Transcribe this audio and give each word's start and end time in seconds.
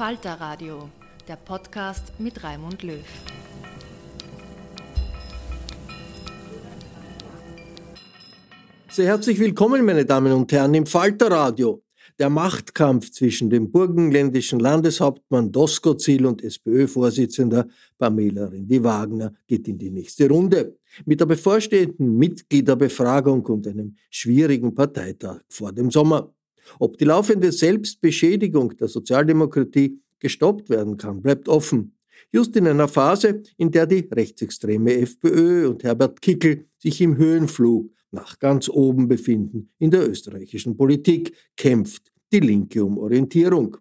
Falter 0.00 0.40
Radio, 0.40 0.88
der 1.28 1.36
Podcast 1.36 2.18
mit 2.18 2.42
Raimund 2.42 2.82
Löw. 2.82 3.04
Sehr 8.88 9.04
herzlich 9.08 9.38
willkommen, 9.38 9.84
meine 9.84 10.06
Damen 10.06 10.32
und 10.32 10.50
Herren, 10.52 10.72
im 10.72 10.86
Falter 10.86 11.30
Radio. 11.30 11.82
Der 12.18 12.30
Machtkampf 12.30 13.10
zwischen 13.10 13.50
dem 13.50 13.70
burgenländischen 13.70 14.58
Landeshauptmann 14.58 15.52
Doskozil 15.52 16.24
und 16.24 16.42
SPÖ-Vorsitzender 16.42 17.68
Pamela 17.98 18.46
Rendi-Wagner 18.46 19.34
geht 19.46 19.68
in 19.68 19.76
die 19.76 19.90
nächste 19.90 20.30
Runde. 20.30 20.78
Mit 21.04 21.20
der 21.20 21.26
bevorstehenden 21.26 22.16
Mitgliederbefragung 22.16 23.44
und 23.44 23.66
einem 23.66 23.96
schwierigen 24.08 24.74
Parteitag 24.74 25.42
vor 25.50 25.72
dem 25.72 25.90
Sommer. 25.90 26.32
Ob 26.78 26.98
die 26.98 27.04
laufende 27.04 27.52
Selbstbeschädigung 27.52 28.76
der 28.76 28.88
Sozialdemokratie 28.88 30.00
gestoppt 30.18 30.70
werden 30.70 30.96
kann, 30.96 31.22
bleibt 31.22 31.48
offen. 31.48 31.96
Just 32.32 32.54
in 32.56 32.66
einer 32.66 32.88
Phase, 32.88 33.42
in 33.56 33.70
der 33.70 33.86
die 33.86 34.08
rechtsextreme 34.10 34.94
FPÖ 34.98 35.68
und 35.68 35.82
Herbert 35.82 36.20
Kickel 36.20 36.66
sich 36.78 37.00
im 37.00 37.16
Höhenflug 37.16 37.90
nach 38.12 38.38
ganz 38.38 38.68
oben 38.68 39.08
befinden 39.08 39.70
in 39.78 39.90
der 39.90 40.08
österreichischen 40.08 40.76
Politik, 40.76 41.34
kämpft 41.56 42.12
die 42.32 42.40
Linke 42.40 42.84
um 42.84 42.98
Orientierung. 42.98 43.76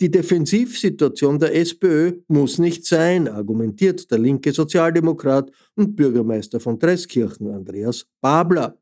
Die 0.00 0.10
Defensivsituation 0.10 1.38
der 1.38 1.54
SPÖ 1.54 2.20
muss 2.28 2.58
nicht 2.58 2.84
sein, 2.84 3.28
argumentiert 3.28 4.10
der 4.10 4.18
linke 4.18 4.52
Sozialdemokrat 4.52 5.50
und 5.76 5.96
Bürgermeister 5.96 6.60
von 6.60 6.78
Dreiskirchen 6.78 7.50
Andreas 7.52 8.06
Babler. 8.20 8.76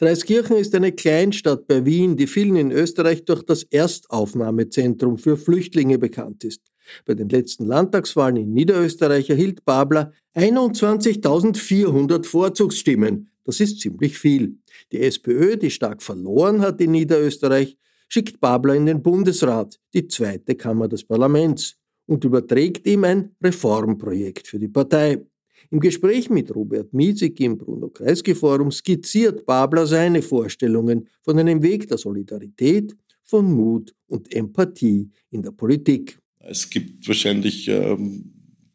Dreiskirchen 0.00 0.56
ist 0.56 0.74
eine 0.74 0.92
Kleinstadt 0.92 1.66
bei 1.66 1.84
Wien, 1.84 2.16
die 2.16 2.26
vielen 2.26 2.56
in 2.56 2.72
Österreich 2.72 3.26
durch 3.26 3.42
das 3.42 3.64
Erstaufnahmezentrum 3.64 5.18
für 5.18 5.36
Flüchtlinge 5.36 5.98
bekannt 5.98 6.42
ist. 6.42 6.62
Bei 7.04 7.12
den 7.12 7.28
letzten 7.28 7.66
Landtagswahlen 7.66 8.36
in 8.36 8.54
Niederösterreich 8.54 9.28
erhielt 9.28 9.62
Babler 9.66 10.14
21.400 10.34 12.24
Vorzugsstimmen. 12.24 13.28
Das 13.44 13.60
ist 13.60 13.80
ziemlich 13.80 14.16
viel. 14.16 14.56
Die 14.90 15.02
SPÖ, 15.02 15.58
die 15.58 15.70
stark 15.70 16.02
verloren 16.02 16.62
hat 16.62 16.80
in 16.80 16.92
Niederösterreich, 16.92 17.76
schickt 18.08 18.40
Babler 18.40 18.76
in 18.76 18.86
den 18.86 19.02
Bundesrat, 19.02 19.78
die 19.92 20.08
zweite 20.08 20.54
Kammer 20.54 20.88
des 20.88 21.04
Parlaments, 21.04 21.76
und 22.06 22.24
überträgt 22.24 22.86
ihm 22.86 23.04
ein 23.04 23.36
Reformprojekt 23.42 24.48
für 24.48 24.58
die 24.58 24.68
Partei. 24.68 25.26
Im 25.70 25.80
Gespräch 25.80 26.30
mit 26.30 26.54
Robert 26.54 26.92
Miesig 26.92 27.38
im 27.40 27.58
Bruno-Kreisky-Forum 27.58 28.72
skizziert 28.72 29.46
Babler 29.46 29.86
seine 29.86 30.22
Vorstellungen 30.22 31.08
von 31.22 31.38
einem 31.38 31.62
Weg 31.62 31.88
der 31.88 31.98
Solidarität, 31.98 32.96
von 33.22 33.52
Mut 33.52 33.94
und 34.08 34.34
Empathie 34.34 35.08
in 35.30 35.42
der 35.42 35.52
Politik. 35.52 36.18
Es 36.40 36.68
gibt 36.68 37.06
wahrscheinlich 37.06 37.68
ähm, 37.68 38.32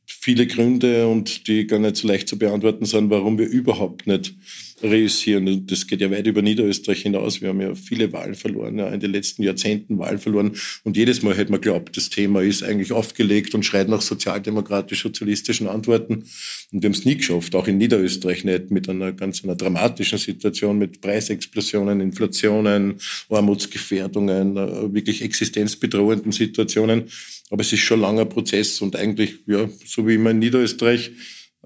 viele 0.07 0.47
Gründe 0.47 1.07
und 1.07 1.47
die 1.47 1.68
gar 1.68 1.79
nicht 1.79 1.97
so 1.97 2.07
leicht 2.07 2.28
zu 2.28 2.38
beantworten 2.38 2.85
sind, 2.85 3.09
warum 3.09 3.38
wir 3.38 3.47
überhaupt 3.47 4.07
nicht 4.07 4.35
reüssieren. 4.84 5.66
Das 5.68 5.88
geht 5.88 6.02
ja 6.02 6.12
weit 6.12 6.28
über 6.28 6.41
Niederösterreich 6.41 7.02
hinaus. 7.02 7.41
Wir 7.41 7.50
haben 7.50 7.62
ja 7.62 7.74
viele 7.75 8.12
Wahlen 8.12 8.36
verloren, 8.36 8.78
ja, 8.78 8.90
in 8.90 9.00
den 9.00 9.12
letzten 9.12 9.44
Jahrzehnten 9.44 9.97
Wahlen 9.97 10.19
verloren. 10.19 10.52
Und 10.84 10.97
jedes 10.97 11.22
Mal 11.22 11.36
hätte 11.36 11.52
man 11.52 11.62
glaubt, 11.62 11.96
das 11.96 12.09
Thema 12.09 12.41
ist 12.41 12.63
eigentlich 12.63 12.91
aufgelegt 12.91 13.56
und 13.56 13.64
schreit 13.64 13.88
nach 13.88 14.02
sozialdemokratisch-sozialistischen 14.02 15.68
Antworten. 15.68 16.25
Und 16.72 16.84
wir 16.84 16.88
haben 16.88 16.94
es 16.94 17.06
nie 17.06 17.16
geschafft, 17.16 17.56
auch 17.56 17.68
in 17.68 17.78
Niederösterreich 17.78 18.44
nicht, 18.44 18.72
mit 18.72 18.90
einer 18.90 19.14
ganz 19.14 19.44
einer 19.44 19.56
dramatischen 19.56 20.18
Situation, 20.18 20.78
mit 20.78 21.02
Preisexplosionen, 21.02 22.02
Inflationen, 22.02 22.96
Armutsgefährdungen, 23.30 24.58
äh, 24.58 24.94
wirklich 24.94 25.22
existenzbedrohenden 25.22 26.31
Situationen. 26.31 27.06
Aber 27.50 27.62
es 27.62 27.72
ist 27.72 27.81
schon 27.81 28.00
ein 28.00 28.02
langer 28.02 28.25
Prozess 28.25 28.81
und 28.81 28.96
eigentlich, 28.96 29.35
ja, 29.47 29.69
so 29.85 30.08
wie 30.08 30.16
immer 30.16 30.31
in 30.31 30.40
Niederösterreich, 30.40 31.12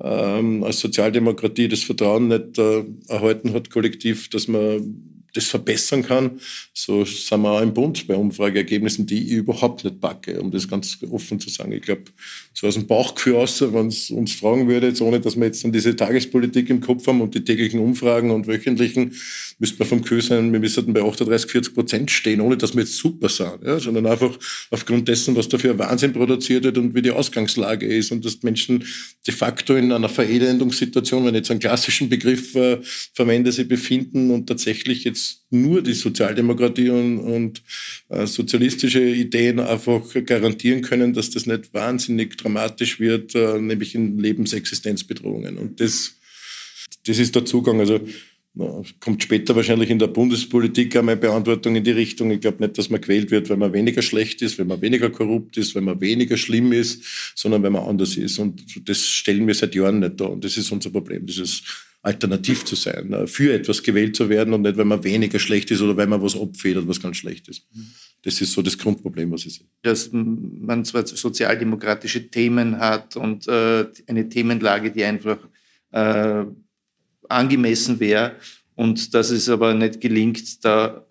ähm, 0.01 0.63
als 0.63 0.79
Sozialdemokratie 0.79 1.67
das 1.67 1.83
Vertrauen 1.83 2.27
nicht 2.27 2.57
äh, 2.57 2.83
erhalten 3.07 3.53
hat, 3.53 3.69
kollektiv, 3.69 4.29
dass 4.29 4.47
man 4.47 5.08
das 5.33 5.45
verbessern 5.45 6.03
kann. 6.03 6.39
So 6.73 7.05
sind 7.05 7.41
wir 7.41 7.51
auch 7.51 7.61
im 7.61 7.73
Bund 7.73 8.07
bei 8.07 8.15
Umfrageergebnissen, 8.15 9.05
die 9.05 9.25
ich 9.25 9.31
überhaupt 9.31 9.83
nicht 9.83 9.99
packe, 9.99 10.39
um 10.39 10.51
das 10.51 10.67
ganz 10.67 10.97
offen 11.09 11.39
zu 11.39 11.49
sagen. 11.49 11.71
Ich 11.71 11.81
glaube, 11.81 12.03
so 12.53 12.67
aus 12.67 12.73
dem 12.73 12.87
Bauchgefühl 12.87 13.35
aus, 13.35 13.61
wenn 13.61 13.87
es 13.87 14.09
uns 14.09 14.33
fragen 14.33 14.67
würde, 14.67 14.87
jetzt 14.87 15.01
ohne 15.01 15.19
dass 15.19 15.37
wir 15.37 15.45
jetzt 15.45 15.63
dann 15.63 15.71
diese 15.71 15.95
Tagespolitik 15.95 16.69
im 16.69 16.81
Kopf 16.81 17.07
haben 17.07 17.21
und 17.21 17.33
die 17.33 17.43
täglichen 17.43 17.79
Umfragen 17.79 18.31
und 18.31 18.47
wöchentlichen, 18.47 19.13
müsste 19.59 19.79
man 19.79 19.87
vom 19.87 20.01
Gefühl 20.01 20.21
sein, 20.21 20.51
wir 20.51 20.59
müssten 20.59 20.91
bei 20.93 21.01
38, 21.01 21.51
40 21.51 21.73
Prozent 21.73 22.11
stehen, 22.11 22.41
ohne 22.41 22.57
dass 22.57 22.73
wir 22.73 22.81
jetzt 22.81 22.97
super 22.97 23.29
sind, 23.29 23.63
ja, 23.63 23.79
sondern 23.79 24.05
einfach 24.07 24.37
aufgrund 24.71 25.07
dessen, 25.07 25.35
was 25.35 25.47
da 25.47 25.57
für 25.57 25.71
ein 25.71 25.79
Wahnsinn 25.79 26.13
produziert 26.13 26.63
wird 26.63 26.77
und 26.77 26.95
wie 26.95 27.01
die 27.01 27.11
Ausgangslage 27.11 27.85
ist 27.85 28.11
und 28.11 28.25
dass 28.25 28.43
Menschen 28.43 28.85
de 29.27 29.33
facto 29.33 29.75
in 29.75 29.91
einer 29.91 30.09
Verelendungssituation, 30.09 31.25
wenn 31.25 31.35
ich 31.35 31.39
jetzt 31.39 31.51
einen 31.51 31.59
klassischen 31.59 32.09
Begriff 32.09 32.55
äh, 32.55 32.79
verwende, 33.13 33.51
sie 33.51 33.65
befinden 33.65 34.31
und 34.31 34.47
tatsächlich 34.47 35.03
jetzt 35.03 35.18
nur 35.49 35.81
die 35.81 35.93
Sozialdemokratie 35.93 36.89
und, 36.89 37.19
und 37.19 37.63
äh, 38.09 38.27
sozialistische 38.27 39.01
Ideen 39.01 39.59
einfach 39.59 40.01
garantieren 40.25 40.81
können, 40.81 41.13
dass 41.13 41.29
das 41.31 41.45
nicht 41.45 41.73
wahnsinnig 41.73 42.37
dramatisch 42.37 42.99
wird, 42.99 43.35
äh, 43.35 43.59
nämlich 43.59 43.95
in 43.95 44.19
Lebensexistenzbedrohungen. 44.19 45.57
Und 45.57 45.79
das 45.79 46.15
das 47.05 47.19
ist 47.19 47.35
der 47.35 47.45
Zugang. 47.45 47.79
Also 47.79 47.99
kommt 48.99 49.23
später 49.23 49.55
wahrscheinlich 49.55 49.89
in 49.89 49.99
der 49.99 50.07
Bundespolitik 50.07 50.95
einmal 50.95 51.15
Beantwortung 51.15 51.75
in 51.75 51.83
die 51.83 51.91
Richtung. 51.91 52.31
Ich 52.31 52.41
glaube 52.41 52.63
nicht, 52.63 52.77
dass 52.77 52.89
man 52.89 52.99
gewählt 52.99 53.31
wird, 53.31 53.49
weil 53.49 53.57
man 53.57 53.73
weniger 53.73 54.01
schlecht 54.01 54.41
ist, 54.41 54.59
weil 54.59 54.65
man 54.65 54.81
weniger 54.81 55.09
korrupt 55.09 55.55
ist, 55.57 55.75
weil 55.75 55.81
man 55.81 56.01
weniger 56.01 56.35
schlimm 56.35 56.73
ist, 56.73 57.03
sondern 57.35 57.63
weil 57.63 57.69
man 57.69 57.83
anders 57.83 58.17
ist. 58.17 58.37
Und 58.39 58.89
das 58.89 59.05
stellen 59.05 59.47
wir 59.47 59.53
seit 59.53 59.75
Jahren 59.75 59.99
nicht 59.99 60.19
da. 60.19 60.25
Und 60.25 60.43
das 60.43 60.57
ist 60.57 60.71
unser 60.71 60.89
Problem. 60.89 61.25
Das 61.25 61.37
ist 61.37 61.63
alternativ 62.01 62.65
zu 62.65 62.75
sein, 62.75 63.11
äh, 63.13 63.27
für 63.27 63.53
etwas 63.53 63.83
gewählt 63.83 64.15
zu 64.15 64.29
werden 64.29 64.53
und 64.53 64.61
nicht, 64.61 64.77
weil 64.77 64.85
man 64.85 65.03
weniger 65.03 65.39
schlecht 65.39 65.69
ist 65.71 65.81
oder 65.81 65.95
weil 65.97 66.07
man 66.07 66.21
was 66.21 66.39
abfedert, 66.39 66.87
was 66.87 67.01
ganz 67.01 67.17
schlecht 67.17 67.47
ist. 67.49 67.67
Das 68.21 68.41
ist 68.41 68.51
so 68.51 68.61
das 68.61 68.77
Grundproblem, 68.77 69.31
was 69.31 69.45
ich 69.45 69.55
sehe. 69.55 69.67
Dass 69.81 70.09
man 70.11 70.83
zwar 70.85 71.05
sozialdemokratische 71.05 72.29
Themen 72.29 72.77
hat 72.77 73.15
und 73.15 73.47
äh, 73.47 73.85
eine 74.07 74.27
Themenlage, 74.27 74.91
die 74.91 75.03
einfach 75.03 75.37
äh, 75.91 76.45
angemessen 77.27 77.99
wäre 77.99 78.35
und 78.75 79.13
dass 79.13 79.29
es 79.29 79.49
aber 79.49 79.73
nicht 79.73 80.01
gelingt, 80.01 80.63
da 80.63 81.05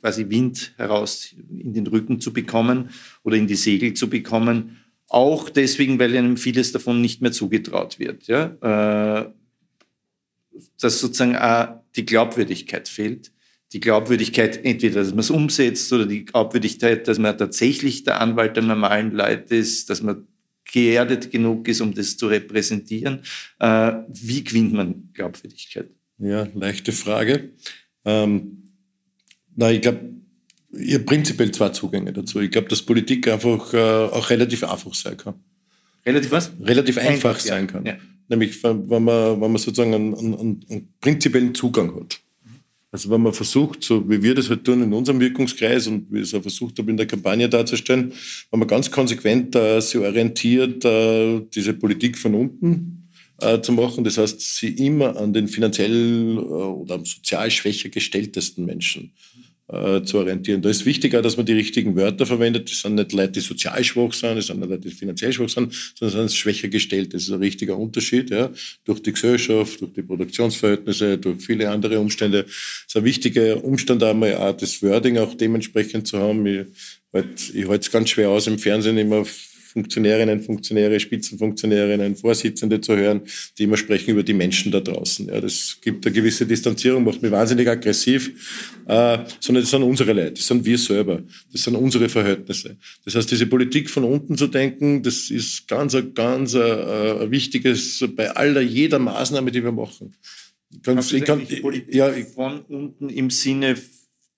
quasi 0.00 0.28
Wind 0.28 0.74
heraus 0.76 1.34
in 1.50 1.72
den 1.72 1.86
Rücken 1.86 2.20
zu 2.20 2.32
bekommen 2.32 2.90
oder 3.22 3.36
in 3.36 3.46
die 3.46 3.54
Segel 3.54 3.94
zu 3.94 4.10
bekommen. 4.10 4.78
Auch 5.08 5.48
deswegen, 5.48 5.98
weil 5.98 6.16
einem 6.16 6.36
vieles 6.36 6.72
davon 6.72 7.00
nicht 7.00 7.22
mehr 7.22 7.32
zugetraut 7.32 7.98
wird. 7.98 8.26
Ja? 8.26 9.22
Äh, 9.22 9.30
dass 10.80 11.00
sozusagen 11.00 11.36
auch 11.36 11.80
die 11.96 12.04
Glaubwürdigkeit 12.04 12.88
fehlt. 12.88 13.32
Die 13.72 13.80
Glaubwürdigkeit 13.80 14.64
entweder, 14.64 15.00
dass 15.00 15.10
man 15.10 15.20
es 15.20 15.30
umsetzt 15.30 15.92
oder 15.92 16.06
die 16.06 16.24
Glaubwürdigkeit, 16.24 17.08
dass 17.08 17.18
man 17.18 17.36
tatsächlich 17.36 18.04
der 18.04 18.20
Anwalt 18.20 18.56
der 18.56 18.62
normalen 18.62 19.12
Leute 19.12 19.56
ist, 19.56 19.90
dass 19.90 20.02
man 20.02 20.26
geerdet 20.72 21.30
genug 21.30 21.68
ist, 21.68 21.80
um 21.80 21.94
das 21.94 22.16
zu 22.16 22.28
repräsentieren. 22.28 23.20
Äh, 23.58 23.92
wie 24.08 24.44
gewinnt 24.44 24.72
man 24.72 25.08
Glaubwürdigkeit? 25.12 25.88
Ja, 26.18 26.48
leichte 26.54 26.92
Frage. 26.92 27.50
Ähm, 28.04 28.62
na, 29.56 29.70
ich 29.70 29.82
glaube, 29.82 30.00
ihr 30.72 31.04
prinzipiell 31.04 31.50
zwei 31.50 31.70
Zugänge 31.70 32.12
dazu. 32.12 32.40
Ich 32.40 32.50
glaube, 32.50 32.68
dass 32.68 32.82
Politik 32.82 33.28
einfach 33.28 33.72
äh, 33.74 33.78
auch 33.78 34.30
relativ 34.30 34.64
einfach 34.64 34.94
sein 34.94 35.16
kann. 35.16 35.34
Relativ 36.06 36.30
was? 36.30 36.52
Relativ 36.60 36.98
einfach, 36.98 37.12
einfach 37.12 37.40
sein 37.40 37.66
kann. 37.66 37.86
Ja. 37.86 37.96
Nämlich, 38.28 38.62
wenn 38.62 38.86
man, 38.86 39.40
wenn 39.40 39.52
man 39.52 39.56
sozusagen 39.58 39.94
einen, 39.94 40.14
einen, 40.14 40.60
einen 40.68 40.88
prinzipiellen 41.00 41.54
Zugang 41.54 41.94
hat. 41.94 42.20
Also 42.90 43.10
wenn 43.10 43.22
man 43.22 43.32
versucht, 43.32 43.82
so 43.82 44.08
wie 44.08 44.22
wir 44.22 44.36
das 44.36 44.48
halt 44.48 44.64
tun 44.64 44.80
in 44.80 44.92
unserem 44.92 45.18
Wirkungskreis 45.18 45.88
und 45.88 46.06
wie 46.12 46.20
ich 46.20 46.28
es 46.28 46.34
auch 46.34 46.42
versucht 46.42 46.78
habe 46.78 46.92
in 46.92 46.96
der 46.96 47.06
Kampagne 47.06 47.48
darzustellen, 47.48 48.12
wenn 48.52 48.60
man 48.60 48.68
ganz 48.68 48.88
konsequent 48.88 49.56
äh, 49.56 49.80
sich 49.80 50.00
orientiert, 50.00 50.84
äh, 50.84 51.40
diese 51.52 51.74
Politik 51.74 52.16
von 52.16 52.36
unten 52.36 53.08
äh, 53.40 53.60
zu 53.60 53.72
machen. 53.72 54.04
Das 54.04 54.16
heißt, 54.16 54.40
sie 54.40 54.68
immer 54.68 55.16
an 55.16 55.32
den 55.32 55.48
finanziell 55.48 56.36
äh, 56.36 56.40
oder 56.40 57.04
sozial 57.04 57.50
schwächer 57.50 57.88
gestelltesten 57.88 58.64
Menschen 58.64 59.12
äh, 59.68 60.02
zu 60.02 60.18
orientieren. 60.18 60.60
Da 60.60 60.68
ist 60.68 60.84
wichtiger, 60.84 61.22
dass 61.22 61.36
man 61.36 61.46
die 61.46 61.54
richtigen 61.54 61.96
Wörter 61.96 62.26
verwendet. 62.26 62.70
Das 62.70 62.82
sind 62.82 62.96
nicht 62.96 63.12
Leute, 63.12 63.32
die 63.32 63.40
sozial 63.40 63.82
schwach 63.82 64.12
sind, 64.12 64.36
das 64.36 64.48
sind 64.48 64.60
nicht 64.60 64.68
Leute, 64.68 64.88
die 64.88 64.94
finanziell 64.94 65.32
schwach 65.32 65.48
sind, 65.48 65.72
sondern 65.98 66.28
sind 66.28 66.36
schwächer 66.36 66.68
gestellt. 66.68 67.14
Das 67.14 67.22
ist 67.22 67.30
ein 67.30 67.38
richtiger 67.38 67.78
Unterschied, 67.78 68.30
ja. 68.30 68.50
Durch 68.84 69.00
die 69.00 69.12
Gesellschaft, 69.12 69.80
durch 69.80 69.92
die 69.92 70.02
Produktionsverhältnisse, 70.02 71.18
durch 71.18 71.42
viele 71.42 71.70
andere 71.70 71.98
Umstände. 71.98 72.44
Es 72.46 72.84
ist 72.88 72.96
ein 72.96 73.04
wichtiger 73.04 73.64
Umstand 73.64 74.02
einmal 74.02 74.36
auch 74.36 74.56
das 74.56 74.82
Wording 74.82 75.18
auch 75.18 75.34
dementsprechend 75.34 76.06
zu 76.06 76.18
haben. 76.18 76.44
Ich, 76.46 76.66
halt, 77.12 77.54
ich 77.54 77.66
halte 77.66 77.86
es 77.86 77.90
ganz 77.90 78.10
schwer 78.10 78.30
aus 78.30 78.46
im 78.46 78.58
Fernsehen 78.58 78.98
immer 78.98 79.24
Funktionärinnen, 79.74 80.40
Funktionäre, 80.40 80.98
Spitzenfunktionärinnen, 81.00 82.14
Vorsitzende 82.14 82.80
zu 82.80 82.96
hören, 82.96 83.22
die 83.58 83.64
immer 83.64 83.76
sprechen 83.76 84.10
über 84.12 84.22
die 84.22 84.32
Menschen 84.32 84.70
da 84.70 84.78
draußen. 84.80 85.26
Ja, 85.26 85.40
das 85.40 85.78
gibt 85.82 86.06
eine 86.06 86.14
gewisse 86.14 86.46
Distanzierung, 86.46 87.02
macht 87.02 87.20
mich 87.20 87.32
wahnsinnig 87.32 87.68
aggressiv, 87.68 88.28
äh, 88.86 89.18
sondern 89.40 89.64
das 89.64 89.70
sind 89.70 89.82
unsere 89.82 90.12
Leute, 90.12 90.34
das 90.34 90.46
sind 90.46 90.64
wir 90.64 90.78
selber, 90.78 91.22
das 91.52 91.64
sind 91.64 91.74
unsere 91.74 92.08
Verhältnisse. 92.08 92.76
Das 93.04 93.16
heißt, 93.16 93.30
diese 93.30 93.46
Politik 93.46 93.90
von 93.90 94.04
unten 94.04 94.38
zu 94.38 94.46
denken, 94.46 95.02
das 95.02 95.28
ist 95.30 95.66
ganz, 95.66 95.96
ganz 96.14 96.54
äh, 96.54 97.30
wichtiges 97.30 98.04
bei 98.14 98.30
aller, 98.30 98.60
jeder 98.60 99.00
Maßnahme, 99.00 99.50
die 99.50 99.64
wir 99.64 99.72
machen. 99.72 100.14
Ganz, 100.82 101.12
ich 101.12 101.24
kann, 101.24 101.46
ja, 101.90 102.12
von 102.34 102.60
unten 102.62 103.08
im 103.08 103.30
Sinne 103.30 103.76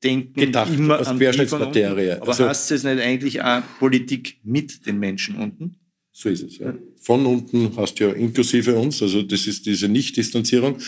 denken 0.02 0.40
gedacht, 0.40 0.72
immer 0.72 0.98
als 0.98 1.08
an 1.08 1.19
Querschnittsmaterie. 1.19 2.20
Aber 2.20 2.28
also, 2.28 2.48
heißt 2.48 2.70
es 2.72 2.84
nicht 2.84 3.00
eigentlich 3.00 3.43
auch 3.43 3.62
Politik 3.78 4.38
mit 4.44 4.87
den 4.87 4.98
Menschen 4.98 5.37
unten? 5.37 5.76
So 6.12 6.28
ist 6.28 6.43
es, 6.43 6.58
ja. 6.58 6.75
Von 7.00 7.26
unten 7.26 7.76
hast 7.76 7.94
du 8.00 8.04
ja 8.04 8.12
inklusive 8.12 8.75
uns, 8.75 9.02
also 9.02 9.22
das 9.22 9.46
ist 9.46 9.66
diese 9.66 9.88
Nicht-Distanzierung. 9.88 10.78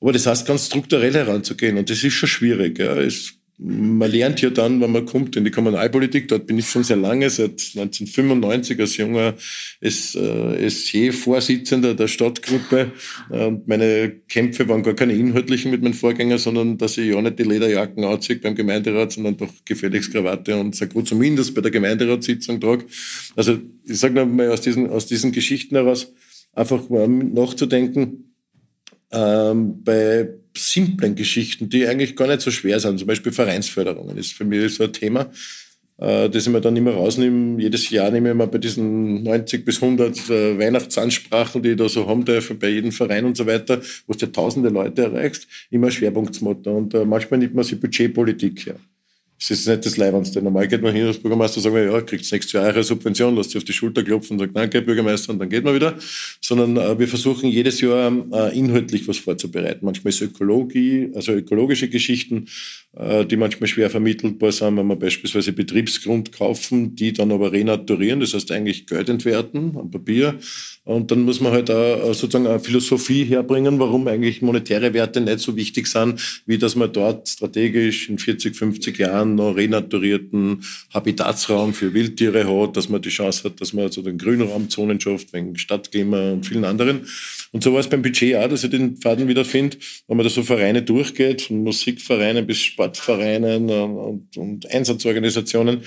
Aber 0.00 0.12
das 0.12 0.26
heißt, 0.26 0.46
ganz 0.46 0.66
strukturell 0.66 1.14
heranzugehen 1.14 1.78
und 1.78 1.88
das 1.88 2.02
ist 2.02 2.14
schon 2.14 2.28
schwierig. 2.28 2.78
Ja. 2.78 2.96
Es 2.96 3.34
man 3.58 4.10
lernt 4.10 4.40
ja 4.40 4.48
dann, 4.50 4.80
wenn 4.80 4.90
man 4.90 5.06
kommt 5.06 5.36
in 5.36 5.44
die 5.44 5.50
Kommunalpolitik, 5.50 6.28
dort 6.28 6.46
bin 6.46 6.58
ich 6.58 6.68
schon 6.68 6.82
sehr 6.82 6.96
lange, 6.96 7.28
seit 7.30 7.76
1995 7.76 8.80
als 8.80 8.96
junger 8.96 9.34
SJ-Vorsitzender 9.80 11.94
der 11.94 12.08
Stadtgruppe. 12.08 12.90
Und 13.28 13.68
meine 13.68 14.16
Kämpfe 14.28 14.68
waren 14.68 14.82
gar 14.82 14.94
keine 14.94 15.12
inhaltlichen 15.12 15.70
mit 15.70 15.82
meinen 15.82 15.94
Vorgängern, 15.94 16.38
sondern 16.38 16.78
dass 16.78 16.98
ich 16.98 17.12
ja 17.12 17.22
nicht 17.22 17.38
die 17.38 17.44
Lederjacken 17.44 18.02
anziehe 18.04 18.38
beim 18.38 18.56
Gemeinderat, 18.56 19.12
sondern 19.12 19.36
doch 19.36 19.52
gefälligst 19.64 20.12
Krawatte 20.12 20.58
und 20.58 20.74
Sakko 20.74 21.02
zumindest 21.02 21.54
bei 21.54 21.60
der 21.60 21.70
Gemeinderatssitzung 21.70 22.60
trage. 22.60 22.86
Also 23.36 23.58
ich 23.84 23.98
sage 23.98 24.14
nochmal 24.14 24.50
aus 24.50 24.62
diesen, 24.62 24.90
aus 24.90 25.06
diesen 25.06 25.30
Geschichten 25.30 25.76
heraus, 25.76 26.12
einfach 26.52 26.88
mal 26.88 27.06
nachzudenken, 27.06 28.34
ähm, 29.12 29.84
bei 29.84 30.30
simplen 30.56 31.14
Geschichten, 31.14 31.68
die 31.68 31.86
eigentlich 31.86 32.16
gar 32.16 32.26
nicht 32.28 32.40
so 32.40 32.50
schwer 32.50 32.80
sind. 32.80 32.98
Zum 32.98 33.08
Beispiel 33.08 33.32
Vereinsförderungen 33.32 34.16
ist 34.16 34.32
für 34.32 34.44
mich 34.44 34.74
so 34.74 34.84
ein 34.84 34.92
Thema, 34.92 35.30
äh, 35.98 36.28
das 36.28 36.46
ich 36.46 36.52
mir 36.52 36.60
dann 36.60 36.76
immer 36.76 36.92
rausnehme. 36.92 37.60
Jedes 37.60 37.90
Jahr 37.90 38.10
nehme 38.10 38.30
ich 38.30 38.36
mir 38.36 38.46
bei 38.46 38.58
diesen 38.58 39.22
90 39.22 39.64
bis 39.64 39.82
100 39.82 40.30
äh, 40.30 40.58
Weihnachtsansprachen, 40.58 41.62
die 41.62 41.70
ich 41.70 41.76
da 41.76 41.88
so 41.88 42.06
haben 42.08 42.24
darf, 42.24 42.52
bei 42.58 42.68
jedem 42.68 42.92
Verein 42.92 43.24
und 43.24 43.36
so 43.36 43.46
weiter, 43.46 43.80
wo 44.06 44.14
du 44.14 44.26
tausende 44.30 44.68
Leute 44.68 45.02
erreichst, 45.02 45.46
immer 45.70 45.90
Schwerpunktsmotto. 45.90 46.76
Und 46.76 46.94
äh, 46.94 47.04
manchmal 47.04 47.40
nimmt 47.40 47.54
man 47.54 47.64
sich 47.64 47.80
Budgetpolitik 47.80 48.66
her. 48.66 48.76
Das 49.48 49.58
ist 49.58 49.66
nicht 49.66 49.84
das 49.84 49.96
Leibendste. 49.96 50.40
Normal 50.40 50.68
geht 50.68 50.82
man 50.82 50.94
hin 50.94 51.04
als 51.04 51.18
Bürgermeister 51.18 51.56
und 51.56 51.62
sagt, 51.64 51.74
ja, 51.74 52.00
kriegt 52.02 52.30
nächstes 52.30 52.52
Jahr 52.52 52.64
eine 52.64 52.84
Subvention, 52.84 53.34
lasst 53.34 53.50
sich 53.50 53.58
auf 53.58 53.64
die 53.64 53.72
Schulter 53.72 54.04
klopfen 54.04 54.34
und 54.34 54.38
sagt, 54.38 54.56
danke, 54.56 54.80
Bürgermeister, 54.82 55.32
und 55.32 55.40
dann 55.40 55.48
geht 55.48 55.64
man 55.64 55.74
wieder. 55.74 55.98
Sondern 56.40 56.76
äh, 56.76 56.96
wir 56.96 57.08
versuchen 57.08 57.50
jedes 57.50 57.80
Jahr 57.80 58.12
äh, 58.32 58.56
inhaltlich 58.56 59.08
was 59.08 59.18
vorzubereiten. 59.18 59.84
Manchmal 59.84 60.10
ist 60.10 60.20
Ökologie, 60.20 61.10
also 61.16 61.32
ökologische 61.32 61.88
Geschichten, 61.88 62.46
die 62.94 63.36
manchmal 63.36 63.68
schwer 63.68 63.88
vermittelbar 63.88 64.52
sind, 64.52 64.76
wenn 64.76 64.86
wir 64.86 64.96
beispielsweise 64.96 65.52
Betriebsgrund 65.52 66.30
kaufen, 66.30 66.94
die 66.94 67.14
dann 67.14 67.32
aber 67.32 67.50
renaturieren, 67.50 68.20
das 68.20 68.34
heißt 68.34 68.52
eigentlich 68.52 68.86
Geld 68.86 69.08
entwerten 69.08 69.74
am 69.78 69.90
Papier. 69.90 70.38
Und 70.84 71.10
dann 71.10 71.22
muss 71.22 71.40
man 71.40 71.52
halt 71.52 71.70
auch 71.70 72.10
äh, 72.10 72.12
sozusagen 72.12 72.46
eine 72.46 72.58
Philosophie 72.58 73.24
herbringen, 73.24 73.78
warum 73.78 74.08
eigentlich 74.08 74.42
monetäre 74.42 74.92
Werte 74.92 75.20
nicht 75.20 75.38
so 75.38 75.56
wichtig 75.56 75.86
sind, 75.86 76.42
wie 76.44 76.58
dass 76.58 76.74
man 76.74 76.92
dort 76.92 77.28
strategisch 77.28 78.10
in 78.10 78.18
40, 78.18 78.56
50 78.56 78.98
Jahren 78.98 79.36
noch 79.36 79.56
renaturierten 79.56 80.62
Habitatsraum 80.92 81.72
für 81.72 81.94
Wildtiere 81.94 82.46
hat, 82.46 82.76
dass 82.76 82.88
man 82.88 83.00
die 83.00 83.10
Chance 83.10 83.44
hat, 83.44 83.60
dass 83.60 83.72
man 83.72 83.90
so 83.90 84.02
den 84.02 84.18
Grünraumzonen 84.18 85.00
schafft, 85.00 85.32
wegen 85.32 85.56
Stadtgamer 85.56 86.32
und 86.32 86.46
vielen 86.46 86.64
anderen. 86.64 87.06
Und 87.52 87.62
so 87.62 87.72
war 87.72 87.80
es 87.80 87.88
beim 87.88 88.02
Budget 88.02 88.34
auch, 88.36 88.48
dass 88.48 88.64
ich 88.64 88.70
den 88.70 88.96
Faden 88.96 89.28
wieder 89.28 89.44
finde, 89.44 89.76
wenn 90.08 90.16
man 90.16 90.24
da 90.24 90.30
so 90.30 90.42
Vereine 90.42 90.82
durchgeht, 90.82 91.42
von 91.42 91.62
Musikvereinen 91.62 92.46
bis 92.46 92.58
Sportvereinen 92.58 93.68
und, 93.70 94.36
und 94.36 94.70
Einsatzorganisationen. 94.70 95.82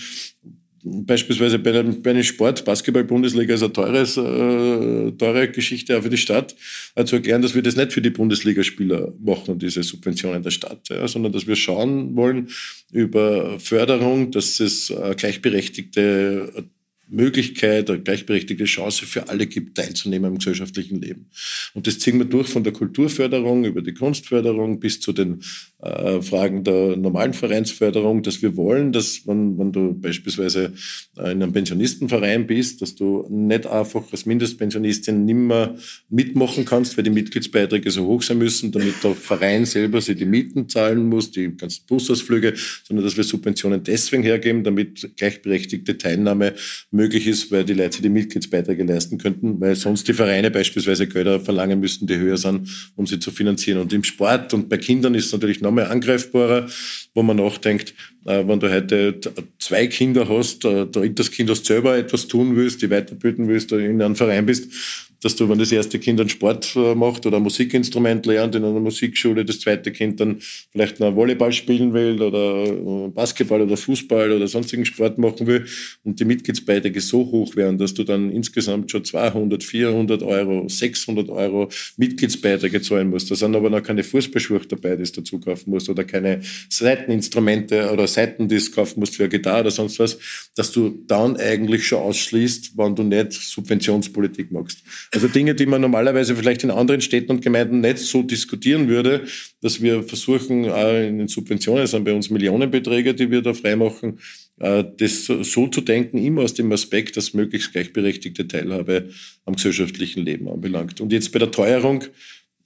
Beispielsweise 0.87 1.57
bei 1.57 1.71
einem, 1.71 2.03
bei 2.03 2.11
einem 2.11 2.21
Sport, 2.21 2.63
Basketball-Bundesliga 2.63 3.55
ist 3.55 3.63
eine 3.63 3.73
teures, 3.73 4.17
äh, 4.17 5.11
teure 5.13 5.49
Geschichte 5.49 5.97
auch 5.97 6.03
für 6.03 6.11
die 6.11 6.17
Stadt, 6.17 6.55
äh, 6.93 7.03
zu 7.05 7.15
erklären, 7.15 7.41
dass 7.41 7.55
wir 7.55 7.63
das 7.63 7.75
nicht 7.75 7.91
für 7.91 8.03
die 8.03 8.11
Bundesligaspieler 8.11 9.11
machen, 9.19 9.57
diese 9.57 9.81
Subventionen 9.81 10.43
der 10.43 10.51
Stadt, 10.51 10.87
ja, 10.89 11.07
sondern 11.07 11.31
dass 11.31 11.47
wir 11.47 11.55
schauen 11.55 12.15
wollen 12.15 12.49
über 12.91 13.59
Förderung, 13.59 14.29
dass 14.29 14.59
es 14.59 14.91
äh, 14.91 15.15
gleichberechtigte 15.17 16.67
Möglichkeit, 17.07 17.89
eine 17.89 18.01
gleichberechtigte 18.01 18.65
Chance 18.65 19.05
für 19.05 19.29
alle 19.29 19.47
gibt, 19.47 19.77
teilzunehmen 19.77 20.31
am 20.31 20.37
gesellschaftlichen 20.37 21.01
Leben. 21.01 21.29
Und 21.73 21.87
das 21.87 21.99
ziehen 21.99 22.17
wir 22.17 22.25
durch 22.25 22.49
von 22.49 22.63
der 22.63 22.73
Kulturförderung 22.73 23.65
über 23.65 23.81
die 23.81 23.93
Kunstförderung 23.93 24.79
bis 24.79 24.99
zu 24.99 25.13
den 25.13 25.41
äh, 25.85 26.21
Fragen 26.21 26.63
der 26.63 26.97
normalen 26.97 27.33
Vereinsförderung, 27.33 28.23
dass 28.23 28.41
wir 28.41 28.57
wollen, 28.57 28.91
dass 28.91 29.27
wenn, 29.27 29.57
wenn 29.59 29.71
du 29.71 29.93
beispielsweise 29.93 30.73
in 31.17 31.23
einem 31.23 31.53
Pensionistenverein 31.53 32.47
bist, 32.47 32.81
dass 32.81 32.95
du 32.95 33.27
nicht 33.29 33.67
einfach 33.67 34.03
als 34.11 34.25
Mindestpensionistin 34.25 35.25
nimmer 35.25 35.75
mitmachen 36.09 36.65
kannst, 36.65 36.97
weil 36.97 37.03
die 37.03 37.09
Mitgliedsbeiträge 37.09 37.91
so 37.91 38.05
hoch 38.05 38.21
sein 38.21 38.39
müssen, 38.39 38.71
damit 38.71 39.03
der 39.03 39.13
Verein 39.13 39.65
selber 39.65 40.01
sich 40.01 40.17
die 40.17 40.25
Mieten 40.25 40.67
zahlen 40.67 41.07
muss, 41.07 41.31
die 41.31 41.55
ganzen 41.55 41.85
Busausflüge, 41.87 42.53
sondern 42.83 43.05
dass 43.05 43.15
wir 43.15 43.23
Subventionen 43.23 43.83
deswegen 43.83 44.23
hergeben, 44.23 44.63
damit 44.63 45.15
gleichberechtigte 45.17 45.97
Teilnahme 45.97 46.53
möglich 46.91 47.27
ist, 47.27 47.51
weil 47.51 47.63
die 47.63 47.73
Leute 47.73 48.01
die 48.01 48.09
Mitgliedsbeiträge 48.09 48.83
leisten 48.83 49.17
könnten, 49.17 49.61
weil 49.61 49.75
sonst 49.75 50.07
die 50.07 50.13
Vereine 50.13 50.51
beispielsweise 50.51 51.07
Gelder 51.07 51.39
verlangen 51.39 51.79
müssten, 51.79 52.07
die 52.07 52.17
höher 52.17 52.37
sind, 52.37 52.91
um 52.95 53.05
sie 53.05 53.19
zu 53.19 53.31
finanzieren. 53.31 53.79
Und 53.79 53.93
im 53.93 54.03
Sport 54.03 54.53
und 54.53 54.69
bei 54.69 54.77
Kindern 54.77 55.15
ist 55.15 55.27
es 55.27 55.31
natürlich 55.31 55.61
noch 55.61 55.74
mehr 55.75 55.91
angreifbarer, 55.91 56.67
wo 57.13 57.23
man 57.23 57.37
nachdenkt, 57.37 57.93
äh, 58.25 58.43
wenn 58.47 58.59
du 58.59 58.71
heute 58.71 59.19
zwei 59.59 59.87
Kinder 59.87 60.27
hast, 60.27 60.65
äh, 60.65 60.87
das 60.87 61.31
Kind 61.31 61.49
hast 61.49 61.65
selber 61.65 61.97
etwas 61.97 62.27
tun 62.27 62.55
willst, 62.55 62.81
die 62.81 62.89
weiterbilden 62.89 63.47
willst, 63.47 63.71
in 63.71 64.01
einem 64.01 64.15
Verein 64.15 64.45
bist, 64.45 64.71
dass 65.21 65.35
du, 65.35 65.49
wenn 65.49 65.59
das 65.59 65.71
erste 65.71 65.99
Kind 65.99 66.19
einen 66.19 66.29
Sport 66.29 66.75
äh, 66.75 66.95
macht 66.95 67.25
oder 67.25 67.37
ein 67.37 67.43
Musikinstrument 67.43 68.25
lernt 68.25 68.55
in 68.55 68.63
einer 68.63 68.79
Musikschule, 68.79 69.45
das 69.45 69.59
zweite 69.59 69.91
Kind 69.91 70.19
dann 70.19 70.37
vielleicht 70.71 70.99
noch 70.99 71.15
Volleyball 71.15 71.51
spielen 71.51 71.93
will 71.93 72.21
oder 72.21 72.65
äh, 72.65 73.09
Basketball 73.09 73.61
oder 73.61 73.77
Fußball 73.77 74.31
oder 74.31 74.47
sonstigen 74.47 74.85
Sport 74.85 75.17
machen 75.17 75.47
will 75.47 75.65
und 76.03 76.19
die 76.19 76.25
Mitgliedsbeiträge 76.25 77.01
so 77.01 77.19
hoch 77.19 77.55
wären, 77.55 77.77
dass 77.77 77.93
du 77.93 78.03
dann 78.03 78.31
insgesamt 78.31 78.91
schon 78.91 79.03
200, 79.03 79.63
400 79.63 80.23
Euro, 80.23 80.67
600 80.67 81.29
Euro 81.29 81.69
Mitgliedsbeiträge 81.97 82.81
zahlen 82.81 83.09
musst. 83.09 83.31
Da 83.31 83.35
sind 83.35 83.55
aber 83.55 83.69
noch 83.69 83.83
keine 83.83 84.03
Fußballschuhe 84.03 84.61
dabei, 84.67 84.95
die 84.95 85.03
du 85.03 85.21
dazu 85.21 85.39
kaufen 85.39 85.69
musst 85.69 85.89
oder 85.89 86.03
keine 86.03 86.41
Seiteninstrumente 86.69 87.91
oder 87.91 88.07
Seiten, 88.07 88.47
die 88.47 88.57
du 88.57 88.71
kaufen 88.71 88.99
musst 88.99 89.15
für 89.15 89.23
eine 89.23 89.29
Gitarre 89.29 89.61
oder 89.61 89.71
sonst 89.71 89.99
was, 89.99 90.17
dass 90.55 90.71
du 90.71 91.03
dann 91.07 91.37
eigentlich 91.37 91.87
schon 91.87 91.99
ausschließt, 91.99 92.77
wenn 92.77 92.95
du 92.95 93.03
nicht 93.03 93.33
Subventionspolitik 93.33 94.51
machst. 94.51 94.83
Also 95.13 95.27
Dinge, 95.27 95.55
die 95.55 95.65
man 95.65 95.81
normalerweise 95.81 96.35
vielleicht 96.35 96.63
in 96.63 96.71
anderen 96.71 97.01
Städten 97.01 97.31
und 97.31 97.41
Gemeinden 97.41 97.81
nicht 97.81 97.99
so 97.99 98.23
diskutieren 98.23 98.87
würde, 98.87 99.25
dass 99.61 99.81
wir 99.81 100.03
versuchen, 100.03 100.65
in 100.65 101.17
den 101.17 101.27
Subventionen, 101.27 101.83
das 101.83 101.91
sind 101.91 102.03
bei 102.03 102.13
uns 102.13 102.29
Millionenbeträge, 102.29 103.13
die 103.13 103.31
wir 103.31 103.41
da 103.41 103.53
freimachen, 103.53 104.19
äh, 104.59 104.83
das 104.97 105.25
so 105.25 105.67
zu 105.67 105.81
denken, 105.81 106.17
immer 106.17 106.43
aus 106.43 106.53
dem 106.53 106.71
Aspekt, 106.71 107.17
dass 107.17 107.33
möglichst 107.33 107.71
gleichberechtigte 107.73 108.47
Teilhabe 108.47 109.09
am 109.45 109.55
gesellschaftlichen 109.55 110.23
Leben 110.23 110.47
anbelangt. 110.47 111.01
Und 111.01 111.11
jetzt 111.11 111.31
bei 111.31 111.39
der 111.39 111.51
Teuerung, 111.51 112.03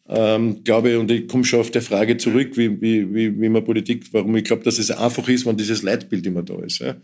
ähm, 0.07 0.63
glaube 0.63 0.91
ich, 0.91 0.97
und 0.97 1.11
ich 1.11 1.27
komme 1.27 1.45
schon 1.45 1.59
auf 1.59 1.69
der 1.69 1.83
Frage 1.83 2.17
zurück, 2.17 2.57
wie, 2.57 2.81
wie, 2.81 3.13
wie, 3.13 3.39
wie 3.39 3.49
man 3.49 3.63
Politik, 3.63 4.05
warum 4.11 4.35
ich 4.35 4.43
glaube, 4.43 4.63
dass 4.63 4.79
es 4.79 4.89
einfach 4.89 5.27
ist, 5.29 5.45
wenn 5.45 5.55
dieses 5.55 5.83
Leitbild 5.83 6.25
immer 6.25 6.41
da 6.41 6.59
ist. 6.63 6.79
Ja? 6.79 6.95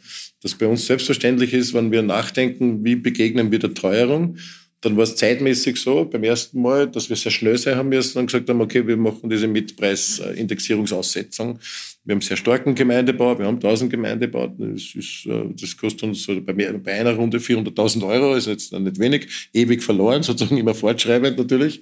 Dass 0.41 0.55
bei 0.55 0.65
uns 0.65 0.87
selbstverständlich 0.87 1.53
ist, 1.53 1.73
wenn 1.75 1.91
wir 1.91 2.01
nachdenken, 2.01 2.83
wie 2.83 2.95
begegnen 2.95 3.51
wir 3.51 3.59
der 3.59 3.75
Teuerung, 3.75 4.37
dann 4.81 4.97
war 4.97 5.03
es 5.03 5.15
zeitmäßig 5.15 5.77
so, 5.77 6.05
beim 6.05 6.23
ersten 6.23 6.61
Mal, 6.61 6.87
dass 6.87 7.09
wir 7.09 7.15
sehr 7.15 7.31
schnell 7.31 7.57
sein 7.57 7.75
haben 7.75 7.89
müssen 7.89 8.19
und 8.19 8.27
gesagt 8.27 8.47
haben, 8.49 8.61
okay, 8.61 8.85
wir 8.85 8.97
machen 8.97 9.29
diese 9.29 9.47
Mietpreisindexierungsaussetzung. 9.47 11.59
Wir 12.03 12.13
haben 12.13 12.21
sehr 12.21 12.37
starken 12.37 12.75
Gemeindebau, 12.75 13.39
wir 13.39 13.47
haben 13.47 13.55
1000 13.55 13.89
Gemeindebau. 13.89 14.47
Das, 14.47 14.93
ist, 14.93 15.25
äh, 15.25 15.45
das 15.59 15.75
kostet 15.75 16.03
uns 16.03 16.27
bei, 16.27 16.53
bei 16.53 16.93
einer 16.93 17.15
Runde 17.15 17.39
400.000 17.39 18.05
Euro, 18.05 18.35
ist 18.35 18.47
jetzt 18.47 18.73
nicht 18.73 18.99
wenig, 18.99 19.49
ewig 19.53 19.81
verloren, 19.81 20.21
sozusagen 20.23 20.57
immer 20.57 20.75
fortschreibend 20.75 21.37
natürlich. 21.37 21.81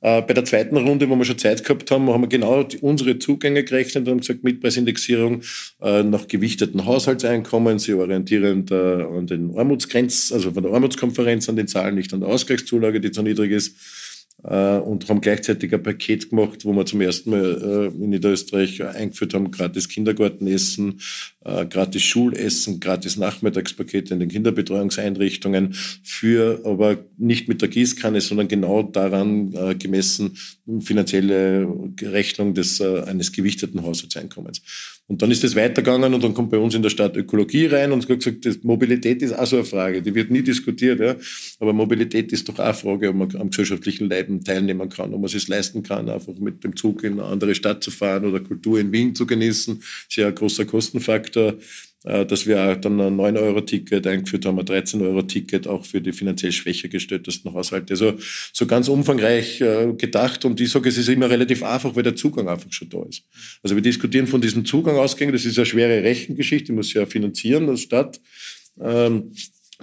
Äh, 0.00 0.22
bei 0.22 0.34
der 0.34 0.44
zweiten 0.44 0.76
Runde, 0.76 1.08
wo 1.10 1.16
wir 1.16 1.24
schon 1.24 1.38
Zeit 1.38 1.64
gehabt 1.64 1.90
haben, 1.90 2.08
haben 2.08 2.22
wir 2.22 2.28
genau 2.28 2.64
unsere 2.80 3.18
Zugänge 3.18 3.64
gerechnet 3.64 4.06
und 4.06 4.10
haben 4.10 4.20
gesagt, 4.20 4.44
Mietpreisindexierung 4.44 5.42
äh, 5.82 6.02
nach 6.04 6.28
gewichteten 6.28 6.84
Haushaltseinkommen, 6.84 7.78
sie 7.78 7.94
orientierend 7.94 8.70
äh, 8.70 9.02
an 9.02 9.26
den 9.26 9.56
Armutsgrenzen, 9.56 10.36
also 10.36 10.52
von 10.52 10.62
der 10.62 10.72
Armutskonferenz 10.72 11.48
an 11.48 11.56
den 11.56 11.66
Zahlen, 11.66 11.96
nicht 11.96 12.12
an 12.14 12.20
der 12.20 12.28
Ausgleichszulage, 12.28 13.00
die 13.00 13.10
zu 13.10 13.22
niedrig 13.22 13.50
ist 13.50 13.76
und 14.42 15.08
haben 15.08 15.20
gleichzeitig 15.20 15.74
ein 15.74 15.82
Paket 15.82 16.30
gemacht, 16.30 16.64
wo 16.64 16.72
wir 16.72 16.86
zum 16.86 17.00
ersten 17.00 17.30
Mal 17.30 17.90
äh, 17.92 18.04
in 18.04 18.10
Niederösterreich 18.10 18.82
eingeführt 18.84 19.34
haben, 19.34 19.50
gratis 19.50 19.88
Kindergartenessen, 19.88 21.00
äh, 21.44 21.66
gratis 21.66 22.02
Schulessen, 22.02 22.78
gratis 22.78 23.16
Nachmittagspakete 23.16 24.14
in 24.14 24.20
den 24.20 24.28
Kinderbetreuungseinrichtungen 24.28 25.74
für, 26.04 26.60
aber 26.64 26.98
nicht 27.16 27.48
mit 27.48 27.62
der 27.62 27.68
Gießkanne, 27.68 28.20
sondern 28.20 28.46
genau 28.46 28.84
daran 28.84 29.52
äh, 29.54 29.74
gemessen 29.74 30.36
finanzielle 30.80 31.66
Rechnung 32.00 32.54
des, 32.54 32.78
äh, 32.78 33.02
eines 33.02 33.32
gewichteten 33.32 33.82
Haushaltseinkommens. 33.82 34.62
Und 35.08 35.22
dann 35.22 35.30
ist 35.30 35.42
es 35.42 35.56
weitergegangen 35.56 36.12
und 36.12 36.22
dann 36.22 36.34
kommt 36.34 36.50
bei 36.50 36.58
uns 36.58 36.74
in 36.74 36.82
der 36.82 36.90
Stadt 36.90 37.16
Ökologie 37.16 37.64
rein 37.64 37.92
und 37.92 38.06
gesagt, 38.06 38.44
das 38.44 38.62
Mobilität 38.62 39.22
ist 39.22 39.32
auch 39.32 39.46
so 39.46 39.56
eine 39.56 39.64
Frage, 39.64 40.02
die 40.02 40.14
wird 40.14 40.30
nie 40.30 40.42
diskutiert, 40.42 41.00
ja. 41.00 41.16
Aber 41.58 41.72
Mobilität 41.72 42.30
ist 42.30 42.46
doch 42.46 42.58
auch 42.58 42.64
eine 42.64 42.74
Frage, 42.74 43.08
ob 43.08 43.16
man 43.16 43.36
am 43.36 43.48
gesellschaftlichen 43.48 44.10
Leben 44.10 44.44
teilnehmen 44.44 44.86
kann, 44.90 45.14
ob 45.14 45.20
man 45.20 45.24
es 45.24 45.32
sich 45.32 45.48
leisten 45.48 45.82
kann, 45.82 46.10
einfach 46.10 46.34
mit 46.38 46.62
dem 46.62 46.76
Zug 46.76 47.04
in 47.04 47.14
eine 47.14 47.24
andere 47.24 47.54
Stadt 47.54 47.82
zu 47.82 47.90
fahren 47.90 48.26
oder 48.26 48.40
Kultur 48.40 48.78
in 48.78 48.92
Wien 48.92 49.14
zu 49.14 49.24
genießen. 49.24 49.82
Sehr 50.10 50.26
ein 50.26 50.34
großer 50.34 50.66
Kostenfaktor. 50.66 51.54
Äh, 52.04 52.26
dass 52.26 52.46
wir 52.46 52.76
dann 52.76 53.00
ein 53.00 53.16
9-Euro-Ticket 53.16 54.06
eingeführt 54.06 54.46
haben, 54.46 54.58
ein 54.60 54.64
13-Euro-Ticket 54.64 55.66
auch 55.66 55.84
für 55.84 56.00
die 56.00 56.12
finanziell 56.12 56.52
schwächer 56.52 56.88
gestelltesten 56.88 57.52
Haushalte. 57.52 57.92
Also 57.94 58.14
so 58.52 58.66
ganz 58.66 58.86
umfangreich 58.86 59.60
äh, 59.60 59.92
gedacht 59.94 60.44
und 60.44 60.60
ich 60.60 60.70
sage, 60.70 60.88
es 60.88 60.96
ist 60.96 61.08
immer 61.08 61.28
relativ 61.28 61.64
einfach, 61.64 61.96
weil 61.96 62.04
der 62.04 62.14
Zugang 62.14 62.48
einfach 62.48 62.70
schon 62.70 62.88
da 62.88 63.02
ist. 63.02 63.24
Also 63.64 63.74
wir 63.74 63.82
diskutieren 63.82 64.28
von 64.28 64.40
diesem 64.40 64.64
Zugang 64.64 64.96
ausgehen, 64.96 65.32
das 65.32 65.44
ist 65.44 65.58
eine 65.58 65.66
schwere 65.66 66.04
Rechengeschichte, 66.04 66.66
die 66.66 66.72
muss 66.72 66.92
ja 66.94 67.04
finanzieren 67.04 67.68
als 67.68 67.80
Stadt. 67.80 68.20
Ähm, 68.80 69.32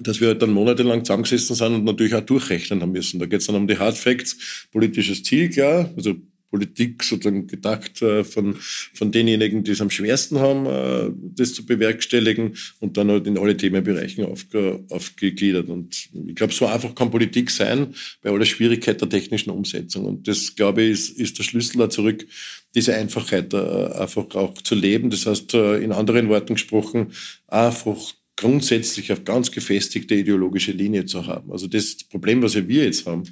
dass 0.02 0.20
wir 0.20 0.36
dann 0.36 0.52
monatelang 0.52 1.06
zusammengesessen 1.06 1.56
sind 1.56 1.74
und 1.74 1.86
natürlich 1.86 2.16
auch 2.16 2.22
durchrechnen 2.22 2.82
haben 2.82 2.92
müssen. 2.92 3.18
Da 3.20 3.28
geht 3.28 3.40
es 3.40 3.48
dann 3.48 3.56
um 3.56 3.66
die 3.66 3.78
Hard 3.78 3.98
Facts, 3.98 4.68
politisches 4.72 5.24
Ziel, 5.24 5.50
klar, 5.50 5.90
also 5.96 6.16
Politik 6.56 7.04
sozusagen 7.04 7.48
gedacht 7.48 8.02
äh, 8.02 8.24
von, 8.24 8.56
von 8.94 9.12
denjenigen, 9.12 9.64
die 9.66 9.72
es 9.72 9.82
am 9.82 9.90
schwersten 9.90 10.40
haben, 10.40 10.66
äh, 10.66 11.12
das 11.36 11.54
zu 11.54 11.66
bewerkstelligen 11.66 12.56
und 12.80 12.96
dann 12.96 13.12
halt 13.12 13.28
in 13.28 13.38
alle 13.38 13.58
Themenbereichen 13.58 14.24
aufge, 14.24 14.86
aufgegliedert. 14.90 15.68
Und 15.68 16.10
ich 16.28 16.36
glaube, 16.36 16.54
so 16.54 16.66
einfach 16.66 16.96
kann 16.96 17.12
Politik 17.12 17.52
sein 17.52 17.94
bei 18.22 18.30
aller 18.30 18.46
Schwierigkeit 18.46 19.02
der 19.02 19.10
technischen 19.10 19.50
Umsetzung. 19.50 20.06
Und 20.06 20.30
das, 20.30 20.56
glaube 20.56 20.84
ich, 20.84 20.92
ist, 20.92 21.20
ist 21.20 21.38
der 21.40 21.44
Schlüssel 21.44 21.78
da 21.80 21.90
zurück, 21.90 22.26
diese 22.74 22.96
Einfachheit 22.96 23.54
äh, 23.54 23.58
einfach 23.58 24.34
auch 24.36 24.54
zu 24.62 24.76
leben. 24.76 25.10
Das 25.10 25.26
heißt, 25.26 25.54
in 25.54 25.92
anderen 25.92 26.30
Worten 26.30 26.54
gesprochen, 26.54 27.12
einfach 27.48 28.14
grundsätzlich 28.36 29.12
auf 29.12 29.24
ganz 29.24 29.52
gefestigte 29.52 30.16
ideologische 30.16 30.72
Linie 30.72 31.06
zu 31.06 31.26
haben. 31.26 31.52
Also 31.52 31.68
das 31.68 32.04
Problem, 32.04 32.42
was 32.42 32.56
wir 32.56 32.84
jetzt 32.84 33.06
haben, 33.06 33.24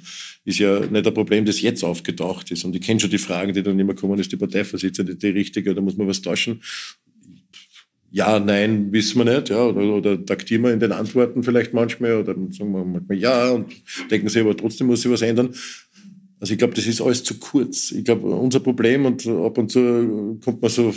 ist 0.44 0.58
ja 0.58 0.80
nicht 0.80 1.06
ein 1.06 1.14
Problem, 1.14 1.44
das 1.44 1.60
jetzt 1.60 1.84
aufgetaucht 1.84 2.50
ist. 2.50 2.64
Und 2.64 2.74
ich 2.74 2.82
kenne 2.82 3.00
schon 3.00 3.10
die 3.10 3.18
Fragen, 3.18 3.52
die 3.52 3.62
dann 3.62 3.78
immer 3.78 3.94
kommen, 3.94 4.18
ist 4.18 4.32
die 4.32 4.36
Parteivorsitzende 4.36 5.16
die 5.16 5.28
richtige 5.28 5.72
oder 5.72 5.82
muss 5.82 5.96
man 5.96 6.08
was 6.08 6.22
tauschen? 6.22 6.62
Ja, 8.10 8.38
nein, 8.38 8.92
wissen 8.92 9.18
wir 9.18 9.24
nicht, 9.24 9.48
ja, 9.48 9.64
oder, 9.64 9.80
oder 9.92 10.24
taktieren 10.24 10.62
wir 10.62 10.72
in 10.72 10.78
den 10.78 10.92
Antworten 10.92 11.42
vielleicht 11.42 11.74
manchmal, 11.74 12.14
oder 12.14 12.34
sagen 12.50 12.70
wir 12.70 12.84
manchmal 12.84 13.18
ja 13.18 13.50
und 13.50 13.72
denken 14.08 14.28
sie, 14.28 14.38
aber 14.38 14.56
trotzdem 14.56 14.86
muss 14.86 15.02
sich 15.02 15.10
was 15.10 15.22
ändern. 15.22 15.52
Also 16.44 16.52
ich 16.52 16.58
glaube, 16.58 16.74
das 16.74 16.86
ist 16.86 17.00
alles 17.00 17.24
zu 17.24 17.38
kurz. 17.38 17.90
Ich 17.90 18.04
glaube, 18.04 18.28
unser 18.28 18.60
Problem, 18.60 19.06
und 19.06 19.26
ab 19.26 19.56
und 19.56 19.70
zu 19.70 20.38
kommt 20.44 20.60
man 20.60 20.70
so 20.70 20.92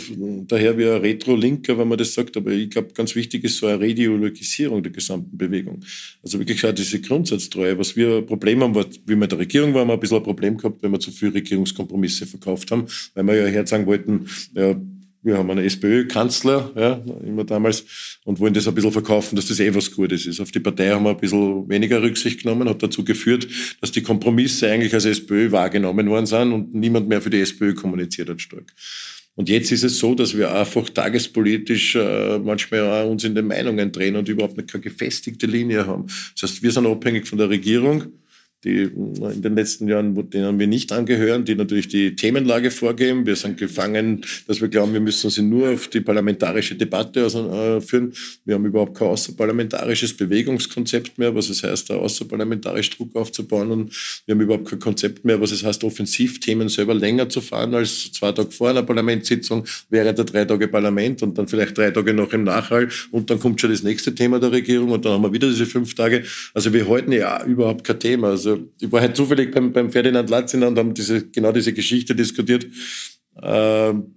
daher 0.46 0.76
wie 0.76 0.84
ein 0.84 1.00
Retro-Linker, 1.00 1.78
wenn 1.78 1.88
man 1.88 1.96
das 1.96 2.12
sagt, 2.12 2.36
aber 2.36 2.50
ich 2.50 2.68
glaube, 2.68 2.90
ganz 2.92 3.14
wichtig 3.14 3.44
ist 3.44 3.56
so 3.56 3.66
eine 3.66 3.80
Reideologisierung 3.80 4.82
der 4.82 4.92
gesamten 4.92 5.38
Bewegung. 5.38 5.80
Also 6.22 6.38
wirklich 6.38 6.62
auch 6.66 6.74
diese 6.74 7.00
Grundsatztreue. 7.00 7.78
Was 7.78 7.96
wir 7.96 8.18
ein 8.18 8.26
Problem 8.26 8.62
haben, 8.62 8.74
wie 8.74 9.16
wir 9.16 9.22
in 9.22 9.26
der 9.26 9.38
Regierung 9.38 9.72
waren, 9.72 9.88
wir 9.88 9.94
ein 9.94 10.00
bisschen 10.00 10.18
ein 10.18 10.22
Problem 10.22 10.58
gehabt, 10.58 10.82
wenn 10.82 10.90
wir 10.90 11.00
zu 11.00 11.12
viel 11.12 11.30
Regierungskompromisse 11.30 12.26
verkauft 12.26 12.70
haben, 12.70 12.84
weil 13.14 13.26
wir 13.26 13.36
ja 13.36 13.46
herzagen 13.46 13.86
wollten, 13.86 14.26
ja, 14.54 14.78
wir 15.22 15.36
haben 15.36 15.50
einen 15.50 15.64
SPÖ-Kanzler, 15.64 16.72
ja, 16.76 17.02
immer 17.24 17.44
damals, 17.44 18.18
und 18.24 18.38
wollen 18.38 18.54
das 18.54 18.68
ein 18.68 18.74
bisschen 18.74 18.92
verkaufen, 18.92 19.36
dass 19.36 19.48
das 19.48 19.60
eh 19.60 19.74
was 19.74 19.90
Gutes 19.90 20.26
ist. 20.26 20.40
Auf 20.40 20.52
die 20.52 20.60
Partei 20.60 20.90
haben 20.90 21.04
wir 21.04 21.10
ein 21.10 21.16
bisschen 21.16 21.68
weniger 21.68 22.02
Rücksicht 22.02 22.42
genommen, 22.42 22.68
hat 22.68 22.82
dazu 22.82 23.04
geführt, 23.04 23.48
dass 23.80 23.90
die 23.90 24.02
Kompromisse 24.02 24.70
eigentlich 24.70 24.94
als 24.94 25.04
SPÖ 25.04 25.50
wahrgenommen 25.50 26.08
worden 26.08 26.26
sind 26.26 26.52
und 26.52 26.74
niemand 26.74 27.08
mehr 27.08 27.20
für 27.20 27.30
die 27.30 27.40
SPÖ 27.40 27.74
kommuniziert 27.74 28.28
hat 28.28 28.40
stark. 28.40 28.72
Und 29.34 29.48
jetzt 29.48 29.70
ist 29.70 29.84
es 29.84 29.98
so, 29.98 30.16
dass 30.16 30.36
wir 30.36 30.52
einfach 30.52 30.88
tagespolitisch 30.88 31.94
äh, 31.94 32.40
manchmal 32.40 32.82
auch 32.82 33.08
uns 33.08 33.22
in 33.22 33.36
den 33.36 33.46
Meinungen 33.46 33.92
drehen 33.92 34.16
und 34.16 34.28
überhaupt 34.28 34.56
keine 34.66 34.82
gefestigte 34.82 35.46
Linie 35.46 35.86
haben. 35.86 36.06
Das 36.34 36.50
heißt, 36.50 36.62
wir 36.62 36.72
sind 36.72 36.86
abhängig 36.86 37.28
von 37.28 37.38
der 37.38 37.48
Regierung 37.48 38.06
die 38.64 38.82
in 38.82 39.42
den 39.42 39.54
letzten 39.54 39.86
Jahren, 39.86 40.14
denen 40.30 40.58
wir 40.58 40.66
nicht 40.66 40.90
angehören, 40.90 41.44
die 41.44 41.54
natürlich 41.54 41.86
die 41.86 42.16
Themenlage 42.16 42.72
vorgeben. 42.72 43.24
Wir 43.24 43.36
sind 43.36 43.56
gefangen, 43.56 44.24
dass 44.48 44.60
wir 44.60 44.66
glauben, 44.66 44.92
wir 44.92 45.00
müssen 45.00 45.30
sie 45.30 45.42
nur 45.42 45.70
auf 45.70 45.86
die 45.86 46.00
parlamentarische 46.00 46.74
Debatte 46.74 47.20
äh, 47.20 47.80
führen. 47.80 48.12
Wir 48.44 48.56
haben 48.56 48.66
überhaupt 48.66 48.98
kein 48.98 49.08
außerparlamentarisches 49.08 50.16
Bewegungskonzept 50.16 51.18
mehr, 51.18 51.34
was 51.36 51.50
es 51.50 51.62
heißt, 51.62 51.92
außerparlamentarisch 51.92 52.90
Druck 52.90 53.14
aufzubauen. 53.14 53.70
Und 53.70 54.22
wir 54.26 54.34
haben 54.34 54.40
überhaupt 54.40 54.68
kein 54.68 54.80
Konzept 54.80 55.24
mehr, 55.24 55.40
was 55.40 55.52
es 55.52 55.62
heißt, 55.62 55.84
Offensivthemen 55.84 56.68
selber 56.68 56.94
länger 56.94 57.28
zu 57.28 57.40
fahren 57.40 57.74
als 57.74 58.10
zwei 58.10 58.32
Tage 58.32 58.50
vor 58.50 58.70
einer 58.70 58.82
Parlamentssitzung, 58.82 59.66
während 59.88 60.18
der 60.18 60.24
drei 60.24 60.44
Tage 60.44 60.66
Parlament 60.66 61.22
und 61.22 61.38
dann 61.38 61.46
vielleicht 61.46 61.78
drei 61.78 61.92
Tage 61.92 62.12
noch 62.12 62.32
im 62.32 62.42
Nachhall. 62.42 62.88
Und 63.12 63.30
dann 63.30 63.38
kommt 63.38 63.60
schon 63.60 63.70
das 63.70 63.84
nächste 63.84 64.16
Thema 64.16 64.40
der 64.40 64.50
Regierung 64.50 64.90
und 64.90 65.04
dann 65.04 65.12
haben 65.12 65.22
wir 65.22 65.32
wieder 65.32 65.48
diese 65.48 65.66
fünf 65.66 65.94
Tage. 65.94 66.24
Also 66.54 66.72
wir 66.72 66.88
halten 66.88 67.12
ja 67.12 67.44
überhaupt 67.44 67.84
kein 67.84 68.00
Thema. 68.00 68.30
Also 68.30 68.47
also 68.48 68.68
ich 68.80 68.90
war 68.90 69.00
halt 69.00 69.16
zufällig 69.16 69.52
beim, 69.52 69.72
beim 69.72 69.90
Ferdinand 69.90 70.30
Latzinger 70.30 70.68
und 70.68 70.78
haben 70.78 70.94
diese, 70.94 71.28
genau 71.28 71.52
diese 71.52 71.72
Geschichte 71.72 72.14
diskutiert. 72.14 72.66
Ähm, 73.42 74.14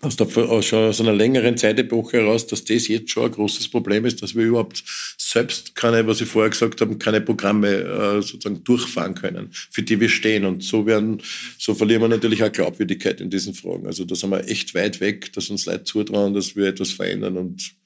aus, 0.00 0.14
der, 0.14 0.28
aus, 0.28 0.72
aus 0.72 1.00
einer 1.00 1.12
längeren 1.12 1.56
Zeitepoche 1.56 2.18
heraus, 2.18 2.46
dass 2.46 2.64
das 2.64 2.86
jetzt 2.86 3.10
schon 3.10 3.24
ein 3.24 3.32
großes 3.32 3.68
Problem 3.68 4.04
ist, 4.04 4.22
dass 4.22 4.36
wir 4.36 4.44
überhaupt 4.44 4.84
selbst 5.18 5.74
keine, 5.74 6.06
was 6.06 6.20
ich 6.20 6.28
vorher 6.28 6.50
gesagt 6.50 6.80
habe, 6.80 6.96
keine 6.98 7.20
Programme 7.20 7.68
äh, 7.68 8.22
sozusagen 8.22 8.62
durchfahren 8.62 9.16
können, 9.16 9.48
für 9.52 9.82
die 9.82 9.98
wir 9.98 10.08
stehen. 10.08 10.44
Und 10.44 10.62
so 10.62 10.86
werden, 10.86 11.20
so 11.58 11.74
verlieren 11.74 12.02
wir 12.02 12.08
natürlich 12.08 12.44
auch 12.44 12.52
Glaubwürdigkeit 12.52 13.20
in 13.20 13.28
diesen 13.28 13.54
Fragen. 13.54 13.86
Also 13.86 14.04
da 14.04 14.14
sind 14.14 14.30
wir 14.30 14.48
echt 14.48 14.72
weit 14.74 15.00
weg, 15.00 15.32
dass 15.32 15.50
uns 15.50 15.66
Leute 15.66 15.84
zutrauen, 15.84 16.32
dass 16.32 16.54
wir 16.54 16.66
etwas 16.66 16.92
verändern 16.92 17.36
und 17.36 17.77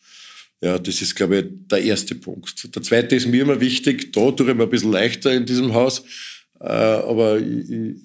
ja, 0.63 0.79
das 0.79 1.03
ist, 1.03 1.17
glaube 1.17 1.39
ich, 1.39 1.45
der 1.71 1.83
erste 1.83 2.15
Punkt. 2.15 2.75
Der 2.75 2.83
zweite 2.83 3.17
ist 3.17 3.27
mir 3.27 3.43
immer 3.43 3.61
wichtig, 3.61 4.13
da 4.13 4.31
tue 4.31 4.49
ich 4.51 4.57
mir 4.57 4.63
ein 4.63 4.71
bisschen 4.71 4.93
leichter 4.93 5.33
in 5.33 5.45
diesem 5.45 5.75
Haus, 5.75 6.05
aber 6.69 7.39
ich, 7.39 7.71
ich, 7.71 7.97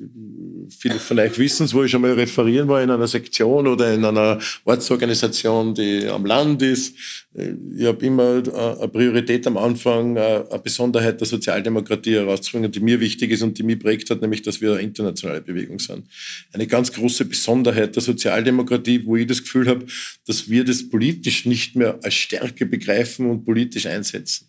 viele 0.80 1.00
euch 1.24 1.38
wissen 1.38 1.66
es, 1.66 1.74
wo 1.74 1.84
ich 1.84 1.92
schon 1.92 2.02
mal 2.02 2.14
referieren 2.14 2.68
war 2.68 2.82
in 2.82 2.90
einer 2.90 3.08
Sektion 3.08 3.68
oder 3.68 3.94
in 3.94 4.04
einer 4.04 4.40
Ortsorganisation, 4.66 5.76
die 5.76 6.08
am 6.08 6.26
Land 6.26 6.64
ist. 6.64 6.96
Ich 7.34 7.86
habe 7.86 8.04
immer 8.04 8.38
äh, 8.38 8.80
eine 8.80 8.88
Priorität 8.88 9.46
am 9.46 9.58
Anfang, 9.58 10.16
äh, 10.16 10.44
eine 10.50 10.60
Besonderheit 10.60 11.20
der 11.20 11.28
Sozialdemokratie 11.28 12.16
herauszubringen, 12.16 12.72
die 12.72 12.80
mir 12.80 13.00
wichtig 13.00 13.30
ist 13.30 13.44
und 13.44 13.56
die 13.60 13.64
mich 13.64 13.80
prägt 13.80 14.10
hat, 14.10 14.22
nämlich, 14.22 14.42
dass 14.42 14.60
wir 14.60 14.72
eine 14.72 14.82
internationale 14.82 15.42
Bewegung 15.42 15.78
sind. 15.78 16.08
Eine 16.52 16.66
ganz 16.66 16.92
große 16.92 17.26
Besonderheit 17.26 17.96
der 17.96 18.02
Sozialdemokratie, 18.02 19.06
wo 19.06 19.16
ich 19.18 19.28
das 19.28 19.44
Gefühl 19.44 19.68
habe, 19.68 19.86
dass 20.26 20.50
wir 20.50 20.66
das 20.66 20.90
politisch 20.90 21.46
nicht 21.46 21.76
mehr 21.76 22.00
als 22.02 22.16
Stärke 22.16 22.66
begreifen 22.66 23.30
und 23.30 23.46
politisch 23.46 23.86
einsetzen. 23.86 24.48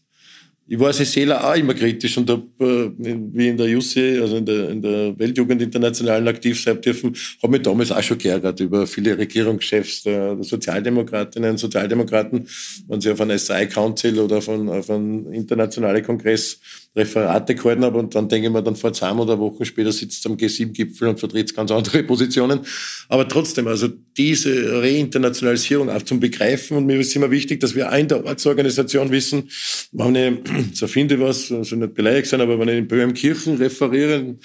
Ich 0.71 0.79
war 0.79 0.89
als 0.89 0.99
Seeler 0.99 1.43
auch 1.43 1.57
immer 1.57 1.73
kritisch 1.73 2.19
und 2.19 2.29
habe, 2.29 2.43
äh, 2.61 2.91
wie 3.33 3.49
in 3.49 3.57
der 3.57 3.69
Jussi, 3.69 4.19
also 4.21 4.37
in 4.37 4.45
der, 4.45 4.69
in 4.69 4.83
der 4.83 5.19
Weltjugend 5.19 5.63
Internationalen 5.63 6.29
aktiv 6.29 6.63
sein 6.63 6.79
dürfen, 6.79 7.17
habe 7.43 7.53
mich 7.53 7.63
damals 7.63 7.91
auch 7.91 8.03
schon 8.03 8.19
geärgert 8.19 8.61
über 8.61 8.87
viele 8.87 9.17
Regierungschefs 9.17 10.03
der, 10.03 10.37
Sozialdemokratinnen 10.43 11.53
und 11.53 11.57
Sozialdemokraten, 11.57 12.47
wenn 12.87 13.01
sie 13.01 13.11
auf 13.11 13.21
einen 13.23 13.39
SI 13.39 13.67
Council 13.67 14.19
oder 14.19 14.37
auf 14.37 14.49
einen, 14.51 14.69
auf 14.69 14.91
einen 14.91 15.33
internationalen 15.33 16.05
Kongress 16.05 16.61
Referate 16.97 17.55
gehalten 17.55 17.85
habe 17.85 17.99
und 17.99 18.15
dann 18.15 18.29
denke 18.29 18.49
ich 18.49 18.53
mir, 18.53 18.63
dann 18.63 18.77
vor 18.77 18.93
zwei 18.93 19.13
oder 19.13 19.39
Wochen 19.39 19.65
später 19.65 19.93
sitzt 19.93 20.27
am 20.27 20.35
G7-Gipfel 20.35 21.09
und 21.09 21.21
vertritt 21.21 21.55
ganz 21.55 21.71
andere 21.71 22.03
Positionen. 22.05 22.61
Aber 23.09 23.29
trotzdem, 23.29 23.69
also 23.69 23.89
diese 24.17 24.83
Reinternationalisierung 24.83 25.91
auch 25.91 26.03
zum 26.03 26.19
Begreifen 26.19 26.77
und 26.77 26.87
mir 26.87 26.99
ist 26.99 27.15
immer 27.15 27.31
wichtig, 27.31 27.61
dass 27.61 27.75
wir 27.75 27.91
auch 27.91 27.97
in 27.97 28.09
der 28.09 28.25
Ortsorganisation 28.25 29.11
wissen, 29.11 29.49
wenn 29.93 30.15
ich, 30.15 30.33
so 30.75 30.87
finde 30.87 31.15
ich 31.15 31.21
was, 31.21 31.53
also 31.53 31.77
nicht 31.77 31.95
beleidigt 31.95 32.29
sein, 32.29 32.41
aber 32.41 32.59
wenn 32.59 32.69
ich 32.69 32.79
in 32.79 32.89
Böhmkirchen 32.89 33.57
referiere, 33.57 34.37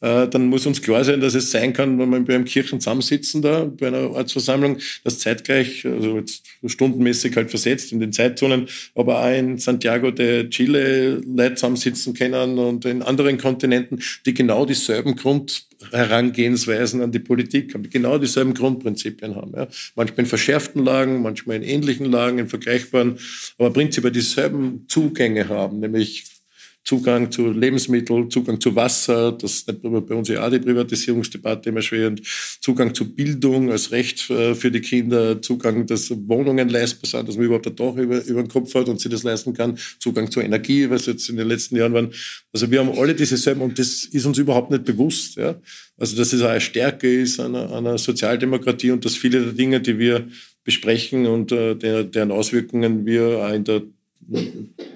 äh, 0.00 0.26
dann 0.28 0.46
muss 0.46 0.66
uns 0.66 0.82
klar 0.82 1.04
sein, 1.04 1.20
dass 1.20 1.34
es 1.34 1.50
sein 1.50 1.72
kann, 1.72 1.98
wenn 1.98 2.10
wir 2.10 2.16
in 2.16 2.24
Böhmkirchen 2.24 2.80
zusammensitzen 2.80 3.42
da 3.42 3.64
bei 3.64 3.88
einer 3.88 4.10
Ortsversammlung, 4.10 4.78
dass 5.04 5.18
zeitgleich, 5.18 5.86
also 5.86 6.16
jetzt 6.16 6.44
stundenmäßig 6.64 7.36
halt 7.36 7.50
versetzt 7.50 7.92
in 7.92 8.00
den 8.00 8.12
Zeitzonen, 8.12 8.66
aber 8.94 9.22
auch 9.22 9.30
in 9.30 9.58
Santiago 9.58 10.10
de 10.10 10.48
Chile 10.48 11.20
Leute 11.26 11.54
zusammensitzen 11.54 11.99
können 12.14 12.58
und 12.58 12.84
in 12.84 13.02
anderen 13.02 13.38
Kontinenten, 13.38 14.00
die 14.26 14.34
genau 14.34 14.64
dieselben 14.66 15.16
Grundherangehensweisen 15.16 17.02
an 17.02 17.12
die 17.12 17.18
Politik 17.18 17.74
haben, 17.74 17.82
die 17.82 17.90
genau 17.90 18.18
dieselben 18.18 18.54
Grundprinzipien 18.54 19.36
haben. 19.36 19.52
Ja. 19.54 19.68
Manchmal 19.94 20.20
in 20.20 20.26
verschärften 20.26 20.84
Lagen, 20.84 21.22
manchmal 21.22 21.56
in 21.56 21.62
ähnlichen 21.62 22.06
Lagen, 22.06 22.38
in 22.38 22.48
vergleichbaren, 22.48 23.18
aber 23.58 23.70
prinzipiell 23.70 24.12
dieselben 24.12 24.86
Zugänge 24.88 25.48
haben, 25.48 25.80
nämlich 25.80 26.39
Zugang 26.84 27.30
zu 27.30 27.50
Lebensmitteln, 27.50 28.30
Zugang 28.30 28.60
zu 28.60 28.74
Wasser, 28.74 29.32
das 29.32 29.56
ist 29.56 29.82
bei 29.82 30.14
uns 30.14 30.28
ja 30.28 30.44
auch 30.44 30.50
die 30.50 30.58
Privatisierungsdebatte 30.58 31.68
immer 31.68 31.82
schwer, 31.82 32.08
und 32.08 32.22
Zugang 32.60 32.94
zu 32.94 33.14
Bildung 33.14 33.70
als 33.70 33.92
Recht 33.92 34.28
äh, 34.30 34.54
für 34.54 34.70
die 34.70 34.80
Kinder, 34.80 35.40
Zugang, 35.40 35.86
dass 35.86 36.10
Wohnungen 36.10 36.68
leistbar 36.68 37.08
sind, 37.08 37.28
dass 37.28 37.36
man 37.36 37.44
überhaupt 37.44 37.66
ein 37.66 37.76
Dach 37.76 37.94
über, 37.96 38.24
über 38.24 38.42
den 38.42 38.48
Kopf 38.48 38.74
hat 38.74 38.88
und 38.88 39.00
sich 39.00 39.10
das 39.10 39.22
leisten 39.22 39.52
kann, 39.52 39.78
Zugang 39.98 40.30
zur 40.30 40.42
Energie, 40.42 40.88
was 40.90 41.06
jetzt 41.06 41.28
in 41.28 41.36
den 41.36 41.48
letzten 41.48 41.76
Jahren 41.76 41.92
waren. 41.92 42.12
Also 42.52 42.70
wir 42.70 42.80
haben 42.80 42.98
alle 42.98 43.14
diese 43.14 43.36
selben 43.36 43.60
und 43.60 43.78
das 43.78 44.04
ist 44.06 44.26
uns 44.26 44.38
überhaupt 44.38 44.70
nicht 44.70 44.84
bewusst. 44.84 45.36
Ja? 45.36 45.60
Also 45.96 46.16
dass 46.16 46.32
es 46.32 46.42
auch 46.42 46.48
eine 46.48 46.60
Stärke 46.60 47.20
ist 47.20 47.38
einer, 47.38 47.72
einer 47.72 47.98
Sozialdemokratie 47.98 48.90
und 48.90 49.04
dass 49.04 49.16
viele 49.16 49.42
der 49.42 49.52
Dinge, 49.52 49.80
die 49.80 49.98
wir 49.98 50.26
besprechen 50.64 51.26
und 51.26 51.52
äh, 51.52 51.76
deren 51.76 52.32
Auswirkungen 52.32 53.06
wir 53.06 53.44
auch 53.44 53.52
in 53.52 53.64
der 53.64 53.82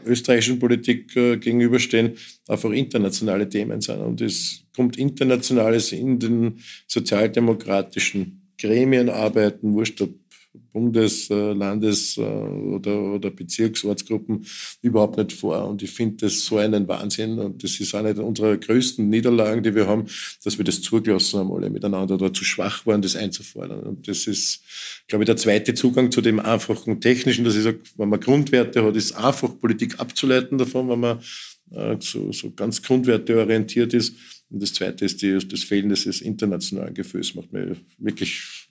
österreichischen 0.04 0.58
Politik 0.58 1.14
äh, 1.16 1.36
gegenüberstehen, 1.36 2.12
einfach 2.48 2.70
internationale 2.70 3.48
Themen 3.48 3.80
sind. 3.80 4.00
Und 4.00 4.20
es 4.20 4.64
kommt 4.74 4.96
Internationales 4.96 5.92
in 5.92 6.18
den 6.18 6.58
sozialdemokratischen 6.86 8.52
Gremien 8.58 9.08
arbeiten, 9.08 9.72
wurscht 9.72 10.00
ob 10.02 10.10
Bundes-, 10.72 11.30
äh, 11.30 11.52
Landes- 11.52 12.16
äh, 12.16 12.20
oder, 12.20 13.14
oder 13.14 13.30
Bezirksortsgruppen 13.30 14.46
überhaupt 14.82 15.16
nicht 15.16 15.32
vor. 15.32 15.66
Und 15.68 15.82
ich 15.82 15.90
finde 15.90 16.26
das 16.26 16.44
so 16.44 16.58
einen 16.58 16.86
Wahnsinn. 16.88 17.38
Und 17.38 17.62
das 17.62 17.80
ist 17.80 17.94
eine 17.94 18.14
unserer 18.22 18.56
größten 18.56 19.08
Niederlagen, 19.08 19.62
die 19.62 19.74
wir 19.74 19.86
haben, 19.86 20.06
dass 20.44 20.58
wir 20.58 20.64
das 20.64 20.80
zugelassen 20.82 21.40
haben, 21.40 21.52
alle 21.52 21.70
miteinander 21.70 22.14
oder 22.14 22.32
zu 22.32 22.44
schwach 22.44 22.86
waren, 22.86 23.02
das 23.02 23.16
einzufordern. 23.16 23.80
Und 23.80 24.08
das 24.08 24.26
ist, 24.26 24.62
glaube 25.08 25.24
ich, 25.24 25.26
der 25.26 25.36
zweite 25.36 25.74
Zugang 25.74 26.10
zu 26.10 26.20
dem 26.20 26.40
einfachen 26.40 27.00
Technischen, 27.00 27.44
dass 27.44 27.56
ich 27.56 27.62
sage, 27.62 27.80
wenn 27.96 28.08
man 28.08 28.20
Grundwerte 28.20 28.84
hat, 28.84 28.96
ist 28.96 29.12
einfach 29.12 29.58
Politik 29.58 30.00
abzuleiten 30.00 30.58
davon, 30.58 30.88
wenn 30.88 31.00
man 31.00 31.18
äh, 31.72 31.96
so, 32.00 32.32
so 32.32 32.50
ganz 32.52 32.82
grundwerteorientiert 32.82 33.94
ist. 33.94 34.14
Und 34.50 34.62
das 34.62 34.72
zweite 34.72 35.04
ist 35.04 35.22
die, 35.22 35.36
das 35.36 35.64
Fehlen 35.64 35.88
des 35.88 36.20
internationalen 36.20 36.94
Gefühls, 36.94 37.34
macht 37.34 37.52
mir 37.52 37.76
wirklich 37.98 38.63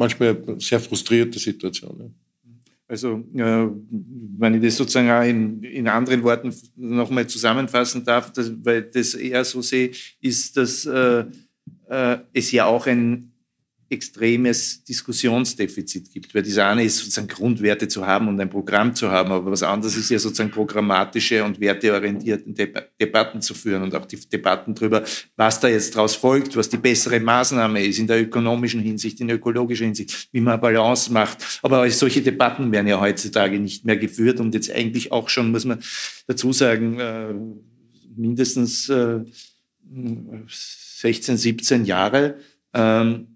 manchmal 0.00 0.36
sehr 0.58 0.80
frustrierte 0.80 1.38
Situation. 1.38 2.14
Also, 2.88 3.22
äh, 3.36 3.68
wenn 4.38 4.54
ich 4.54 4.62
das 4.62 4.76
sozusagen 4.76 5.10
auch 5.10 5.22
in, 5.22 5.62
in 5.62 5.86
anderen 5.86 6.24
Worten 6.24 6.52
nochmal 6.74 7.26
zusammenfassen 7.28 8.04
darf, 8.04 8.32
dass, 8.32 8.50
weil 8.64 8.82
das 8.82 9.14
eher 9.14 9.44
so 9.44 9.62
sehe, 9.62 9.92
ist, 10.20 10.56
dass 10.56 10.84
äh, 10.86 11.24
äh, 11.88 12.18
es 12.32 12.50
ja 12.50 12.64
auch 12.64 12.88
ein 12.88 13.29
extremes 13.90 14.84
Diskussionsdefizit 14.84 16.10
gibt. 16.12 16.34
Weil 16.34 16.42
das 16.42 16.56
eine 16.58 16.84
ist 16.84 16.98
sozusagen 16.98 17.26
Grundwerte 17.26 17.88
zu 17.88 18.06
haben 18.06 18.28
und 18.28 18.40
ein 18.40 18.48
Programm 18.48 18.94
zu 18.94 19.10
haben, 19.10 19.32
aber 19.32 19.50
was 19.50 19.62
anderes 19.62 19.96
ist 19.96 20.10
ja 20.10 20.18
sozusagen 20.18 20.50
programmatische 20.50 21.42
und 21.42 21.58
werteorientierte 21.58 22.88
Debatten 23.00 23.42
zu 23.42 23.52
führen 23.54 23.82
und 23.82 23.94
auch 23.94 24.06
die 24.06 24.16
Debatten 24.16 24.74
darüber, 24.74 25.02
was 25.36 25.58
da 25.58 25.68
jetzt 25.68 25.96
daraus 25.96 26.14
folgt, 26.14 26.56
was 26.56 26.68
die 26.68 26.76
bessere 26.76 27.18
Maßnahme 27.18 27.84
ist 27.84 27.98
in 27.98 28.06
der 28.06 28.22
ökonomischen 28.22 28.80
Hinsicht, 28.80 29.20
in 29.20 29.26
der 29.26 29.36
ökologischen 29.36 29.86
Hinsicht, 29.86 30.28
wie 30.32 30.40
man 30.40 30.60
Balance 30.60 31.12
macht. 31.12 31.60
Aber 31.62 31.90
solche 31.90 32.22
Debatten 32.22 32.70
werden 32.70 32.86
ja 32.86 33.00
heutzutage 33.00 33.58
nicht 33.58 33.84
mehr 33.84 33.96
geführt 33.96 34.38
und 34.40 34.54
jetzt 34.54 34.70
eigentlich 34.70 35.10
auch 35.10 35.28
schon, 35.28 35.50
muss 35.50 35.64
man 35.64 35.80
dazu 36.28 36.52
sagen, 36.52 37.00
äh, 37.00 37.34
mindestens 38.16 38.90
16, 39.86 41.36
17 41.36 41.84
Jahre. 41.84 42.36
Ähm, 42.72 43.29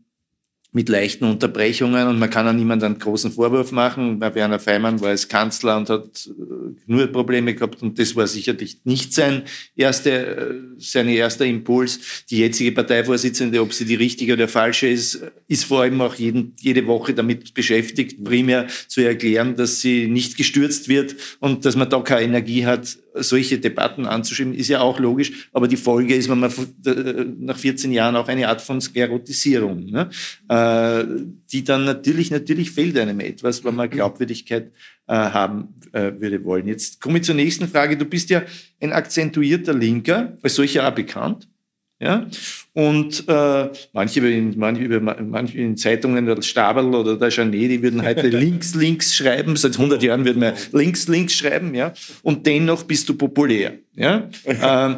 mit 0.74 0.88
leichten 0.88 1.24
Unterbrechungen 1.24 2.08
und 2.08 2.18
man 2.18 2.28
kann 2.28 2.48
auch 2.48 2.52
niemandem 2.52 2.92
einen 2.92 2.98
großen 2.98 3.30
Vorwurf 3.30 3.70
machen. 3.70 4.20
Werner 4.20 4.58
Feimann 4.58 5.00
war 5.00 5.10
als 5.10 5.28
Kanzler 5.28 5.76
und 5.76 5.88
hat 5.88 6.28
äh, 6.28 6.74
nur 6.86 7.06
Probleme 7.06 7.54
gehabt 7.54 7.80
und 7.80 7.96
das 7.96 8.16
war 8.16 8.26
sicherlich 8.26 8.78
nicht 8.82 9.14
sein 9.14 9.44
erster, 9.76 10.50
äh, 10.50 10.54
sein 10.78 11.08
erster 11.08 11.46
Impuls. 11.46 12.24
Die 12.28 12.38
jetzige 12.38 12.72
Parteivorsitzende, 12.72 13.62
ob 13.62 13.72
sie 13.72 13.84
die 13.84 13.94
richtige 13.94 14.32
oder 14.32 14.48
falsche 14.48 14.88
ist, 14.88 15.22
ist 15.46 15.64
vor 15.64 15.82
allem 15.82 16.00
auch 16.00 16.16
jeden, 16.16 16.54
jede 16.58 16.84
Woche 16.88 17.14
damit 17.14 17.54
beschäftigt, 17.54 18.24
primär 18.24 18.66
zu 18.88 19.00
erklären, 19.00 19.54
dass 19.54 19.80
sie 19.80 20.08
nicht 20.08 20.36
gestürzt 20.36 20.88
wird 20.88 21.14
und 21.38 21.64
dass 21.64 21.76
man 21.76 21.88
da 21.88 22.00
keine 22.00 22.22
Energie 22.22 22.66
hat, 22.66 22.98
solche 23.14 23.58
Debatten 23.58 24.06
anzuschieben, 24.06 24.54
ist 24.54 24.68
ja 24.68 24.80
auch 24.80 24.98
logisch. 24.98 25.48
Aber 25.52 25.68
die 25.68 25.76
Folge 25.76 26.14
ist, 26.14 26.28
wenn 26.28 26.40
man 26.40 26.50
äh, 26.84 27.24
nach 27.38 27.56
14 27.56 27.92
Jahren 27.92 28.16
auch 28.16 28.28
eine 28.28 28.48
Art 28.48 28.60
von 28.60 28.80
Sklerotisierung, 28.80 29.86
ne? 29.86 30.10
äh, 30.48 31.04
die 31.50 31.64
dann 31.64 31.84
natürlich, 31.84 32.30
natürlich 32.30 32.72
fehlt 32.72 32.98
einem 32.98 33.20
etwas, 33.20 33.64
wenn 33.64 33.74
man 33.74 33.90
Glaubwürdigkeit 33.90 34.72
äh, 35.06 35.14
haben 35.14 35.74
würde 35.92 36.42
wollen. 36.44 36.66
Jetzt 36.66 37.00
komme 37.00 37.18
ich 37.18 37.24
zur 37.24 37.36
nächsten 37.36 37.68
Frage. 37.68 37.96
Du 37.96 38.04
bist 38.04 38.28
ja 38.30 38.42
ein 38.80 38.92
akzentuierter 38.92 39.72
Linker, 39.72 40.36
als 40.42 40.56
solcher 40.56 40.88
auch 40.88 40.94
bekannt. 40.94 41.46
Ja? 42.04 42.26
Und 42.74 43.24
äh, 43.28 43.70
manche, 43.94 44.28
in, 44.28 44.58
manche, 44.58 45.00
manche 45.00 45.56
in 45.58 45.74
Zeitungen, 45.78 46.26
der 46.26 46.42
Stabel 46.42 46.94
oder 46.94 47.16
der 47.16 47.30
Janet, 47.30 47.70
die 47.70 47.82
würden 47.82 48.04
heute 48.04 48.28
links, 48.28 48.74
links 48.74 49.14
schreiben. 49.14 49.56
Seit 49.56 49.72
100 49.72 50.02
Jahren 50.02 50.24
würden 50.26 50.42
wir 50.42 50.54
links, 50.72 51.08
links 51.08 51.32
schreiben. 51.32 51.74
Ja? 51.74 51.94
Und 52.22 52.44
dennoch 52.46 52.82
bist 52.82 53.08
du 53.08 53.14
populär. 53.14 53.78
Ja? 53.94 54.28
ähm, 54.44 54.96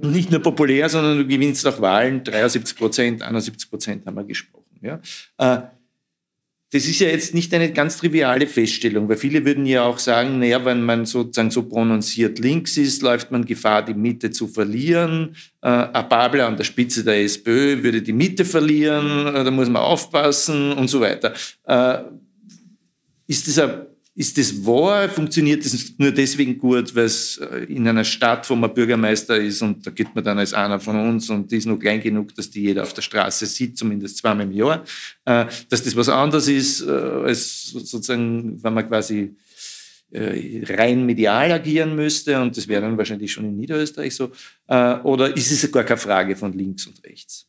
nicht 0.00 0.30
nur 0.30 0.40
populär, 0.40 0.88
sondern 0.88 1.18
du 1.18 1.26
gewinnst 1.26 1.66
auch 1.66 1.78
Wahlen. 1.82 2.24
73 2.24 2.76
Prozent, 2.76 3.22
71 3.22 3.68
Prozent 3.68 4.06
haben 4.06 4.16
wir 4.16 4.24
gesprochen. 4.24 4.64
Ja? 4.80 5.00
Äh, 5.36 5.62
das 6.74 6.86
ist 6.86 6.98
ja 6.98 7.06
jetzt 7.06 7.34
nicht 7.34 7.54
eine 7.54 7.72
ganz 7.72 7.98
triviale 7.98 8.48
Feststellung, 8.48 9.08
weil 9.08 9.16
viele 9.16 9.44
würden 9.44 9.64
ja 9.64 9.84
auch 9.84 10.00
sagen, 10.00 10.40
naja, 10.40 10.64
wenn 10.64 10.82
man 10.82 11.06
sozusagen 11.06 11.52
so 11.52 11.62
prononciert 11.62 12.40
links 12.40 12.76
ist, 12.76 13.00
läuft 13.00 13.30
man 13.30 13.44
Gefahr, 13.44 13.84
die 13.84 13.94
Mitte 13.94 14.32
zu 14.32 14.48
verlieren. 14.48 15.36
Äh, 15.62 15.68
ein 15.68 16.08
Babler 16.08 16.48
an 16.48 16.56
der 16.56 16.64
Spitze 16.64 17.04
der 17.04 17.22
SPÖ 17.22 17.84
würde 17.84 18.02
die 18.02 18.12
Mitte 18.12 18.44
verlieren, 18.44 19.28
äh, 19.28 19.44
da 19.44 19.52
muss 19.52 19.68
man 19.68 19.82
aufpassen 19.82 20.72
und 20.72 20.88
so 20.88 21.00
weiter. 21.00 21.32
Äh, 21.62 21.98
ist 23.28 23.46
das 23.46 23.60
ein 23.60 23.86
ist 24.16 24.38
das 24.38 24.64
wahr? 24.64 25.08
Funktioniert 25.08 25.64
das 25.64 25.94
nur 25.98 26.12
deswegen 26.12 26.56
gut, 26.56 26.94
weil 26.94 27.06
es 27.06 27.38
äh, 27.38 27.64
in 27.64 27.86
einer 27.88 28.04
Stadt, 28.04 28.48
wo 28.48 28.54
man 28.54 28.72
Bürgermeister 28.72 29.36
ist 29.36 29.60
und 29.60 29.84
da 29.84 29.90
geht 29.90 30.14
man 30.14 30.22
dann 30.22 30.38
als 30.38 30.54
einer 30.54 30.78
von 30.78 30.96
uns 30.96 31.28
und 31.30 31.50
die 31.50 31.56
ist 31.56 31.66
nur 31.66 31.80
klein 31.80 32.00
genug, 32.00 32.32
dass 32.34 32.48
die 32.48 32.62
jeder 32.62 32.84
auf 32.84 32.94
der 32.94 33.02
Straße 33.02 33.46
sieht, 33.46 33.76
zumindest 33.76 34.18
zweimal 34.18 34.46
im 34.46 34.52
Jahr, 34.52 34.84
äh, 35.24 35.46
dass 35.68 35.82
das 35.82 35.96
was 35.96 36.08
anderes 36.08 36.46
ist, 36.46 36.82
äh, 36.82 36.90
als 36.90 37.70
sozusagen, 37.70 38.62
wenn 38.62 38.74
man 38.74 38.86
quasi 38.86 39.36
rein 40.16 41.04
medial 41.04 41.50
agieren 41.50 41.96
müsste 41.96 42.40
und 42.40 42.56
das 42.56 42.68
wäre 42.68 42.82
dann 42.82 42.96
wahrscheinlich 42.96 43.32
schon 43.32 43.46
in 43.46 43.56
Niederösterreich 43.56 44.14
so, 44.14 44.30
oder 44.68 45.36
ist 45.36 45.50
es 45.50 45.72
gar 45.72 45.82
keine 45.82 45.98
Frage 45.98 46.36
von 46.36 46.52
links 46.52 46.86
und 46.86 47.02
rechts? 47.04 47.48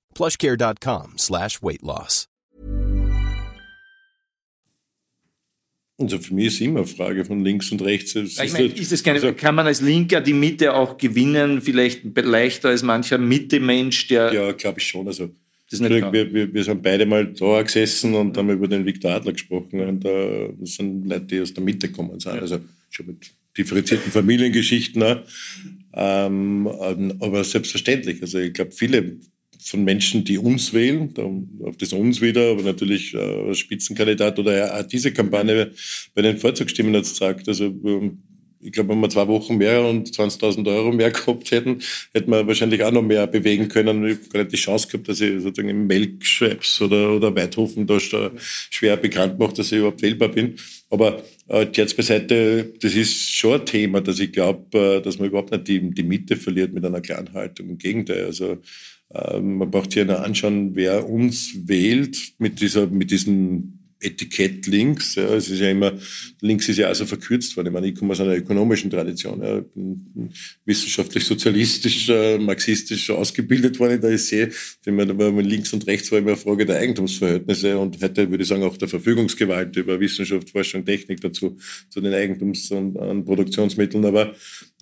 plushcare.com 0.13 1.17
slash 1.17 1.61
weight 1.61 1.81
loss. 1.81 2.27
Also 6.01 6.17
für 6.17 6.33
mich 6.33 6.47
ist 6.47 6.61
immer 6.61 6.79
eine 6.79 6.87
Frage 6.87 7.25
von 7.25 7.43
links 7.43 7.71
und 7.71 7.81
rechts. 7.81 8.15
ich 8.15 8.53
meine, 8.53 8.65
ist 8.65 8.91
es 8.91 9.03
keine, 9.03 9.15
also, 9.15 9.33
kann 9.33 9.55
man 9.55 9.67
als 9.67 9.81
Linker 9.81 10.21
die 10.21 10.33
Mitte 10.33 10.73
auch 10.73 10.97
gewinnen, 10.97 11.61
vielleicht 11.61 12.01
leichter 12.17 12.69
als 12.69 12.83
mancher 12.83 13.17
Mitte-Mensch, 13.17 14.07
der... 14.07 14.33
Ja, 14.33 14.51
glaube 14.51 14.79
ich 14.79 14.87
schon. 14.87 15.07
Also 15.07 15.29
wir, 15.69 16.33
wir, 16.33 16.53
wir, 16.53 16.63
sind 16.63 16.83
beide 16.83 17.05
mal 17.05 17.27
da 17.27 17.61
gesessen 17.61 18.13
und 18.13 18.35
haben 18.35 18.49
über 18.49 18.67
den 18.67 18.85
Viktor 18.85 19.11
Adler 19.11 19.31
gesprochen. 19.31 19.79
Und 19.79 20.03
uh, 20.03 20.53
das 20.59 20.73
sind 20.75 21.07
Leute, 21.07 21.25
die 21.25 21.39
aus 21.39 21.53
der 21.53 21.63
Mitte 21.63 21.89
kommen 21.89 22.19
sind. 22.19 22.39
Also 22.39 22.59
schon 22.89 23.05
mit 23.05 23.31
differenzierten 23.57 24.11
Familiengeschichten. 24.11 25.21
Ähm, 25.93 26.67
aber 27.19 27.43
selbstverständlich. 27.43 28.21
Also 28.21 28.39
ich 28.39 28.53
glaube, 28.53 28.71
viele 28.71 29.17
von 29.63 29.83
Menschen, 29.83 30.23
die 30.23 30.37
uns 30.37 30.73
wählen, 30.73 31.13
auf 31.63 31.77
das 31.77 31.93
uns 31.93 32.21
wieder, 32.21 32.51
aber 32.51 32.63
natürlich 32.63 33.13
äh, 33.13 33.53
Spitzenkandidat 33.53 34.39
oder 34.39 34.79
auch 34.79 34.83
diese 34.83 35.13
Kampagne 35.13 35.71
bei 36.15 36.21
den 36.21 36.37
Vorzugsstimmen 36.37 36.93
jetzt 36.95 37.15
sagt. 37.15 37.47
Also 37.47 37.65
ähm, 37.65 38.17
ich 38.63 38.71
glaube, 38.71 38.89
wenn 38.89 38.99
wir 38.99 39.09
zwei 39.09 39.27
Wochen 39.27 39.57
mehr 39.57 39.83
und 39.83 40.09
20.000 40.09 40.67
Euro 40.67 40.91
mehr 40.91 41.11
gehabt 41.11 41.51
hätten, 41.51 41.79
hätten 42.13 42.31
wir 42.31 42.45
wahrscheinlich 42.47 42.83
auch 42.83 42.91
noch 42.91 43.01
mehr 43.01 43.27
bewegen 43.27 43.67
können. 43.67 44.05
Ich 44.05 44.17
habe 44.17 44.29
gar 44.29 44.39
nicht 44.39 44.51
die 44.53 44.57
Chance 44.57 44.87
gehabt, 44.87 45.09
dass 45.09 45.21
ich 45.21 45.41
sozusagen 45.41 45.69
im 45.69 45.87
Melkschwebs 45.87 46.81
oder, 46.81 47.15
oder 47.15 47.35
Weidhofen 47.35 47.87
da 47.87 47.99
schwer 47.99 48.97
bekannt 48.97 49.39
mache, 49.39 49.53
dass 49.53 49.71
ich 49.71 49.79
überhaupt 49.79 50.01
wählbar 50.01 50.29
bin. 50.29 50.55
Aber 50.89 51.23
äh, 51.47 51.67
jetzt 51.73 51.97
beiseite, 51.97 52.73
das 52.81 52.95
ist 52.95 53.33
schon 53.33 53.61
ein 53.61 53.65
Thema, 53.65 54.01
dass 54.01 54.19
ich 54.19 54.31
glaube, 54.31 54.77
äh, 54.77 55.01
dass 55.01 55.19
man 55.19 55.29
überhaupt 55.29 55.51
nicht 55.51 55.67
die, 55.67 55.91
die 55.91 56.03
Mitte 56.03 56.35
verliert 56.35 56.73
mit 56.73 56.85
einer 56.85 57.01
klaren 57.01 57.31
Haltung. 57.33 57.69
Im 57.69 57.77
Gegenteil, 57.77 58.25
also 58.25 58.57
man 59.41 59.71
braucht 59.71 59.91
sich 59.91 59.99
ja 59.99 60.05
nur 60.05 60.23
anschauen, 60.23 60.75
wer 60.75 61.09
uns 61.09 61.67
wählt 61.67 62.33
mit 62.37 62.61
dieser, 62.61 62.87
mit 62.87 63.11
diesen 63.11 63.80
Etikett 64.01 64.67
links. 64.67 65.15
Ja, 65.15 65.33
es 65.35 65.49
ist 65.49 65.59
ja 65.59 65.69
immer, 65.69 65.93
links 66.41 66.67
ist 66.69 66.77
ja 66.77 66.87
also 66.87 67.05
verkürzt 67.05 67.55
worden. 67.55 67.67
Ich 67.67 67.73
meine, 67.73 67.87
ich 67.87 67.95
komme 67.95 68.11
aus 68.11 68.19
einer 68.19 68.35
ökonomischen 68.35 68.89
Tradition. 68.89 69.41
Ja, 69.41 69.63
wissenschaftlich, 70.65 71.23
sozialistisch, 71.23 72.09
äh, 72.09 72.37
marxistisch 72.37 73.09
ausgebildet 73.09 73.79
worden. 73.79 74.01
Da 74.01 74.09
ich 74.09 74.25
sehe, 74.25 74.51
wenn 74.83 74.95
man, 74.95 75.39
links 75.45 75.73
und 75.73 75.87
rechts 75.87 76.11
war 76.11 76.19
immer 76.19 76.29
eine 76.29 76.37
Frage 76.37 76.65
der 76.65 76.77
Eigentumsverhältnisse 76.77 77.77
und 77.77 78.01
heute 78.01 78.29
würde 78.29 78.43
ich 78.43 78.49
sagen 78.49 78.63
auch 78.63 78.77
der 78.77 78.87
Verfügungsgewalt 78.87 79.75
über 79.77 79.99
Wissenschaft, 79.99 80.49
Forschung, 80.49 80.85
Technik 80.85 81.21
dazu, 81.21 81.57
zu 81.89 82.01
den 82.01 82.13
Eigentums- 82.13 82.71
und, 82.71 82.95
und 82.95 83.25
Produktionsmitteln. 83.25 84.05
Aber 84.05 84.33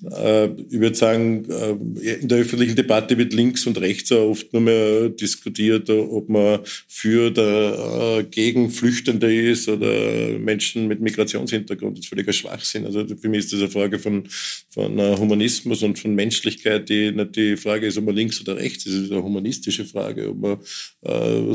äh, 0.04 0.46
ich 0.70 0.80
würde 0.80 0.96
sagen, 0.96 1.46
äh, 1.50 2.12
in 2.22 2.28
der 2.28 2.40
öffentlichen 2.40 2.76
Debatte 2.76 3.18
wird 3.18 3.34
links 3.34 3.68
und 3.68 3.80
rechts 3.80 4.12
auch 4.12 4.30
oft 4.30 4.54
nur 4.54 4.62
mehr 4.62 5.10
diskutiert, 5.10 5.90
ob 5.90 6.30
man 6.30 6.60
für 6.88 7.30
oder 7.32 8.20
äh, 8.20 8.24
gegen 8.24 8.70
Flüchtende 9.10 9.34
ist 9.34 9.68
oder 9.68 10.38
Menschen 10.40 10.88
mit 10.88 11.02
Migrationshintergrund. 11.02 11.98
Das 11.98 12.06
ist 12.06 12.10
völliger 12.10 12.34
Schwachsinn. 12.34 12.86
Also 12.86 13.06
für 13.08 13.30
mich 13.30 13.40
ist 13.40 13.54
das 13.54 13.62
eine 13.62 13.70
Frage 13.70 14.00
von, 14.00 14.24
von 14.70 15.00
Humanismus 15.20 15.84
und 15.84 15.98
von 15.98 16.14
Menschlichkeit, 16.14 16.90
die 16.90 17.12
nicht 17.12 17.36
die 17.36 17.58
Frage 17.58 17.88
ist, 17.88 17.98
ob 17.98 18.06
man 18.06 18.16
links 18.16 18.40
oder 18.42 18.58
rechts 18.58 18.86
ist. 18.86 18.94
Es 18.94 19.04
ist 19.06 19.12
eine 19.12 19.24
humanistische 19.24 19.86
Frage, 19.86 20.30
ob 20.30 20.40
man 20.40 20.58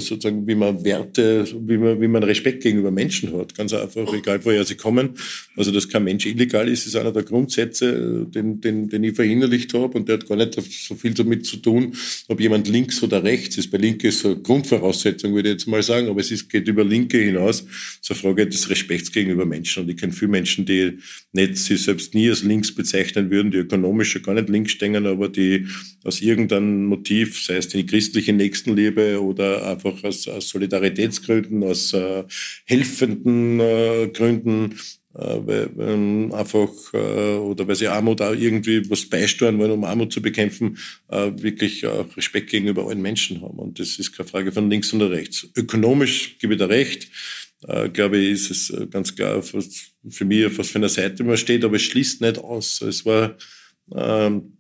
sozusagen, 0.01 0.47
wie 0.47 0.55
man 0.55 0.85
Werte, 0.85 1.47
wie 1.67 1.79
man, 1.79 2.01
wie 2.01 2.09
man 2.09 2.23
Respekt 2.23 2.63
gegenüber 2.63 2.91
Menschen 2.91 3.33
hat. 3.37 3.55
Ganz 3.55 3.73
einfach, 3.73 4.13
egal 4.13 4.45
woher 4.45 4.65
sie 4.65 4.77
kommen. 4.77 5.11
Also, 5.57 5.71
dass 5.71 5.89
kein 5.89 6.05
Mensch 6.05 6.27
illegal 6.27 6.69
ist, 6.69 6.87
ist 6.87 6.97
einer 6.97 7.13
der 7.13 7.23
Grundsätze 7.23 8.27
den, 8.27 8.61
den, 8.61 8.89
den 8.89 9.05
ich 9.05 9.15
verinnerlicht 9.15 9.75
habe 9.75 9.99
und 9.99 10.09
der 10.09 10.19
hat 10.19 10.29
gar 10.29 10.37
nicht 10.37 10.55
so 10.55 10.95
viel 10.95 11.15
damit 11.15 11.47
zu 11.47 11.59
tun, 11.59 11.95
ob 12.29 12.41
jemand 12.41 12.69
links 12.69 13.03
oder 13.03 13.23
rechts 13.23 13.59
ist. 13.59 13.71
Bei 13.71 13.79
Linke 13.79 14.09
ist 14.09 14.25
eine 14.25 14.37
Grundvoraussetzung, 14.37 15.35
würde 15.35 15.51
ich 15.51 15.55
jetzt 15.55 15.67
mal 15.67 15.83
sagen, 15.83 16.09
aber 16.09 16.21
es 16.21 16.31
ist, 16.31 16.49
geht 16.49 16.67
über 16.69 16.85
Linke 16.85 17.19
hinaus. 17.19 17.44
Ist 17.51 17.67
eine 18.11 18.19
Frage 18.19 18.47
des 18.47 18.69
Respekts 18.71 19.13
gegenüber 19.13 19.47
Menschen. 19.47 19.83
Und 19.83 19.91
ich 19.91 19.97
kenne 19.97 20.13
viele 20.13 20.31
Menschen, 20.31 20.65
die 20.65 20.99
nicht 21.33 21.57
sich 21.57 21.83
selbst 21.83 22.15
nie 22.15 22.29
als 22.29 22.43
links 22.43 22.75
bezeichnen 22.75 23.31
würden, 23.31 23.51
die 23.51 23.59
ökonomisch 23.59 24.13
schon 24.13 24.23
gar 24.23 24.35
nicht 24.35 24.49
links 24.49 24.73
stehen, 24.73 25.07
aber 25.07 25.29
die 25.29 25.67
aus 26.05 26.21
irgendeinem 26.21 26.87
Motiv, 26.87 27.43
sei 27.43 27.57
es 27.57 27.69
die 27.69 27.87
christliche 27.87 28.33
Nächstenliebe 28.33 29.23
oder 29.23 29.71
einfach 29.71 30.03
aus, 30.05 30.29
aus 30.29 30.49
Solidaritätsgründen, 30.49 31.63
aus 31.65 31.93
äh, 31.93 32.25
helfenden 32.67 33.61
äh, 33.61 34.09
Gründen 34.13 34.75
weil, 35.15 35.71
ähm, 35.79 36.33
einfach 36.35 36.71
äh, 36.93 37.37
oder 37.37 37.69
weil 37.69 37.77
sie 37.77 37.87
Armut 37.87 38.21
auch 38.21 38.35
irgendwie 38.35 38.89
was 38.91 39.07
beisteuern 39.07 39.59
wollen, 39.59 39.71
um 39.71 39.85
Armut 39.85 40.13
zu 40.13 40.21
bekämpfen, 40.21 40.77
äh, 41.09 41.31
wirklich 41.37 41.87
auch 41.87 42.17
Respekt 42.17 42.51
gegenüber 42.51 42.89
allen 42.89 43.01
Menschen 43.01 43.41
haben. 43.41 43.59
Und 43.59 43.79
das 43.79 43.99
ist 43.99 44.17
keine 44.17 44.29
Frage 44.29 44.51
von 44.51 44.69
links 44.69 44.93
oder 44.93 45.11
rechts. 45.11 45.49
Ökonomisch 45.57 46.37
gebe 46.39 46.55
ich 46.55 46.59
da 46.59 46.67
recht. 46.67 47.09
Äh, 47.67 47.91
glaube 47.91 48.19
ich, 48.19 48.33
ist 48.33 48.51
es 48.51 48.71
äh, 48.71 48.87
ganz 48.89 49.15
klar 49.15 49.41
für 49.43 50.25
mich, 50.25 50.47
auf 50.47 50.59
was 50.59 50.69
für 50.71 50.79
einer 50.79 50.89
Seite 50.89 51.23
man 51.23 51.37
steht, 51.37 51.65
aber 51.65 51.77
es 51.77 51.83
schließt 51.83 52.21
nicht 52.21 52.39
aus. 52.39 52.83
Es 52.83 53.07
war, 53.07 53.37
ähm, 53.95 54.59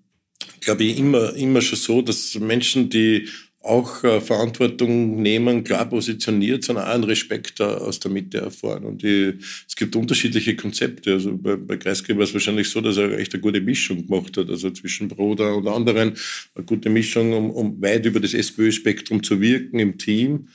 glaube 0.61 0.85
ich, 0.85 0.99
immer, 0.99 1.35
immer 1.35 1.61
schon 1.61 1.79
so, 1.79 2.01
dass 2.01 2.35
Menschen, 2.37 2.89
die 2.89 3.29
auch 3.65 4.05
äh, 4.05 4.21
Verantwortung 4.21 5.23
nehmen, 5.23 5.65
klar 5.65 5.89
positioniert, 5.89 6.65
sondern 6.65 6.85
auch 6.85 6.91
einen 6.91 7.05
Respekt 7.05 7.61
äh, 7.61 7.65
aus 7.65 7.99
der 7.99 8.11
Mitte 8.11 8.39
erfahren. 8.39 8.85
Und 8.85 9.03
die, 9.03 9.35
es 9.67 9.75
gibt 9.75 9.97
unterschiedliche 9.97 10.55
Konzepte. 10.55 11.15
Also 11.15 11.37
bei, 11.37 11.57
bei 11.57 11.77
Kreisky 11.77 12.15
war 12.17 12.25
es 12.25 12.35
wahrscheinlich 12.35 12.69
so, 12.69 12.81
dass 12.81 12.99
er 12.99 13.19
echt 13.19 13.33
eine 13.33 13.41
gute 13.41 13.61
Mischung 13.61 14.07
gemacht 14.07 14.37
hat, 14.37 14.51
also 14.51 14.71
zwischen 14.71 15.09
Broder 15.09 15.57
und 15.57 15.67
anderen 15.67 16.15
eine 16.55 16.65
gute 16.65 16.91
Mischung, 16.91 17.33
um, 17.33 17.51
um 17.51 17.83
weit 17.83 18.05
über 18.05 18.21
das 18.21 18.35
SPÖ-Spektrum 18.35 19.23
zu 19.23 19.41
wirken 19.41 19.79
im 19.79 19.97
Team 19.97 20.49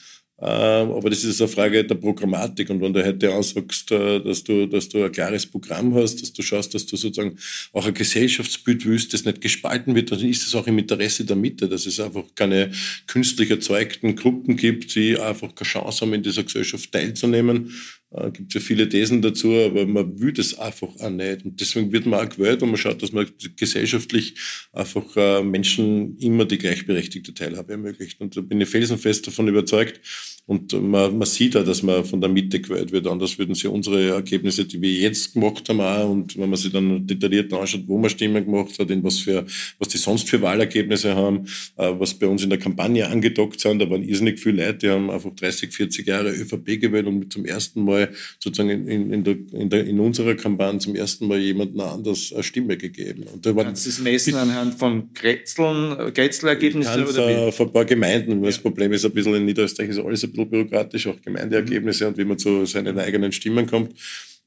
aber 0.46 1.10
das 1.10 1.24
ist 1.24 1.42
eine 1.42 1.50
Frage 1.50 1.84
der 1.84 1.96
Programmatik. 1.96 2.70
Und 2.70 2.82
wenn 2.82 2.94
du 2.94 3.06
heute 3.06 3.34
aussagst, 3.34 3.92
äh, 3.92 4.22
dass 4.22 4.44
du, 4.44 4.68
dass 4.68 4.88
du 4.88 5.04
ein 5.04 5.12
klares 5.12 5.46
Programm 5.46 5.94
hast, 5.96 6.22
dass 6.22 6.32
du 6.32 6.42
schaust, 6.42 6.74
dass 6.74 6.86
du 6.86 6.96
sozusagen 6.96 7.38
auch 7.74 7.86
ein 7.86 7.94
Gesellschaftsbild 7.94 8.86
willst, 8.86 9.14
das 9.14 9.26
nicht 9.26 9.42
gespalten 9.42 9.96
wird, 9.96 10.12
dann 10.12 10.20
ist 10.22 10.48
es 10.48 10.56
auch 10.56 10.68
im 10.68 10.78
Interesse 10.78 11.26
der 11.26 11.36
Mitte, 11.36 11.68
dass 11.68 11.86
es 11.86 12.00
einfach 12.00 12.24
keine 12.36 12.72
künstlich 13.08 13.50
erzeugten 13.50 14.16
Gruppen 14.16 14.56
gibt, 14.56 14.96
die 14.96 15.20
einfach 15.20 15.54
keine 15.54 15.68
Chance 15.68 16.02
haben, 16.02 16.14
in 16.14 16.24
dieser 16.24 16.44
Gesellschaft 16.44 16.92
teilzunehmen. 16.92 17.74
Äh, 18.12 18.32
gibt 18.32 18.54
ja 18.54 18.60
viele 18.60 18.90
Thesen 18.90 19.22
dazu, 19.22 19.54
aber 19.54 19.86
man 19.86 20.20
will 20.20 20.34
das 20.34 20.58
einfach 20.58 20.90
auch 21.00 21.10
nicht. 21.10 21.46
Und 21.46 21.62
deswegen 21.62 21.92
wird 21.92 22.06
man 22.06 22.20
auch 22.20 22.30
gewählt 22.30 22.64
und 22.64 22.70
man 22.70 22.78
schaut, 22.78 23.02
dass 23.04 23.12
man 23.12 23.30
gesellschaftlich 23.56 24.36
einfach 24.74 25.06
äh, 25.16 25.44
Menschen 25.44 26.18
immer 26.18 26.46
die 26.46 26.58
gleichberechtigte 26.58 27.34
Teilhabe 27.34 27.74
ermöglicht. 27.74 28.20
Und 28.20 28.36
da 28.36 28.42
bin 28.42 28.62
ich 28.62 28.70
felsenfest 28.70 29.28
davon 29.28 29.48
überzeugt, 29.48 30.02
und 30.50 30.74
man, 30.74 31.16
man 31.16 31.28
sieht 31.28 31.56
auch, 31.56 31.64
dass 31.64 31.84
man 31.84 32.04
von 32.04 32.20
der 32.22 32.28
Mitte 32.28 32.60
gewählt 32.60 32.92
wird. 32.92 33.06
Anders 33.06 33.38
würden 33.38 33.54
sie 33.54 33.68
unsere 33.68 34.16
Ergebnisse, 34.16 34.66
die 34.66 34.82
wir 34.82 34.92
jetzt 34.92 35.36
gemacht 35.36 35.70
haben, 35.70 35.80
auch, 35.80 36.10
und 36.10 36.36
wenn 36.40 36.50
man 36.50 36.58
sich 36.58 36.72
dann 36.72 37.06
detailliert 37.06 37.54
anschaut, 37.54 37.84
wo 37.86 38.00
man 38.00 38.10
Stimmen 38.10 38.44
gemacht 38.44 38.80
hat, 38.80 38.90
in 38.90 39.04
was 39.04 39.20
für, 39.20 39.46
was 39.78 39.90
die 39.90 40.00
sonst 40.00 40.28
für 40.28 40.42
Wahlergebnisse 40.42 41.16
haben, 41.16 41.46
äh, 41.78 41.92
was 42.00 42.16
bei 42.16 42.26
uns 42.26 42.44
in 42.44 42.50
der 42.50 42.58
Kampagne 42.58 43.08
angedockt 43.08 43.60
sind, 43.60 43.78
da 43.78 43.88
waren 43.92 44.02
irrsinnig 44.02 44.40
viele 44.40 44.66
Leute, 44.66 44.80
die 44.80 44.90
haben 44.90 45.12
einfach 45.12 45.30
30, 45.36 45.72
40 45.72 46.08
Jahre 46.08 46.32
ÖVP 46.32 46.82
gewählt 46.82 47.06
und 47.06 47.32
zum 47.32 47.46
ersten 47.46 47.86
Mal 47.86 48.10
sozusagen 48.40 48.88
in, 48.88 49.14
in, 49.14 49.24
der, 49.24 49.36
in, 49.52 49.70
der, 49.70 49.86
in 49.86 50.00
unserer 50.00 50.34
Kampagne 50.34 50.80
zum 50.80 50.96
ersten 50.96 51.28
Mal 51.28 51.38
jemandem 51.38 51.80
anders 51.82 52.34
eine 52.34 52.42
Stimme 52.42 52.76
gegeben. 52.76 53.26
Und 53.32 53.46
da 53.46 53.56
waren 53.56 53.68
Kannst 53.68 53.86
du 53.86 53.92
das 53.92 54.00
messen 54.00 54.34
anhand 54.34 54.80
von 54.80 55.14
Grätzeln, 55.14 56.12
Grätzlerergebnissen? 56.12 57.06
Oder 57.06 57.52
wie? 57.52 57.64
ein 57.64 57.72
paar 57.72 57.86
Gemeinden. 57.86 58.40
Ja. 58.40 58.48
Das 58.48 58.58
Problem 58.58 58.92
ist 58.94 59.06
ein 59.06 59.12
bisschen 59.12 59.36
in 59.36 59.46
Niederösterreich 59.46 59.90
ist 59.90 60.00
alles 60.00 60.24
ein 60.24 60.32
bisschen 60.32 60.39
bisschen 60.46 60.68
bürokratisch, 60.68 61.08
auch 61.08 61.22
Gemeindeergebnisse 61.22 62.08
und 62.08 62.18
wie 62.18 62.26
man 62.26 62.38
zu 62.38 62.66
seinen 62.66 62.98
eigenen 63.00 63.32
Stimmen 63.32 63.68
kommt. 63.68 63.94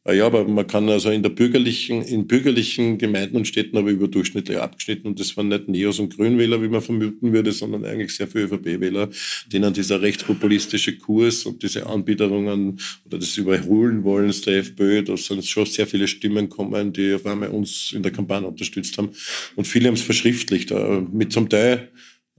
Ah 0.04 0.12
ja, 0.14 0.26
aber 0.26 0.48
man 0.48 0.66
kann 0.66 0.88
also 0.88 1.10
in 1.10 1.22
der 1.22 1.30
bürgerlichen, 1.30 2.02
in 2.02 2.26
bürgerlichen 2.26 2.98
Gemeinden 2.98 3.36
und 3.36 3.46
Städten 3.46 3.76
aber 3.78 3.90
überdurchschnittlich 3.90 4.58
abgeschnitten. 4.58 5.06
Und 5.06 5.20
das 5.20 5.36
waren 5.36 5.46
nicht 5.46 5.68
Neos 5.68 6.00
und 6.00 6.16
Grünwähler, 6.16 6.60
wie 6.60 6.68
man 6.68 6.80
vermuten 6.80 7.32
würde, 7.32 7.52
sondern 7.52 7.84
eigentlich 7.84 8.16
sehr 8.16 8.26
viele 8.26 8.46
ÖVP-Wähler, 8.46 9.10
denen 9.52 9.72
dieser 9.72 10.02
rechtspopulistische 10.02 10.98
Kurs 10.98 11.46
und 11.46 11.62
diese 11.62 11.86
Anbiederungen 11.86 12.80
oder 13.06 13.18
das 13.18 13.36
Überholen 13.36 14.02
wollens 14.02 14.40
der 14.40 14.58
FPÖ, 14.58 15.04
da 15.04 15.16
sind 15.16 15.46
schon 15.46 15.66
sehr 15.66 15.86
viele 15.86 16.08
Stimmen 16.08 16.48
kommen, 16.48 16.92
die 16.92 17.14
auf 17.14 17.24
einmal 17.24 17.50
uns 17.50 17.92
in 17.92 18.02
der 18.02 18.10
Kampagne 18.10 18.48
unterstützt 18.48 18.98
haben. 18.98 19.10
Und 19.54 19.68
viele 19.68 19.86
haben 19.86 19.94
es 19.94 20.02
verschriftlicht, 20.02 20.72
äh, 20.72 21.00
mit 21.12 21.32
zum 21.32 21.48
Teil 21.48 21.92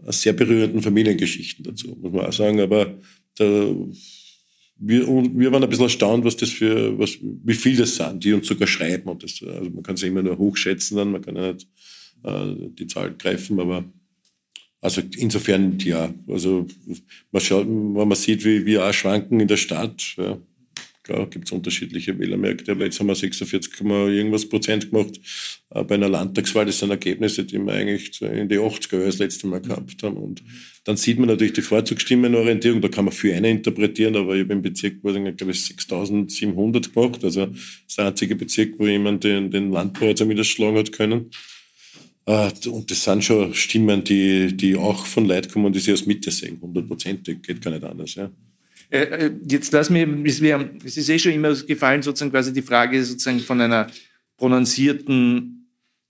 sehr 0.08 0.34
berührenden 0.34 0.82
Familiengeschichten 0.82 1.63
dazu, 1.63 1.98
muss 2.02 2.12
man 2.12 2.26
auch 2.26 2.34
sagen, 2.34 2.60
aber 2.60 2.98
da, 3.36 3.76
wir, 4.86 5.08
wir 5.08 5.52
waren 5.52 5.63
ein 5.63 5.69
bisschen 5.69 5.86
erstaunt, 5.86 6.26
was 6.26 6.36
das 6.36 6.50
für, 6.50 6.98
was, 6.98 7.17
wie 7.22 7.54
viel 7.54 7.78
das 7.78 7.96
sind, 7.96 8.24
die 8.24 8.34
uns 8.34 8.48
sogar 8.48 8.67
schreiben. 8.67 9.10
Und 9.10 9.24
das, 9.24 9.41
also 9.41 9.69
man 9.69 9.84
kann 9.84 9.96
es 9.96 10.04
immer 10.04 10.22
nur 10.22 10.38
hochschätzen, 10.38 10.98
dann, 10.98 11.12
man 11.12 11.22
kann 11.22 11.36
ja 11.36 11.54
nicht 11.54 11.67
äh, 12.24 12.56
die 12.69 12.88
Zahl 12.88 13.13
greifen, 13.13 13.60
aber 13.60 13.86
also 14.82 15.02
insofern 15.17 15.80
ja. 15.80 16.13
Also 16.28 16.67
man 17.32 17.41
schaut, 17.41 17.65
wenn 17.65 18.08
man 18.08 18.15
sieht, 18.15 18.43
wie 18.43 18.65
wir 18.65 18.86
auch 18.86 18.93
schwanken 18.93 19.39
in 19.39 19.48
der 19.48 19.58
Stadt, 19.58 20.15
ja, 20.17 20.38
Klar 21.04 21.30
gibt 21.30 21.48
es 21.48 21.52
unterschiedliche 21.52 22.18
Wählermärkte, 22.18 22.72
aber 22.72 22.86
jetzt 22.86 22.98
haben 22.98 23.08
wir 23.08 23.16
46, 23.16 23.82
irgendwas 23.82 24.48
Prozent 24.48 24.89
gemacht. 24.89 25.20
Äh, 25.72 25.84
bei 25.84 25.96
einer 25.96 26.08
Landtagswahl, 26.08 26.66
das 26.66 26.80
sind 26.80 26.92
Ergebnisse, 26.92 27.44
die 27.44 27.60
wir 27.60 27.74
eigentlich 27.74 28.22
in 28.22 28.48
die 28.48 28.58
80er 28.58 28.94
Jahre 28.94 29.06
das 29.08 29.20
letzte 29.20 29.48
Mal 29.48 29.60
gehabt 29.60 30.02
haben. 30.02 30.16
Und 30.16 30.42
dann 30.86 30.96
sieht 30.96 31.20
man 31.20 31.28
natürlich 31.28 31.54
die 31.54 31.62
Vorzugsstimmenorientierung, 31.62 32.80
da 32.80 32.88
kann 32.88 33.04
man 33.04 33.13
viel 33.13 33.34
eine 33.34 33.52
interpretieren, 33.52 34.16
aber 34.16 34.36
ich 34.36 34.44
habe 34.44 34.54
im 34.54 34.62
Bezirk, 34.62 34.96
ich 35.04 35.38
glaube 35.38 35.52
ich, 35.52 35.66
6700 35.66 36.94
gemacht. 36.94 37.24
Also 37.24 37.48
das 37.48 37.58
ist 37.88 37.98
der 37.98 38.08
einzige 38.08 38.38
Bezirk, 38.38 38.80
wo 38.80 38.88
jemand 38.88 39.26
den, 39.26 39.52
den 39.52 39.72
Landbau 39.72 40.06
jetzt 40.06 40.28
wieder 40.28 40.44
schlagen 40.46 40.78
hat 40.78 40.94
können. 40.94 41.32
Äh, 42.26 42.50
und 42.70 42.89
das 42.89 43.04
sind 43.04 43.26
schon 43.26 43.54
Stimmen, 43.54 44.06
die, 44.06 44.56
die 44.56 44.78
auch 44.78 45.06
von 45.06 45.26
Leuten 45.26 45.52
kommen, 45.52 45.74
die 45.74 45.80
sich 45.80 45.94
aus 45.94 46.06
Mitte 46.06 46.32
sehen, 46.32 46.60
hundertprozentig, 46.62 47.42
geht 47.42 47.62
gar 47.62 47.72
nicht 47.72 47.84
anders. 47.84 48.16
Ja. 48.16 48.32
Äh, 48.94 49.26
äh, 49.26 49.32
jetzt 49.50 49.74
lass 49.74 49.90
mir, 49.90 50.08
es 50.24 50.98
ist 50.98 51.10
eh 51.10 51.18
schon 51.18 51.32
immer 51.32 51.56
gefallen, 51.56 52.04
sozusagen 52.04 52.32
quasi 52.32 52.54
die 52.54 52.62
Frage 52.62 53.04
sozusagen 53.04 53.40
von 53.40 53.60
einer 53.60 53.88
prononcierten 54.38 55.68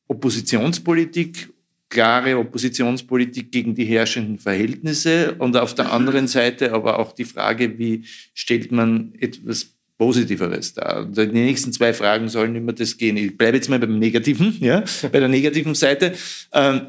Oppositionspolitik, 0.09 1.49
klare 1.87 2.37
Oppositionspolitik 2.37 3.53
gegen 3.53 3.73
die 3.73 3.85
herrschenden 3.85 4.37
Verhältnisse 4.37 5.33
und 5.35 5.55
auf 5.55 5.75
der 5.75 5.93
anderen 5.93 6.27
Seite 6.27 6.73
aber 6.73 6.99
auch 6.99 7.13
die 7.13 7.23
Frage, 7.23 7.79
wie 7.79 8.03
stellt 8.33 8.73
man 8.73 9.13
etwas 9.17 9.67
Positiveres 9.97 10.73
dar. 10.73 11.05
Die 11.05 11.27
nächsten 11.27 11.71
zwei 11.71 11.93
Fragen 11.93 12.27
sollen 12.27 12.53
immer 12.53 12.73
das 12.73 12.97
gehen. 12.97 13.15
Ich 13.15 13.37
bleibe 13.37 13.55
jetzt 13.55 13.69
mal 13.69 13.79
beim 13.79 13.97
Negativen, 13.97 14.57
ja, 14.59 14.83
bei 15.03 15.19
der 15.21 15.29
negativen 15.29 15.73
Seite. 15.73 16.15
Ähm, 16.51 16.87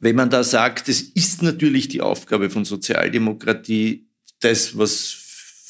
wenn 0.00 0.16
man 0.16 0.28
da 0.28 0.42
sagt, 0.42 0.88
es 0.88 1.02
ist 1.02 1.40
natürlich 1.44 1.86
die 1.86 2.00
Aufgabe 2.00 2.50
von 2.50 2.64
Sozialdemokratie, 2.64 4.08
das, 4.44 4.76
was 4.76 5.24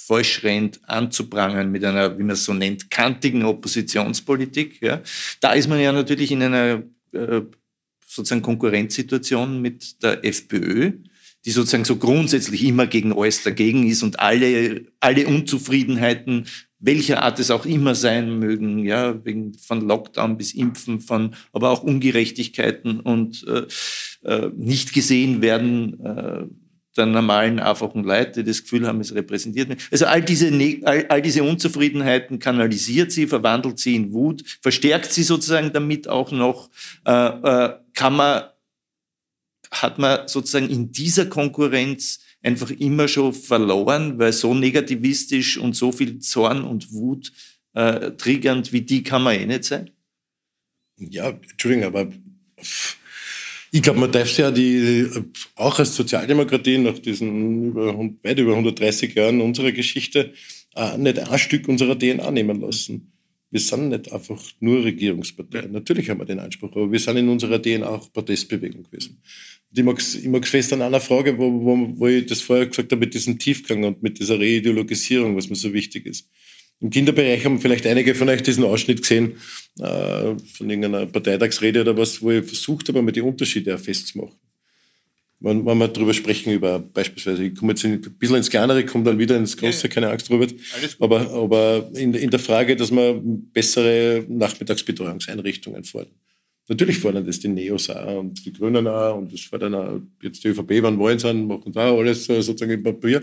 falsch 0.06 0.42
rennt, 0.42 0.80
anzuprangern 0.88 1.70
mit 1.70 1.84
einer, 1.84 2.18
wie 2.18 2.22
man 2.22 2.34
es 2.34 2.44
so 2.44 2.52
nennt, 2.52 2.90
kantigen 2.90 3.44
Oppositionspolitik. 3.44 4.82
Ja. 4.82 5.02
Da 5.40 5.52
ist 5.54 5.68
man 5.68 5.80
ja 5.80 5.92
natürlich 5.92 6.30
in 6.30 6.42
einer 6.42 6.82
äh, 7.12 7.42
sozusagen 8.06 8.42
Konkurrenzsituation 8.42 9.62
mit 9.62 10.02
der 10.02 10.24
FPÖ, 10.24 10.92
die 11.44 11.50
sozusagen 11.50 11.84
so 11.84 11.96
grundsätzlich 11.96 12.64
immer 12.64 12.86
gegen 12.86 13.12
alles 13.12 13.42
dagegen 13.42 13.86
ist 13.86 14.02
und 14.02 14.20
alle, 14.20 14.86
alle 15.00 15.26
Unzufriedenheiten, 15.26 16.46
welcher 16.78 17.22
Art 17.22 17.38
es 17.38 17.50
auch 17.50 17.64
immer 17.64 17.94
sein 17.94 18.38
mögen, 18.38 18.80
ja, 18.80 19.24
wegen, 19.24 19.54
von 19.54 19.80
Lockdown 19.86 20.36
bis 20.36 20.52
Impfen, 20.52 21.00
von, 21.00 21.34
aber 21.52 21.70
auch 21.70 21.82
Ungerechtigkeiten 21.82 23.00
und 23.00 23.44
äh, 23.48 23.66
äh, 24.28 24.50
nicht 24.54 24.92
gesehen 24.92 25.40
werden, 25.40 26.00
äh, 26.04 26.44
der 26.96 27.06
normalen, 27.06 27.58
einfachen 27.58 28.04
Leute, 28.04 28.42
die 28.42 28.50
das 28.50 28.62
Gefühl 28.62 28.86
haben, 28.86 29.00
es 29.00 29.14
repräsentiert 29.14 29.68
mich. 29.68 29.78
Also 29.90 30.06
all 30.06 30.22
diese, 30.22 30.50
ne-, 30.50 30.80
all, 30.84 31.06
all 31.08 31.22
diese 31.22 31.42
Unzufriedenheiten 31.42 32.38
kanalisiert 32.38 33.12
sie, 33.12 33.26
verwandelt 33.26 33.78
sie 33.78 33.96
in 33.96 34.12
Wut, 34.12 34.44
verstärkt 34.60 35.12
sie 35.12 35.22
sozusagen 35.22 35.72
damit 35.72 36.08
auch 36.08 36.30
noch, 36.30 36.70
äh, 37.06 37.12
äh, 37.12 37.74
kann 37.94 38.16
man, 38.16 38.44
hat 39.70 39.98
man 39.98 40.28
sozusagen 40.28 40.68
in 40.70 40.92
dieser 40.92 41.26
Konkurrenz 41.26 42.20
einfach 42.42 42.70
immer 42.70 43.08
schon 43.08 43.32
verloren, 43.32 44.18
weil 44.18 44.32
so 44.32 44.54
negativistisch 44.54 45.58
und 45.58 45.74
so 45.74 45.90
viel 45.92 46.18
Zorn 46.18 46.62
und 46.62 46.92
Wut 46.92 47.32
äh, 47.74 48.12
triggernd 48.12 48.72
wie 48.72 48.82
die 48.82 49.02
kann 49.02 49.22
man 49.22 49.34
eh 49.34 49.46
nicht 49.46 49.64
sein? 49.64 49.90
Ja, 50.96 51.30
Entschuldigung, 51.30 51.86
aber 51.86 52.12
ich 53.74 53.82
glaube, 53.82 53.98
man 53.98 54.12
darf 54.12 54.38
ja 54.38 54.52
die, 54.52 55.04
auch 55.56 55.80
als 55.80 55.96
Sozialdemokratie 55.96 56.78
nach 56.78 56.96
diesen 56.96 57.70
über, 57.70 57.92
weit 58.22 58.38
über 58.38 58.52
130 58.52 59.12
Jahren 59.16 59.40
unserer 59.40 59.72
Geschichte 59.72 60.32
äh, 60.76 60.96
nicht 60.96 61.18
ein 61.18 61.38
Stück 61.40 61.66
unserer 61.66 61.98
DNA 61.98 62.30
nehmen 62.30 62.60
lassen. 62.60 63.10
Wir 63.50 63.58
sind 63.58 63.88
nicht 63.88 64.12
einfach 64.12 64.40
nur 64.60 64.84
Regierungspartei. 64.84 65.62
Natürlich 65.62 66.08
haben 66.08 66.20
wir 66.20 66.24
den 66.24 66.38
Anspruch, 66.38 66.70
aber 66.70 66.92
wir 66.92 67.00
sind 67.00 67.16
in 67.16 67.28
unserer 67.28 67.60
DNA 67.60 67.88
auch 67.88 68.12
Protestbewegung 68.12 68.84
gewesen. 68.84 69.20
Und 69.70 69.78
ich 69.78 69.84
mag 69.84 70.00
mag's 70.28 70.50
fest 70.50 70.72
an 70.72 70.82
einer 70.82 71.00
Frage, 71.00 71.36
wo, 71.36 71.50
wo, 71.50 71.98
wo 71.98 72.06
ich 72.06 72.26
das 72.26 72.42
vorher 72.42 72.66
gesagt 72.66 72.92
habe, 72.92 73.00
mit 73.00 73.12
diesem 73.12 73.40
Tiefgang 73.40 73.82
und 73.82 74.00
mit 74.04 74.20
dieser 74.20 74.38
Reideologisierung, 74.38 75.36
was 75.36 75.50
mir 75.50 75.56
so 75.56 75.72
wichtig 75.72 76.06
ist. 76.06 76.28
Im 76.80 76.90
Kinderbereich 76.90 77.44
haben 77.44 77.60
vielleicht 77.60 77.86
einige 77.86 78.14
von 78.14 78.28
euch 78.28 78.42
diesen 78.42 78.64
Ausschnitt 78.64 79.02
gesehen 79.02 79.36
äh, 79.78 80.34
von 80.36 80.68
irgendeiner 80.68 81.06
Parteitagsrede 81.06 81.80
oder 81.80 81.96
was, 81.96 82.20
wo 82.20 82.30
ich 82.30 82.44
versucht 82.44 82.88
habe, 82.88 83.00
mal 83.00 83.12
die 83.12 83.22
Unterschiede 83.22 83.74
auch 83.74 83.80
festzumachen. 83.80 84.36
Wenn, 85.40 85.66
wenn 85.66 85.78
wir 85.78 85.88
darüber 85.88 86.14
sprechen, 86.14 86.52
über 86.52 86.78
beispielsweise, 86.78 87.44
ich 87.44 87.54
komme 87.54 87.72
jetzt 87.72 87.84
ein 87.84 88.00
bisschen 88.00 88.36
ins 88.36 88.50
Kleinere, 88.50 88.84
komme 88.86 89.04
dann 89.04 89.18
wieder 89.18 89.36
ins 89.36 89.56
Große, 89.56 89.88
keine 89.88 90.10
Angst, 90.10 90.30
Robert. 90.30 90.54
Aber, 91.00 91.20
aber 91.32 91.90
in, 91.94 92.14
in 92.14 92.30
der 92.30 92.40
Frage, 92.40 92.76
dass 92.76 92.90
wir 92.90 93.20
bessere 93.22 94.24
Nachmittagsbetreuungseinrichtungen 94.28 95.84
fordern. 95.84 96.14
Natürlich 96.66 96.98
fordern 96.98 97.26
das 97.26 97.40
die 97.40 97.48
Neos 97.48 97.90
auch 97.90 98.20
und 98.20 98.44
die 98.44 98.52
Grünen 98.52 98.86
auch 98.86 99.18
und 99.18 99.32
das 99.32 99.42
fordern 99.42 99.74
auch 99.74 100.00
jetzt 100.22 100.42
die 100.42 100.48
ÖVP, 100.48 100.82
wann 100.82 100.98
wollen 100.98 101.18
sie, 101.18 101.34
machen 101.34 101.72
da 101.72 101.94
alles 101.94 102.24
sozusagen 102.24 102.72
im 102.72 102.82
Papier. 102.82 103.22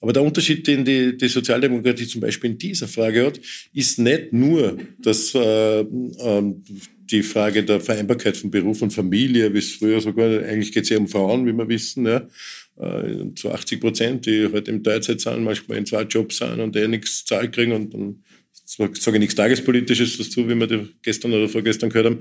Aber 0.00 0.12
der 0.14 0.22
Unterschied, 0.22 0.66
den 0.66 0.84
die, 0.84 1.16
die 1.16 1.28
Sozialdemokratie 1.28 2.06
zum 2.06 2.22
Beispiel 2.22 2.50
in 2.50 2.58
dieser 2.58 2.88
Frage 2.88 3.26
hat, 3.26 3.40
ist 3.74 3.98
nicht 3.98 4.32
nur, 4.32 4.78
dass 4.98 5.34
äh, 5.34 5.80
äh, 5.80 6.54
die 7.10 7.22
Frage 7.22 7.64
der 7.64 7.80
Vereinbarkeit 7.80 8.36
von 8.36 8.50
Beruf 8.50 8.80
und 8.80 8.92
Familie, 8.92 9.52
wie 9.52 9.58
es 9.58 9.72
früher 9.72 10.00
sogar, 10.00 10.42
eigentlich 10.42 10.72
geht 10.72 10.84
es 10.84 10.90
ja 10.90 10.98
um 10.98 11.08
Frauen, 11.08 11.46
wie 11.46 11.52
wir 11.52 11.68
wissen, 11.68 12.06
ja, 12.06 12.26
äh, 12.78 13.34
zu 13.34 13.50
80 13.50 13.80
Prozent, 13.80 14.26
die 14.26 14.44
heute 14.44 14.54
halt 14.54 14.68
im 14.68 14.82
Teilzeit 14.82 15.20
sind, 15.20 15.44
manchmal 15.44 15.78
in 15.78 15.86
zwei 15.86 16.02
Jobs 16.02 16.38
sind 16.38 16.60
und 16.60 16.76
eh 16.76 16.88
nichts 16.88 17.24
zahlt 17.26 17.52
kriegen 17.52 17.72
und 17.72 17.92
dann 17.92 18.22
sage 18.64 18.92
ich 18.96 19.18
nichts 19.18 19.34
Tagespolitisches 19.34 20.16
dazu, 20.16 20.48
wie 20.48 20.54
wir 20.54 20.88
gestern 21.02 21.32
oder 21.32 21.48
vorgestern 21.48 21.90
gehört 21.90 22.06
haben. 22.06 22.20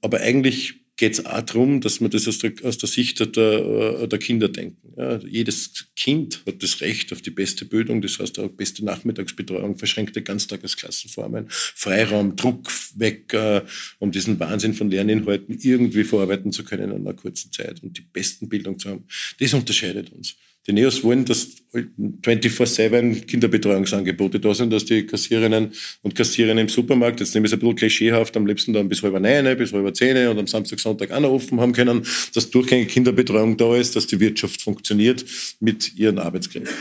Aber 0.00 0.20
eigentlich 0.20 0.80
geht 1.00 1.14
es 1.14 1.24
auch 1.24 1.40
darum, 1.40 1.80
dass 1.80 2.00
man 2.00 2.10
das 2.10 2.28
aus 2.28 2.40
der, 2.40 2.52
aus 2.62 2.76
der 2.76 2.88
Sicht 2.90 3.20
der, 3.34 4.06
der 4.06 4.18
Kinder 4.18 4.50
denken. 4.50 4.92
Ja, 4.98 5.18
jedes 5.26 5.86
Kind 5.96 6.42
hat 6.46 6.62
das 6.62 6.82
Recht 6.82 7.10
auf 7.14 7.22
die 7.22 7.30
beste 7.30 7.64
Bildung, 7.64 8.02
das 8.02 8.18
heißt 8.18 8.38
auch 8.38 8.50
beste 8.50 8.84
Nachmittagsbetreuung, 8.84 9.78
verschränkte 9.78 10.20
Ganztagesklassenformen, 10.20 11.46
Freiraum, 11.48 12.36
Druck 12.36 12.70
weg, 12.96 13.32
äh, 13.32 13.62
um 13.98 14.12
diesen 14.12 14.38
Wahnsinn 14.40 14.74
von 14.74 14.90
Lerninhalten 14.90 15.58
irgendwie 15.58 16.04
verarbeiten 16.04 16.52
zu 16.52 16.64
können 16.64 16.90
in 16.90 16.98
einer 16.98 17.14
kurzen 17.14 17.50
Zeit 17.50 17.82
und 17.82 17.96
die 17.96 18.02
besten 18.02 18.50
Bildung 18.50 18.78
zu 18.78 18.90
haben. 18.90 19.06
Das 19.38 19.54
unterscheidet 19.54 20.12
uns. 20.12 20.36
Die 20.66 20.72
Neos 20.74 21.02
wollen, 21.02 21.24
dass 21.24 21.48
24-7 21.72 23.24
Kinderbetreuungsangebote 23.24 24.38
da 24.40 24.54
sind, 24.54 24.72
dass 24.72 24.84
die 24.84 25.06
Kassiererinnen 25.06 25.72
und 26.02 26.14
Kassierer 26.14 26.56
im 26.56 26.68
Supermarkt, 26.68 27.20
jetzt 27.20 27.34
nehme 27.34 27.46
ich 27.46 27.52
es 27.52 27.56
ein 27.56 27.60
bisschen 27.60 27.76
klischeehaft, 27.76 28.36
am 28.36 28.46
liebsten 28.46 28.72
dann 28.72 28.88
bis 28.88 29.02
halb 29.02 29.18
neun, 29.18 29.56
bis 29.56 29.72
halb 29.72 29.96
zehn 29.96 30.28
und 30.28 30.38
am 30.38 30.46
Samstag, 30.46 30.78
Sonntag 30.80 31.10
auch 31.12 31.20
noch 31.20 31.30
offen 31.30 31.60
haben 31.60 31.72
können, 31.72 32.04
dass 32.34 32.50
durchgängige 32.50 32.90
Kinderbetreuung 32.90 33.56
da 33.56 33.76
ist, 33.76 33.96
dass 33.96 34.06
die 34.06 34.20
Wirtschaft 34.20 34.60
funktioniert 34.60 35.24
mit 35.60 35.96
ihren 35.96 36.18
Arbeitskräften 36.18 36.76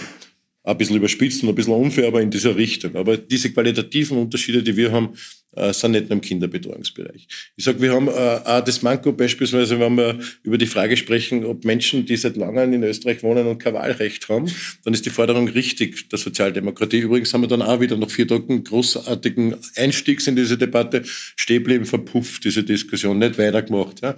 ein 0.63 0.77
bisschen 0.77 0.97
überspitzt 0.97 1.41
und 1.43 1.49
ein 1.49 1.55
bisschen 1.55 1.73
unfair, 1.73 2.07
aber 2.07 2.21
in 2.21 2.29
dieser 2.29 2.55
Richtung. 2.55 2.95
Aber 2.95 3.17
diese 3.17 3.51
qualitativen 3.51 4.17
Unterschiede, 4.17 4.61
die 4.61 4.75
wir 4.75 4.91
haben, 4.91 5.13
äh, 5.53 5.73
sind 5.73 5.91
nicht 5.91 6.09
nur 6.09 6.13
im 6.13 6.21
Kinderbetreuungsbereich. 6.21 7.27
Ich 7.55 7.63
sage, 7.63 7.81
wir 7.81 7.93
haben 7.93 8.07
äh, 8.07 8.11
auch 8.11 8.63
das 8.63 8.81
Manko 8.81 9.11
beispielsweise, 9.11 9.79
wenn 9.79 9.95
wir 9.95 10.19
über 10.43 10.57
die 10.57 10.67
Frage 10.67 10.95
sprechen, 10.97 11.45
ob 11.45 11.65
Menschen, 11.65 12.05
die 12.05 12.17
seit 12.17 12.37
langem 12.37 12.73
in 12.73 12.83
Österreich 12.83 13.23
wohnen 13.23 13.47
und 13.47 13.59
kein 13.59 13.73
Wahlrecht 13.73 14.29
haben, 14.29 14.45
dann 14.83 14.93
ist 14.93 15.05
die 15.05 15.09
Forderung 15.09 15.47
richtig 15.47 16.09
der 16.09 16.19
Sozialdemokratie. 16.19 16.99
Übrigens 16.99 17.33
haben 17.33 17.41
wir 17.41 17.47
dann 17.47 17.61
auch 17.61 17.79
wieder 17.79 17.97
nach 17.97 18.09
vier 18.09 18.27
Tagen 18.27 18.63
großartigen 18.63 19.55
Einstiegs 19.75 20.27
in 20.27 20.35
diese 20.35 20.57
Debatte 20.57 21.03
stehen 21.03 21.85
verpufft, 21.85 22.45
diese 22.45 22.63
Diskussion, 22.63 23.19
nicht 23.19 23.37
weitergemacht. 23.37 24.01
Ja. 24.01 24.15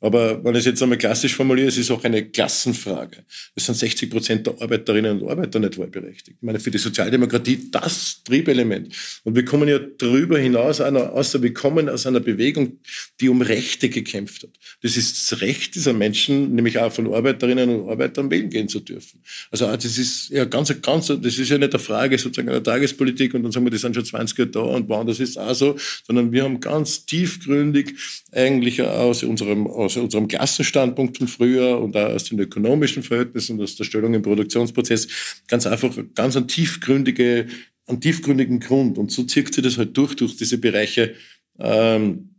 Aber 0.00 0.44
wenn 0.44 0.54
ich 0.54 0.60
es 0.60 0.66
jetzt 0.66 0.82
einmal 0.82 0.98
klassisch 0.98 1.34
formuliere, 1.34 1.68
es 1.68 1.78
ist 1.78 1.90
auch 1.90 2.04
eine 2.04 2.24
Klassenfrage. 2.24 3.24
Es 3.54 3.66
sind 3.66 3.74
60 3.74 4.10
Prozent 4.10 4.46
der 4.46 4.60
Arbeiterinnen 4.60 5.20
und 5.20 5.30
Arbeiter 5.30 5.58
nicht 5.58 5.78
wahlberechtigt. 5.78 6.36
Ich 6.36 6.42
meine, 6.42 6.60
für 6.60 6.70
die 6.70 6.78
Sozialdemokratie 6.78 7.70
das 7.70 8.22
Triebelement. 8.24 8.94
Und 9.24 9.34
wir 9.34 9.44
kommen 9.44 9.68
ja 9.68 9.78
darüber 9.78 10.38
hinaus, 10.38 10.73
außer 10.80 11.42
wir 11.42 11.54
kommen 11.54 11.88
aus 11.88 12.06
einer 12.06 12.20
Bewegung, 12.20 12.80
die 13.20 13.28
um 13.28 13.40
Rechte 13.40 13.88
gekämpft 13.88 14.42
hat. 14.42 14.50
Das 14.82 14.96
ist 14.96 15.32
das 15.32 15.40
Recht 15.40 15.74
dieser 15.74 15.92
Menschen, 15.92 16.54
nämlich 16.54 16.78
auch 16.78 16.92
von 16.92 17.12
Arbeiterinnen 17.12 17.70
und 17.70 17.88
Arbeitern 17.88 18.30
wählen 18.30 18.50
gehen 18.50 18.68
zu 18.68 18.80
dürfen. 18.80 19.20
Also 19.50 19.66
das 19.66 19.98
ist 19.98 20.28
ja 20.30 20.44
ganz, 20.44 20.74
ganz, 20.82 21.06
das 21.06 21.38
ist 21.38 21.48
ja 21.48 21.56
nicht 21.56 21.72
eine 21.72 21.78
Frage 21.78 22.18
sozusagen 22.18 22.50
einer 22.50 22.62
Tagespolitik 22.62 23.34
und 23.34 23.44
dann 23.44 23.52
sagen 23.52 23.64
wir, 23.64 23.70
die 23.70 23.78
sind 23.78 23.94
schon 23.94 24.04
20 24.04 24.38
Jahre 24.38 24.50
da 24.50 24.60
und 24.60 24.88
woanders 24.88 25.20
ist 25.20 25.38
auch 25.38 25.54
so, 25.54 25.76
sondern 26.06 26.32
wir 26.32 26.44
haben 26.44 26.60
ganz 26.60 27.06
tiefgründig 27.06 27.94
eigentlich 28.32 28.82
aus 28.82 29.22
unserem, 29.22 29.66
aus 29.66 29.94
aus 29.96 30.04
unserem 30.04 30.28
Klassenstandpunkt 30.28 31.18
von 31.18 31.28
früher 31.28 31.78
und 31.80 31.96
auch 31.96 32.10
aus 32.10 32.24
den 32.24 32.38
ökonomischen 32.38 33.02
Verhältnissen 33.02 33.58
und 33.58 33.64
aus 33.64 33.76
der 33.76 33.84
Stellung 33.84 34.14
im 34.14 34.22
Produktionsprozess 34.22 35.08
ganz 35.48 35.66
einfach 35.66 35.94
ganz 36.14 36.36
einen, 36.36 36.48
tiefgründige, 36.48 37.46
einen 37.86 38.00
tiefgründigen 38.00 38.60
Grund. 38.60 38.98
Und 38.98 39.10
so 39.10 39.24
zieht 39.24 39.54
sich 39.54 39.64
das 39.64 39.78
halt 39.78 39.96
durch, 39.96 40.14
durch 40.16 40.36
diese 40.36 40.58
Bereiche, 40.58 41.14
ähm, 41.58 42.30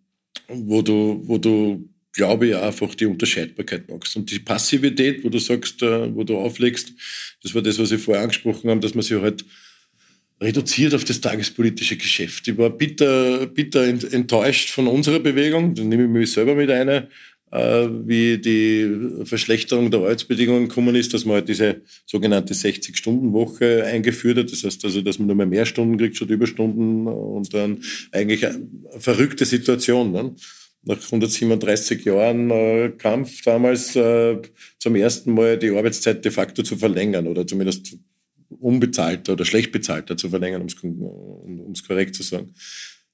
wo 0.47 0.81
du, 0.81 1.21
wo 1.25 1.37
du 1.37 1.89
glaube 2.15 2.47
ich, 2.47 2.55
einfach 2.55 2.95
die 2.95 3.05
Unterscheidbarkeit 3.05 3.89
magst. 3.89 4.15
Und 4.15 4.31
die 4.31 4.39
Passivität, 4.39 5.23
wo 5.23 5.29
du 5.29 5.37
sagst, 5.37 5.81
äh, 5.83 6.15
wo 6.15 6.23
du 6.23 6.37
auflegst, 6.37 6.93
das 7.43 7.53
war 7.53 7.61
das, 7.61 7.77
was 7.77 7.91
ich 7.91 8.01
vorher 8.01 8.23
angesprochen 8.23 8.69
habe, 8.69 8.79
dass 8.79 8.95
man 8.95 9.03
sich 9.03 9.19
halt 9.19 9.43
reduziert 10.41 10.93
auf 10.93 11.03
das 11.03 11.21
tagespolitische 11.21 11.97
Geschäft. 11.97 12.47
Ich 12.47 12.57
war 12.57 12.69
bitter, 12.69 13.47
bitter 13.47 13.83
enttäuscht 13.83 14.69
von 14.69 14.87
unserer 14.87 15.19
Bewegung, 15.19 15.75
da 15.75 15.83
nehme 15.83 16.03
ich 16.03 16.09
mich 16.09 16.31
selber 16.31 16.55
mit 16.55 16.69
äh, 16.69 17.07
wie 17.51 18.37
die 18.37 19.23
Verschlechterung 19.23 19.91
der 19.91 20.01
Arbeitsbedingungen 20.01 20.67
gekommen 20.67 20.95
ist, 20.95 21.13
dass 21.13 21.25
man 21.25 21.35
halt 21.35 21.47
diese 21.47 21.81
sogenannte 22.05 22.53
60-Stunden-Woche 22.53 23.85
eingeführt 23.85 24.37
hat. 24.37 24.51
Das 24.51 24.63
heißt 24.63 24.83
also, 24.83 25.01
dass 25.01 25.19
man 25.19 25.27
nur 25.27 25.35
mehr, 25.35 25.45
mehr 25.45 25.65
Stunden 25.65 25.97
kriegt 25.97 26.17
statt 26.17 26.29
Überstunden 26.29 27.07
und 27.07 27.53
dann 27.53 27.81
eigentlich 28.11 28.45
eine 28.45 28.67
verrückte 28.97 29.45
Situation. 29.45 30.11
Ne? 30.11 30.35
Nach 30.83 31.01
137 31.01 32.03
Jahren 32.05 32.51
äh, 32.51 32.91
Kampf 32.97 33.41
damals 33.43 33.95
äh, 33.95 34.37
zum 34.77 34.95
ersten 34.95 35.33
Mal 35.33 35.57
die 35.57 35.69
Arbeitszeit 35.69 36.25
de 36.25 36.31
facto 36.31 36.61
zu 36.61 36.75
verlängern 36.75 37.27
oder 37.27 37.47
zumindest 37.47 37.97
unbezahlter 38.59 39.33
oder 39.33 39.45
schlecht 39.45 39.71
bezahlter 39.71 40.17
zu 40.17 40.29
verlängern, 40.29 40.61
um 40.61 41.71
es 41.73 41.87
korrekt 41.87 42.15
zu 42.15 42.23
sagen. 42.23 42.53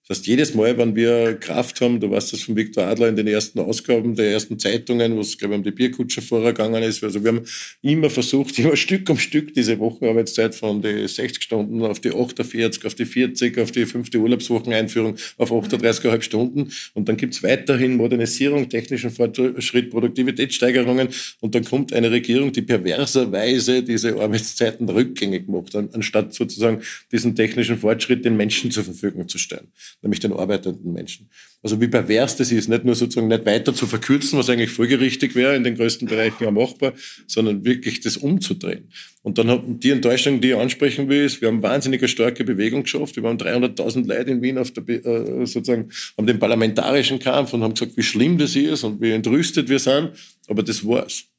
Das 0.08 0.18
heißt, 0.18 0.28
jedes 0.28 0.56
Mal, 0.56 0.78
wenn 0.80 0.96
wir 0.96 1.36
Kraft 1.36 1.80
haben, 1.80 2.00
du 2.00 2.10
weißt 2.10 2.34
das 2.34 2.42
von 2.42 2.56
Viktor 2.56 2.86
Adler 2.86 3.08
in 3.08 3.16
den 3.16 3.28
ersten 3.28 3.60
Ausgaben 3.60 4.16
der 4.16 4.32
ersten 4.32 4.58
Zeitungen, 4.58 5.16
wo 5.16 5.22
es, 5.22 5.38
glaube 5.38 5.54
ich, 5.54 5.58
um 5.60 5.64
die 5.64 5.72
Bierkutscher 5.72 6.24
vorgegangen 6.24 6.82
ist. 6.82 7.04
Also 7.04 7.24
wir 7.24 7.30
haben 7.30 7.46
immer 7.84 8.10
versucht, 8.10 8.58
immer 8.60 8.76
Stück 8.76 9.08
um 9.10 9.20
Stück 9.20 9.54
diese 9.54 9.78
Wochenarbeitszeit 9.78 10.56
von 10.56 10.82
die 10.82 11.08
60 11.08 11.44
Stunden 11.44 11.84
auf 11.84 12.00
die 12.00 12.10
48, 12.10 12.84
auf 12.84 12.96
die 12.96 13.06
40, 13.06 13.60
auf 13.60 13.72
die 13.72 13.86
fünfte 13.86 14.18
Urlaubswocheneinführung 14.18 15.18
auf 15.38 15.52
38,5 15.52 16.22
Stunden. 16.24 16.72
Und 16.96 17.08
dann 17.08 17.16
gibt's 17.16 17.44
weiterhin 17.44 17.96
Modernisierung, 17.96 18.70
technischen 18.70 19.12
Fortschritt, 19.12 19.92
Produktivitätssteigerungen. 19.92 21.10
Und 21.42 21.54
dann 21.54 21.64
kommt 21.64 21.94
eine 21.94 22.10
Regierung, 22.10 22.52
die 22.52 22.64
perverserweise 22.64 23.84
diese 23.84 24.20
Arbeitszeiten 24.20 24.90
rückgängig 24.90 25.48
macht, 25.48 25.76
anstatt 25.76 26.34
sozusagen 26.34 26.82
diesen 27.12 27.36
technischen 27.36 27.78
Fortschritt 27.78 28.26
den 28.26 28.36
Menschen 28.36 28.72
zur 28.72 28.84
Verfügung 28.84 29.30
zu 29.30 29.38
stellen 29.38 29.68
nämlich 30.02 30.20
den 30.20 30.34
arbeitenden 30.34 30.94
Menschen. 30.94 31.30
Also 31.64 31.80
wie 31.80 31.88
pervers 31.88 32.36
das 32.38 32.52
ist, 32.52 32.70
nicht 32.70 32.86
nur 32.86 32.96
sozusagen 32.96 33.28
nicht 33.28 33.46
weiter 33.46 33.74
zu 33.74 33.86
verkürzen, 33.86 34.40
was 34.40 34.50
eigentlich 34.50 34.72
folgerichtig 34.72 35.36
wäre, 35.36 35.56
in 35.56 35.64
den 35.64 35.76
größten 35.76 36.08
Bereichen 36.08 36.44
ja 36.44 36.52
machbar, 36.52 36.94
sondern 37.28 37.64
wirklich 37.64 38.00
das 38.02 38.18
umzudrehen. 38.18 38.90
Und 39.22 39.38
dann 39.38 39.50
hat 39.50 39.62
die 39.66 39.92
Enttäuschung, 39.92 40.42
die 40.42 40.50
ich 40.50 40.56
ansprechen 40.56 41.08
will, 41.08 41.26
ist, 41.26 41.42
wir 41.42 41.50
haben 41.50 41.62
wahnsinnig 41.62 42.02
eine 42.02 42.08
starke 42.08 42.44
Bewegung 42.44 42.84
geschafft. 42.84 43.16
Wir 43.16 43.24
waren 43.24 43.38
300.000 43.38 44.08
Leute 44.08 44.32
in 44.32 44.42
Wien 44.42 44.58
auf 44.58 44.72
der, 44.72 44.88
äh, 44.88 45.46
sozusagen, 45.46 45.90
haben 46.18 46.26
den 46.26 46.40
parlamentarischen 46.40 47.20
Kampf 47.20 47.54
und 47.54 47.62
haben 47.62 47.76
gesagt, 47.76 47.96
wie 47.96 48.04
schlimm 48.04 48.40
das 48.40 48.56
ist 48.56 48.84
und 48.84 49.00
wie 49.00 49.12
entrüstet 49.12 49.70
wir 49.70 49.80
sind. 49.80 50.12
Aber 50.48 50.64
das 50.64 50.86
war's. 50.86 51.31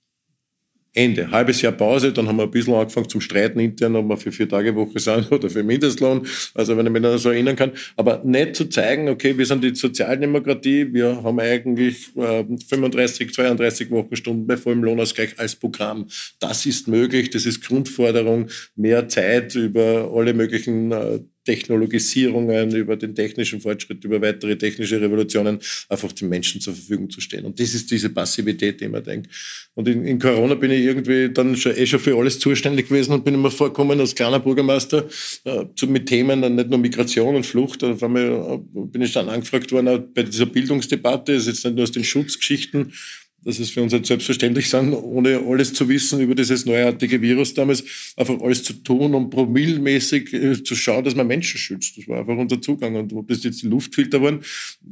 Ende. 0.95 1.31
Halbes 1.31 1.63
Jahr 1.63 1.73
Pause, 1.73 2.13
dann 2.13 2.29
haben 2.29 2.37
wir 2.37 2.43
ein 2.43 2.51
bisschen 2.51 2.75
angefangen 2.75 3.09
zum 3.09 3.23
Streiten 3.23 3.59
intern, 3.59 3.97
ob 3.97 4.11
wir 4.11 4.17
für 4.19 4.31
vier 4.31 4.49
Tage 4.49 4.75
Woche 4.75 4.99
sind 4.99 5.33
oder 5.33 5.49
für 5.49 5.63
Mindestlohn. 5.63 6.27
Also 6.55 6.77
wenn 6.77 6.85
ich 6.85 6.93
mich 6.93 7.01
noch 7.01 7.17
so 7.17 7.31
erinnern 7.31 7.57
kann. 7.57 7.73
Aber 7.97 8.23
nicht 8.25 8.57
zu 8.57 8.67
zeigen, 8.67 9.09
okay, 9.09 9.37
wir 9.39 9.47
sind 9.47 9.65
die 9.65 9.75
Sozialdemokratie, 9.75 10.93
wir 10.93 11.23
haben 11.23 11.41
eigentlich 11.41 12.15
äh, 12.17 12.45
35, 12.69 13.33
32 13.33 13.91
Wochenstunden 13.91 14.47
bei 14.47 14.59
vollem 14.59 14.85
Lohnausgleich 14.85 15.39
als 15.39 15.57
Programm. 15.57 16.09
Das 16.41 16.67
ist 16.67 16.89
möglich, 16.89 17.31
das 17.31 17.47
ist 17.47 17.67
Grundforderung, 17.67 18.49
mehr 18.77 19.09
Zeit 19.09 19.55
über 19.55 20.11
alle 20.15 20.35
möglichen 20.35 20.93
äh, 20.93 21.21
Technologisierungen, 21.45 22.75
über 22.75 22.97
den 22.97 23.15
technischen 23.15 23.61
Fortschritt, 23.61 24.05
über 24.05 24.21
weitere 24.21 24.57
technische 24.57 25.01
Revolutionen 25.01 25.59
einfach 25.89 26.13
den 26.13 26.29
Menschen 26.29 26.61
zur 26.61 26.75
Verfügung 26.75 27.11
zu 27.11 27.21
stehen. 27.21 27.45
Und 27.45 27.59
das 27.59 27.75
ist 27.75 27.91
diese 27.91 28.11
Passivität, 28.11 28.81
die 28.81 28.89
man 28.89 29.03
denkt. 29.03 29.29
Und 29.75 29.89
in, 29.89 30.05
in 30.05 30.19
Corona 30.19 30.55
bin 30.55 30.71
ich 30.71 30.85
irgendwie 30.85 31.31
dann 31.33 31.57
schon, 31.57 31.77
eh 31.77 31.87
schon 31.87 32.01
für 32.01 32.17
alles 32.17 32.39
zuständig 32.39 32.89
gewesen 32.89 33.13
und 33.13 33.25
bin 33.25 33.35
immer 33.35 33.51
vorgekommen 33.51 33.99
als 33.99 34.15
kleiner 34.15 34.41
Bürgermeister 34.41 35.09
äh, 35.45 35.65
zu, 35.75 35.87
mit 35.87 36.07
Themen, 36.07 36.43
dann 36.43 36.55
nicht 36.55 36.69
nur 36.69 36.79
Migration 36.79 37.35
und 37.35 37.47
Flucht. 37.47 37.83
Auf 37.83 38.03
einmal 38.03 38.61
äh, 38.75 38.81
bin 38.87 39.03
ich 39.03 39.13
dann 39.13 39.29
angefragt 39.29 39.73
worden, 39.73 39.89
auch 39.89 39.99
bei 39.99 40.23
dieser 40.23 40.47
Bildungsdebatte, 40.47 41.33
ist 41.33 41.47
jetzt 41.47 41.65
nicht 41.65 41.75
nur 41.75 41.85
aus 41.85 41.93
den 41.93 42.05
Schutzgeschichten, 42.05 42.93
dass 43.45 43.59
es 43.59 43.71
für 43.71 43.83
uns 43.83 43.93
halt 43.93 44.07
selbstverständlich 44.07 44.69
sind, 44.69 44.93
ohne 44.93 45.41
alles 45.47 45.73
zu 45.73 45.89
wissen 45.89 46.21
über 46.21 46.35
dieses 46.35 46.67
neuartige 46.67 47.21
Virus 47.21 47.55
damals, 47.55 47.85
einfach 48.17 48.41
alles 48.41 48.63
zu 48.63 48.75
tun, 48.75 49.15
um 49.15 49.31
promillmäßig 49.31 50.33
äh, 50.33 50.63
zu 50.63 50.75
schauen, 50.75 51.05
dass 51.05 51.15
man 51.15 51.27
Menschen 51.27 51.59
schützt. 51.59 51.99
Das 51.99 52.09
war 52.09 52.21
einfach 52.21 52.37
unser 52.37 52.61
Zugang. 52.61 52.95
Und 52.95 53.13
ob 53.13 53.29
das 53.29 53.43
jetzt 53.45 53.63
die 53.63 53.67
Luftfilter 53.67 54.23
waren, 54.23 54.41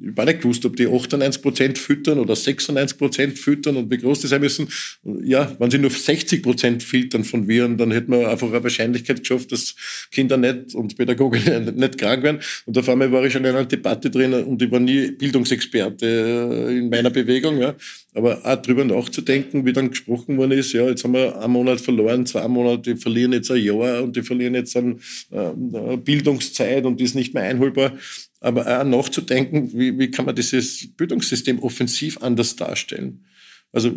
ich 0.00 0.16
habe 0.16 0.30
nicht 0.30 0.42
gewusst, 0.42 0.64
ob 0.64 0.76
die 0.76 0.86
98 0.86 1.42
Prozent 1.42 1.78
füttern 1.78 2.18
oder 2.18 2.34
96 2.34 2.98
Prozent 2.98 3.38
füttern 3.38 3.76
und 3.76 3.90
wie 3.90 3.98
groß 3.98 4.20
die 4.20 4.26
sein 4.26 4.40
müssen. 4.40 4.68
Ja, 5.22 5.54
wenn 5.58 5.70
sie 5.70 5.78
nur 5.78 5.90
60 5.90 6.42
Prozent 6.42 6.82
filtern 6.82 7.24
von 7.24 7.48
Viren, 7.48 7.76
dann 7.76 7.90
hätten 7.90 8.12
wir 8.12 8.28
einfach 8.28 8.48
eine 8.48 8.62
Wahrscheinlichkeit 8.62 9.20
geschafft, 9.20 9.52
dass 9.52 9.74
Kinder 10.10 10.36
nicht 10.36 10.74
und 10.74 10.96
Pädagogen 10.96 11.74
nicht 11.76 11.98
krank 11.98 12.22
werden. 12.22 12.40
Und 12.66 12.76
auf 12.76 12.88
einmal 12.88 13.12
war 13.12 13.24
ich 13.24 13.32
schon 13.32 13.44
in 13.44 13.50
einer 13.50 13.64
Debatte 13.64 14.10
drin 14.10 14.32
und 14.34 14.60
ich 14.60 14.70
war 14.70 14.80
nie 14.80 15.10
Bildungsexperte 15.12 16.68
äh, 16.68 16.78
in 16.78 16.88
meiner 16.88 17.10
Bewegung. 17.10 17.58
Ja. 17.58 17.74
Aber 18.14 18.44
auch 18.44 18.56
drüber 18.56 18.84
nachzudenken, 18.84 19.64
wie 19.64 19.72
dann 19.72 19.90
gesprochen 19.90 20.36
worden 20.36 20.52
ist, 20.52 20.72
ja, 20.72 20.88
jetzt 20.88 21.04
haben 21.04 21.14
wir 21.14 21.40
einen 21.40 21.52
Monat 21.52 21.80
verloren, 21.80 22.26
zwei 22.26 22.46
Monate, 22.48 22.94
die 22.94 23.00
verlieren 23.00 23.32
jetzt 23.32 23.50
ein 23.50 23.62
Jahr 23.62 24.02
und 24.02 24.16
die 24.16 24.22
verlieren 24.22 24.54
jetzt 24.54 24.76
an 24.76 24.98
äh, 25.30 25.96
Bildungszeit 25.96 26.84
und 26.84 26.98
die 26.98 27.04
ist 27.04 27.14
nicht 27.14 27.34
mehr 27.34 27.44
einholbar. 27.44 27.92
Aber 28.40 28.66
auch 28.66 28.84
nachzudenken, 28.84 29.70
wie, 29.74 29.96
wie 29.98 30.10
kann 30.10 30.24
man 30.24 30.34
dieses 30.34 30.88
Bildungssystem 30.96 31.60
offensiv 31.60 32.20
anders 32.22 32.56
darstellen. 32.56 33.24
Also 33.72 33.92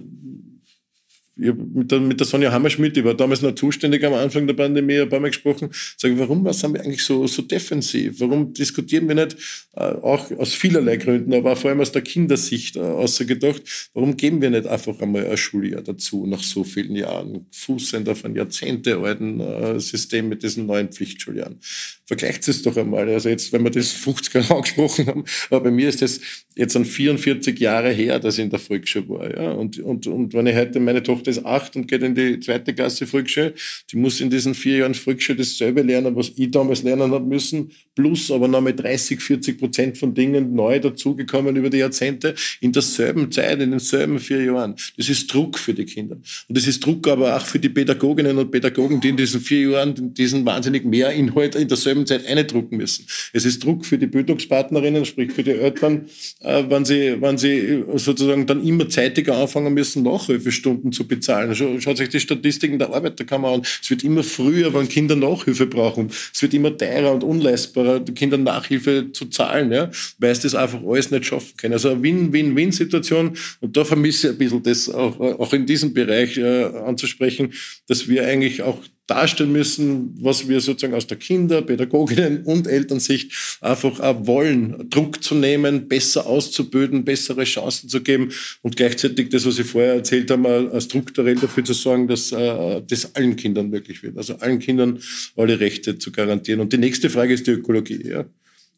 mit 1.36 1.92
der, 1.92 2.00
mit 2.00 2.20
der 2.20 2.28
Sonja 2.28 2.52
Hammerschmidt, 2.52 2.96
die 2.96 3.04
war 3.04 3.16
damals 3.16 3.42
noch 3.42 3.56
zuständig 3.56 4.04
am 4.06 4.14
Anfang 4.14 4.46
der 4.46 4.54
Pandemie, 4.54 5.00
ein 5.00 5.10
paar 5.10 5.20
Mal 5.20 5.30
gesprochen, 5.30 5.70
sage, 5.98 6.18
warum 6.20 6.46
was 6.46 6.60
sind 6.60 6.74
wir 6.74 6.82
eigentlich 6.82 7.04
so, 7.04 7.26
so 7.28 7.42
defensiv? 7.42 8.20
Warum 8.20 8.54
diskutieren 8.54 9.08
wir 9.08 9.16
nicht, 9.16 9.36
äh, 9.76 9.82
auch 9.82 10.32
aus 10.32 10.54
vielerlei 10.54 10.98
Gründen, 10.98 11.34
aber 11.34 11.56
vor 11.56 11.72
allem 11.72 11.82
aus 11.82 11.92
der 11.92 12.04
Kindersicht 12.04 12.76
äh, 12.76 12.80
außergedacht, 12.80 13.90
warum 13.94 14.16
geben 14.16 14.42
wir 14.42 14.50
nicht 14.50 14.68
einfach 14.68 15.00
einmal 15.02 15.26
ein 15.26 15.38
Schuljahr 15.38 15.82
dazu, 15.82 16.28
nach 16.28 16.44
so 16.44 16.64
vielen 16.64 16.96
Jahren, 16.96 17.48
fußend 17.52 18.08
auf 18.10 18.26
ein 18.26 18.36
jahrzehntealten 18.36 19.40
äh, 19.40 19.80
System 19.80 20.30
mit 20.30 20.44
diesen 20.44 20.68
neuen 20.68 20.90
Pflichtschuljahren? 20.90 21.60
Vergleicht 22.06 22.48
es 22.50 22.62
doch 22.62 22.76
einmal. 22.76 23.08
Also 23.10 23.30
jetzt, 23.30 23.54
wenn 23.54 23.64
wir 23.64 23.72
das 23.72 23.92
50 23.92 24.34
Jahre 24.34 24.56
angesprochen 24.56 25.08
haben, 25.08 25.24
aber 25.50 25.62
bei 25.62 25.72
mir 25.72 25.88
ist 25.88 26.02
das 26.02 26.20
jetzt 26.56 26.76
an 26.76 26.86
44 26.86 27.58
Jahre 27.60 27.92
her, 27.92 28.20
dass 28.20 28.38
ich 28.38 28.44
in 28.44 28.50
der 28.50 28.60
Volksschule 28.60 29.10
war. 29.10 29.36
Ja? 29.36 29.52
Und, 29.52 29.80
und, 29.80 30.08
und 30.08 30.34
wenn 30.34 30.46
ich 30.46 30.56
heute, 30.56 30.80
meine 30.80 31.02
Tochter 31.02 31.32
ist 31.32 31.46
acht 31.46 31.76
und 31.76 31.88
geht 31.88 32.04
in 32.04 32.14
die 32.14 32.40
zweite 32.40 32.74
Klasse 32.74 33.08
Volksschule, 33.08 33.54
die 33.92 33.98
muss 33.98 34.22
in 34.22 34.30
diesen 34.30 34.54
vier 34.54 34.78
Jahren 34.78 34.94
Volksschule 34.94 35.38
dasselbe 35.38 35.82
lernen, 35.82 36.16
was 36.16 36.32
ich 36.36 36.52
damals 36.52 36.84
lernen 36.84 37.12
habe 37.12 37.26
müssen, 37.26 37.72
plus 37.96 38.30
aber 38.32 38.48
noch 38.48 38.62
mit 38.62 38.80
30, 38.80 39.22
40 39.22 39.58
Prozent 39.58 39.98
von 39.98 40.14
Dingen 40.14 40.54
neu 40.54 40.80
dazugekommen 40.80 41.56
über 41.56 41.70
die 41.70 41.78
Jahrzehnte, 41.78 42.36
in 42.60 42.72
derselben 42.72 43.32
Zeit, 43.32 43.62
in 43.62 43.72
denselben 43.72 44.20
vier 44.20 44.44
Jahren. 44.44 44.76
Das 44.98 45.10
ist 45.10 45.34
Druck 45.34 45.58
für 45.58 45.74
die 45.74 45.86
Kinder. 45.86 46.16
Und 46.16 46.58
das 46.58 46.68
ist 46.68 46.86
Druck 46.86 47.08
aber 47.08 47.38
auch 47.38 47.46
für 47.46 47.60
die 47.60 47.70
Pädagoginnen 47.70 48.38
und 48.38 48.52
Pädagogen, 48.52 49.00
die 49.00 49.10
in 49.10 49.18
diesen 49.18 49.42
vier 49.42 49.70
Jahren 49.70 50.14
diesen 50.14 50.46
wahnsinnig 50.46 50.86
mehr 50.86 51.12
Inhalt 51.12 51.56
in 51.56 51.68
derselben 51.68 51.93
Zeit 52.06 52.26
eindrucken 52.26 52.78
müssen. 52.78 53.06
Es 53.32 53.46
ist 53.46 53.64
Druck 53.64 53.86
für 53.86 53.98
die 53.98 54.08
Bildungspartnerinnen, 54.08 55.06
sprich 55.06 55.32
für 55.32 55.44
die 55.44 55.52
Eltern, 55.52 56.08
äh, 56.42 56.64
wenn 56.68 56.86
sie, 56.86 57.22
wenn 57.22 57.38
sie 57.38 57.84
sozusagen 57.96 58.46
dann 58.46 58.66
immer 58.66 58.90
zeitiger 58.90 59.38
anfangen 59.38 59.74
müssen, 59.74 60.04
Nachhilfestunden 60.04 60.92
zu 60.92 61.08
bezahlen. 61.08 61.56
Schaut 61.56 61.98
sich 61.98 62.10
die 62.10 62.20
Statistiken 62.20 62.80
der 62.80 62.94
Arbeiterkammer 62.94 63.50
an. 63.50 63.62
Es 63.82 63.90
wird 63.90 64.04
immer 64.04 64.24
früher, 64.24 64.74
wenn 64.74 64.88
Kinder 64.88 65.16
Nachhilfe 65.16 65.66
brauchen. 65.66 66.10
Es 66.34 66.42
wird 66.42 66.54
immer 66.54 66.78
teurer 66.78 67.14
und 67.14 67.24
unleistbarer, 67.24 68.02
Kindern 68.02 68.44
Nachhilfe 68.44 69.12
zu 69.12 69.26
zahlen, 69.26 69.72
ja, 69.72 69.92
weil 70.20 70.36
sie 70.36 70.44
das 70.44 70.56
einfach 70.56 70.82
alles 70.84 71.12
nicht 71.12 71.26
schaffen 71.26 71.54
können. 71.58 71.74
Also 71.74 71.90
eine 71.90 72.04
Win-Win-Win-Situation. 72.04 73.38
Und 73.62 73.78
da 73.78 73.86
vermisse 73.86 74.28
ich 74.28 74.34
ein 74.34 74.38
bisschen 74.38 74.64
das 74.64 74.90
auch, 74.90 75.20
auch 75.20 75.54
in 75.54 75.66
diesem 75.66 75.94
Bereich 75.94 76.38
äh, 76.38 76.64
anzusprechen, 76.64 77.54
dass 77.88 78.08
wir 78.08 78.26
eigentlich 78.26 78.62
auch 78.62 78.80
darstellen 79.08 79.52
müssen, 79.52 80.16
was 80.22 80.48
wir 80.48 80.62
sozusagen 80.62 80.94
aus 80.94 81.08
der 81.08 81.18
Kinder-, 81.18 81.62
Pädagoginnen- 81.62 82.44
und 82.44 82.68
Elternsicht 82.68 83.58
einfach 83.60 84.00
auch 84.00 84.26
wollen, 84.26 84.90
Druck 84.90 85.24
zu 85.24 85.36
nehmen, 85.36 85.88
besser 85.88 86.26
auszubilden, 86.26 87.04
bessere 87.04 87.44
Chancen 87.44 87.90
zu 87.90 88.02
geben 88.02 88.30
und 88.62 88.78
gleichzeitig 88.78 89.30
das, 89.30 89.46
was 89.46 89.60
ich 89.60 89.68
vorher 89.68 89.96
erzählt 89.96 90.32
habe, 90.32 90.72
strukturell 90.80 91.36
dafür 91.36 91.66
zu 91.66 91.74
sorgen, 91.74 92.08
dass 92.08 92.32
äh, 92.32 92.82
das 92.88 93.14
allen 93.16 93.36
Kindern 93.36 93.70
möglich 93.70 94.04
wird. 94.04 94.18
Also 94.18 94.36
allen 94.36 94.60
Kindern 94.60 95.00
alle 95.36 95.60
Rechte 95.60 95.98
zu 95.98 96.12
garantieren. 96.12 96.62
Und 96.62 96.72
die 96.72 96.78
nächste 96.78 97.10
Frage 97.10 97.34
ist 97.34 97.46
die 97.48 97.52
Ökologie. 97.52 98.08
Ja 98.08 98.26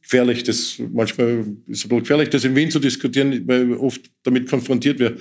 gefährlich, 0.01 0.43
das 0.43 0.79
manchmal 0.93 1.45
ist 1.67 1.83
es 1.83 1.89
gefährlich, 1.89 2.29
das 2.29 2.43
in 2.43 2.55
Wien 2.55 2.69
zu 2.69 2.77
diskutieren, 2.77 3.41
weil 3.47 3.73
oft 3.73 4.01
damit 4.21 4.47
konfrontiert 4.47 4.99
wird 4.99 5.19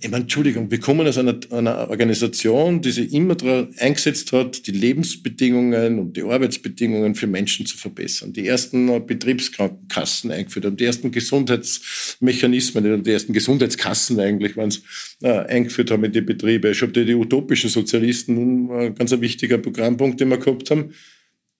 ich 0.00 0.10
meine, 0.10 0.22
Entschuldigung, 0.24 0.70
wir 0.70 0.80
kommen 0.80 1.06
aus 1.06 1.18
einer, 1.18 1.38
einer 1.50 1.88
Organisation, 1.88 2.82
die 2.82 2.90
sich 2.90 3.12
immer 3.12 3.36
eingesetzt 3.78 4.32
hat, 4.32 4.66
die 4.66 4.72
Lebensbedingungen 4.72 5.98
und 6.00 6.16
die 6.16 6.22
Arbeitsbedingungen 6.22 7.14
für 7.14 7.28
Menschen 7.28 7.64
zu 7.64 7.76
verbessern. 7.76 8.32
Die 8.32 8.46
ersten 8.46 9.06
Betriebskrankenkassen 9.06 10.32
eingeführt 10.32 10.66
haben, 10.66 10.76
die 10.76 10.84
ersten 10.84 11.12
Gesundheitsmechanismen, 11.12 13.04
die 13.04 13.12
ersten 13.12 13.32
Gesundheitskassen 13.32 14.18
eigentlich 14.18 14.56
waren 14.56 14.68
es, 14.68 14.82
äh, 15.22 15.30
eingeführt 15.30 15.92
haben 15.92 16.04
in 16.04 16.12
die 16.12 16.22
Betriebe. 16.22 16.74
Schon 16.74 16.92
die, 16.92 17.04
die 17.04 17.14
utopischen 17.14 17.70
Sozialisten, 17.70 18.68
äh, 18.70 18.90
ganz 18.90 19.12
ein 19.12 19.20
wichtiger 19.20 19.58
Programmpunkt, 19.58 20.20
den 20.20 20.28
wir 20.28 20.38
gehabt 20.38 20.70
haben 20.70 20.92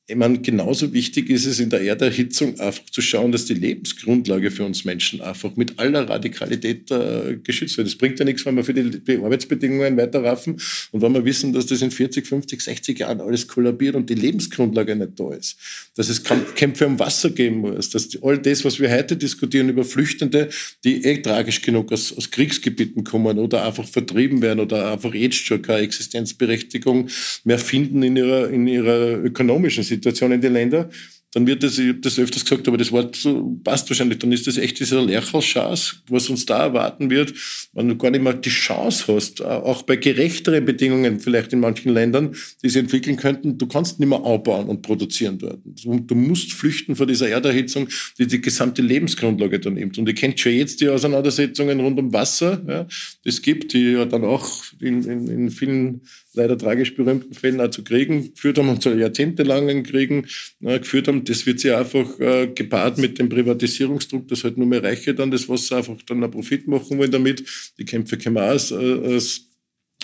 ich 0.07 0.17
meine, 0.17 0.39
genauso 0.39 0.93
wichtig 0.93 1.31
ist 1.31 1.47
es 1.47 1.61
in 1.61 1.71
der 1.71 1.81
Erderhitzung 1.81 2.61
einfach 2.61 2.85
zu 2.91 3.01
schauen, 3.01 3.33
dass 3.33 3.47
die 3.47 3.55
Lebensgrundlage 3.55 4.51
für 4.51 4.67
uns 4.67 4.85
Menschen 4.85 5.23
einfach 5.23 5.57
mit 5.57 5.79
aller 5.79 6.07
Radikalität 6.07 6.91
äh, 6.91 7.39
geschützt 7.43 7.79
wird. 7.79 7.89
Es 7.89 7.97
bringt 7.97 8.19
ja 8.19 8.27
nichts, 8.27 8.45
wenn 8.45 8.55
wir 8.55 8.65
für 8.65 8.75
die, 8.75 9.17
Arbeitsbedingungen 9.17 9.97
weiterraffen 9.97 10.61
und 10.93 11.01
wenn 11.01 11.15
wir 11.15 11.25
wissen, 11.25 11.55
dass 11.55 11.65
das 11.65 11.81
in 11.81 11.91
40, 11.91 12.27
50, 12.27 12.61
60 12.61 12.99
Jahren 12.99 13.23
alles 13.23 13.49
kollabiert 13.49 13.95
und 13.95 14.11
die 14.11 14.15
Lebensgrundlage 14.15 14.95
nicht 14.95 15.19
da 15.19 15.33
ist. 15.33 15.57
Dass 15.97 16.11
es 16.11 16.23
Kämpfe 16.23 16.87
um 16.87 16.99
Wasser 16.99 17.31
geben 17.31 17.61
muss, 17.61 17.89
dass 17.89 18.09
die, 18.09 18.23
all 18.23 18.37
das, 18.37 18.63
was 18.67 18.79
wir 18.79 18.91
heute 18.91 19.17
diskutieren 19.17 19.71
über 19.71 19.85
Flüchtende, 19.85 20.51
die 20.85 21.03
eh 21.03 21.23
tragisch 21.23 21.63
genug 21.63 21.91
aus, 21.93 22.15
aus 22.15 22.31
Kriegsgebieten 22.31 23.05
kommen 23.05 23.39
oder 23.39 23.65
einfach 23.65 23.89
vertrieben 23.89 24.43
werden 24.43 24.61
oder 24.61 24.93
einfach 24.93 25.15
jetzt 25.15 25.37
schon 25.37 25.63
keine 25.63 25.81
Existenzberechtigung 25.81 27.09
mehr 27.45 27.59
finden 27.59 28.03
in 28.03 28.17
ihrer, 28.17 28.51
in 28.51 28.67
ihrer 28.67 29.25
ökonomischen 29.25 29.83
Situation 29.83 29.94
Situation 29.95 30.33
in 30.33 30.41
den 30.41 30.53
Ländern, 30.53 30.91
dann 31.35 31.49
wird 31.49 31.65
das, 31.65 31.79
ich 31.79 31.89
habe 31.89 31.99
das 31.99 32.19
öfters 32.19 32.45
gesagt, 32.45 32.69
aber 32.69 32.77
das 32.77 32.93
Wort 32.93 33.19
passt 33.65 33.91
wahrscheinlich, 33.91 34.21
dann 34.21 34.31
ist 34.31 34.47
das 34.47 34.57
echt 34.57 34.79
dieser 34.79 35.03
Lerchelschas, 35.03 35.97
was 36.09 36.31
uns 36.31 36.47
da 36.47 36.63
erwarten 36.63 37.11
wird, 37.11 37.35
wenn 37.73 37.89
du 37.89 37.97
gar 37.97 38.11
nicht 38.11 38.23
mehr 38.23 38.35
die 38.35 38.51
Chance 38.51 39.13
hast, 39.13 39.43
auch 39.43 39.83
bei 39.83 39.97
gerechteren 39.97 40.65
Bedingungen 40.65 41.19
vielleicht 41.19 41.53
in 41.53 41.59
manchen 41.59 41.93
Ländern, 41.93 42.37
die 42.63 42.69
sie 42.69 42.79
entwickeln 42.79 43.17
könnten, 43.17 43.59
du 43.59 43.67
kannst 43.67 43.99
nicht 43.99 44.09
mehr 44.09 44.21
aufbauen 44.21 44.69
und 44.69 44.83
produzieren 44.83 45.39
dort. 45.39 45.59
Du 45.65 46.15
musst 46.15 46.53
flüchten 46.53 46.95
vor 46.95 47.07
dieser 47.07 47.29
Erderhitzung, 47.29 47.89
die 48.17 48.29
die 48.29 48.41
gesamte 48.41 48.83
Lebensgrundlage 48.83 49.59
dann 49.59 49.75
nimmt. 49.75 49.99
Und 49.99 50.07
ihr 50.07 50.15
kennt 50.15 50.39
schon 50.39 50.53
jetzt 50.53 50.81
die 50.81 50.89
Auseinandersetzungen 50.89 51.81
rund 51.81 51.99
um 51.99 52.13
Wasser, 52.13 52.63
ja, 52.69 52.87
das 53.25 53.43
gibt, 53.43 53.73
die 53.73 53.93
ja 53.93 54.05
dann 54.05 54.23
auch 54.23 54.63
in, 54.81 55.03
in, 55.03 55.27
in 55.27 55.51
vielen 55.51 56.03
leider 56.35 56.59
tragisch 56.59 56.95
berühmten 56.95 57.35
Fällen 57.35 57.61
auch 57.61 57.71
zu 57.71 57.85
Kriegen 57.85 58.33
geführt 58.35 58.59
haben 58.59 58.69
und 58.69 58.83
zu 58.83 58.91
jahrzehntelangen 58.95 59.83
Kriegen 59.83 60.27
äh, 60.63 60.79
geführt 60.79 61.09
haben. 61.09 61.25
Das 61.25 61.47
wird 61.47 61.61
sich 61.61 61.73
einfach 61.73 62.19
äh, 62.21 62.49
gepaart 62.49 62.99
mit 62.99 63.19
dem 63.19 63.29
Privatisierungsdruck, 63.29 64.29
dass 64.29 64.45
halt 64.45 64.59
nur 64.59 64.67
mehr 64.67 64.83
Reiche 64.83 65.15
dann 65.15 65.31
das 65.31 65.49
Wasser 65.49 65.79
einfach 65.79 65.97
dann 66.07 66.23
einen 66.23 66.33
Profit 66.33 66.69
machen 66.69 66.99
wollen 66.99 67.11
damit. 67.11 67.45
Die 67.79 67.85
Kämpfe 67.85 68.19
kommen 68.19 68.39
aus, 68.39 68.71
äh, 68.71 69.17
aus 69.17 69.54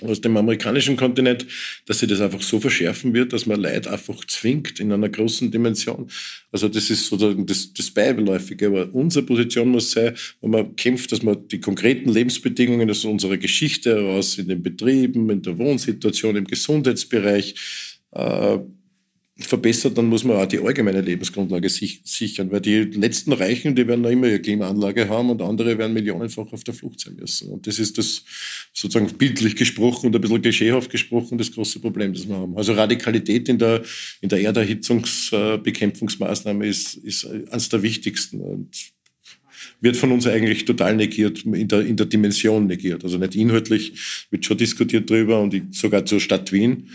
aus 0.03 0.21
dem 0.21 0.37
amerikanischen 0.37 0.97
Kontinent, 0.97 1.47
dass 1.87 1.99
sie 1.99 2.07
das 2.07 2.21
einfach 2.21 2.43
so 2.43 2.61
verschärfen 2.61 3.13
wird, 3.13 3.33
dass 3.33 3.47
man 3.47 3.61
Leid 3.61 3.87
einfach 3.87 4.25
zwingt 4.27 4.81
in 4.81 4.93
einer 4.93 5.09
großen 5.09 5.51
Dimension. 5.51 6.09
Also 6.53 6.69
das 6.69 6.91
ist 6.91 7.07
sozusagen 7.07 7.47
das, 7.47 7.73
das 7.73 7.91
Beibeläufige. 7.91 8.69
Aber 8.69 8.89
unsere 8.95 9.27
Position 9.27 9.69
muss 9.69 9.91
sein, 9.91 10.15
wenn 10.41 10.51
man 10.51 10.77
kämpft, 10.77 11.13
dass 11.13 11.23
man 11.23 11.47
die 11.49 11.61
konkreten 11.61 12.11
Lebensbedingungen 12.11 12.91
aus 12.91 13.05
unserer 13.05 13.37
Geschichte 13.37 13.95
heraus 13.95 14.39
in 14.39 14.49
den 14.49 14.63
Betrieben, 14.63 15.29
in 15.31 15.43
der 15.43 15.59
Wohnsituation, 15.59 16.37
im 16.37 16.47
Gesundheitsbereich, 16.47 17.55
äh, 18.13 18.59
verbessert, 19.45 19.99
dann 19.99 20.07
muss 20.07 20.25
man 20.25 20.37
auch 20.37 20.47
die 20.47 20.59
allgemeine 20.59 21.01
Lebensgrundlage 21.01 21.69
sich, 21.69 22.01
sichern, 22.05 22.51
weil 22.51 22.61
die 22.61 22.83
letzten 22.83 23.33
Reichen, 23.33 23.75
die 23.75 23.87
werden 23.87 24.03
noch 24.03 24.11
immer 24.11 24.27
ihre 24.29 24.41
Klimaanlage 24.41 25.09
haben 25.09 25.31
und 25.31 25.41
andere 25.43 25.79
werden 25.79 25.95
millionenfach 25.95 26.53
auf 26.53 26.65
der 26.65 26.75
Flucht 26.75 27.01
sein 27.01 27.17
müssen. 27.17 27.49
Und 27.51 27.67
das 27.67 27.79
ist 27.79 27.97
das 27.99 28.25
sozusagen 28.73 29.09
bildlich 29.17 29.57
gesprochen 29.57 30.07
und 30.07 30.15
ein 30.15 30.21
bisschen 30.21 30.43
klischeehaft 30.43 30.91
gesprochen 30.91 31.39
das 31.39 31.53
große 31.53 31.81
Problem, 31.81 32.13
das 32.13 32.29
wir 32.29 32.37
haben. 32.37 32.57
Also 32.57 32.75
Radikalität 32.75 33.49
in 33.49 33.59
der, 33.59 33.83
in 34.21 34.29
der 34.29 34.41
Erderhitzungsbekämpfungsmaßnahme 34.41 36.67
ist, 36.67 36.95
ist 36.97 37.27
eines 37.27 37.69
der 37.69 37.83
wichtigsten 37.83 38.41
und 38.41 38.69
wird 39.81 39.97
von 39.97 40.13
uns 40.13 40.27
eigentlich 40.27 40.65
total 40.65 40.97
negiert, 40.97 41.45
in 41.45 41.69
der, 41.69 41.81
in 41.81 41.97
der 41.97 42.07
Dimension 42.07 42.67
negiert. 42.67 43.05
Also 43.05 43.19
nicht 43.19 43.35
inhaltlich, 43.35 44.27
wird 44.31 44.45
schon 44.45 44.59
diskutiert 44.59 45.09
drüber 45.09 45.41
und 45.41 45.75
sogar 45.75 46.05
zur 46.05 46.21
Stadt 46.21 46.53
Wien 46.53 46.89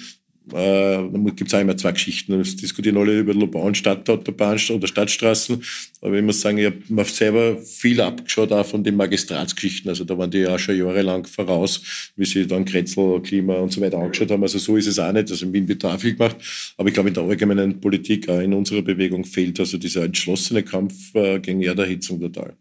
äh, 0.53 0.97
da 1.11 1.19
gibt 1.35 1.47
es 1.47 1.53
auch 1.53 1.61
immer 1.61 1.75
zwei 1.77 1.91
Geschichten. 1.91 2.37
Das 2.37 2.55
diskutieren 2.55 2.97
alle 2.97 3.19
über 3.19 3.33
Lobau 3.33 3.61
und 3.63 3.77
Stadtautobahn 3.77 4.59
oder 4.69 4.87
Stadtstraßen. 4.87 5.61
Aber 6.01 6.15
ich 6.15 6.23
muss 6.23 6.41
sagen, 6.41 6.57
ich 6.57 6.65
habe 6.65 6.77
mir 6.87 7.05
selber 7.05 7.57
viel 7.61 7.99
abgeschaut 8.01 8.51
auch 8.51 8.65
von 8.65 8.83
den 8.83 8.95
Magistratsgeschichten. 8.95 9.89
Also 9.89 10.03
da 10.03 10.17
waren 10.17 10.31
die 10.31 10.39
ja 10.39 10.57
schon 10.59 10.77
jahrelang 10.77 11.25
voraus, 11.25 12.11
wie 12.15 12.25
sie 12.25 12.45
dann 12.45 12.65
Kretzel, 12.65 13.21
Klima 13.21 13.55
und 13.55 13.71
so 13.71 13.81
weiter 13.81 13.97
angeschaut 13.97 14.31
haben. 14.31 14.43
Also 14.43 14.59
so 14.59 14.77
ist 14.77 14.87
es 14.87 14.99
auch 14.99 15.11
nicht. 15.11 15.31
Also 15.31 15.45
in 15.45 15.53
Wien 15.53 15.67
wird 15.67 15.83
da 15.83 15.95
auch 15.95 15.99
viel 15.99 16.13
gemacht. 16.13 16.37
Aber 16.77 16.87
ich 16.87 16.93
glaube, 16.93 17.09
in 17.09 17.15
der 17.15 17.23
allgemeinen 17.23 17.79
Politik, 17.79 18.29
auch 18.29 18.39
in 18.39 18.53
unserer 18.53 18.81
Bewegung 18.81 19.25
fehlt 19.25 19.59
also 19.59 19.77
dieser 19.77 20.03
entschlossene 20.03 20.63
Kampf 20.63 21.15
äh, 21.15 21.39
gegen 21.39 21.61
Erderhitzung 21.61 22.19
total. 22.19 22.55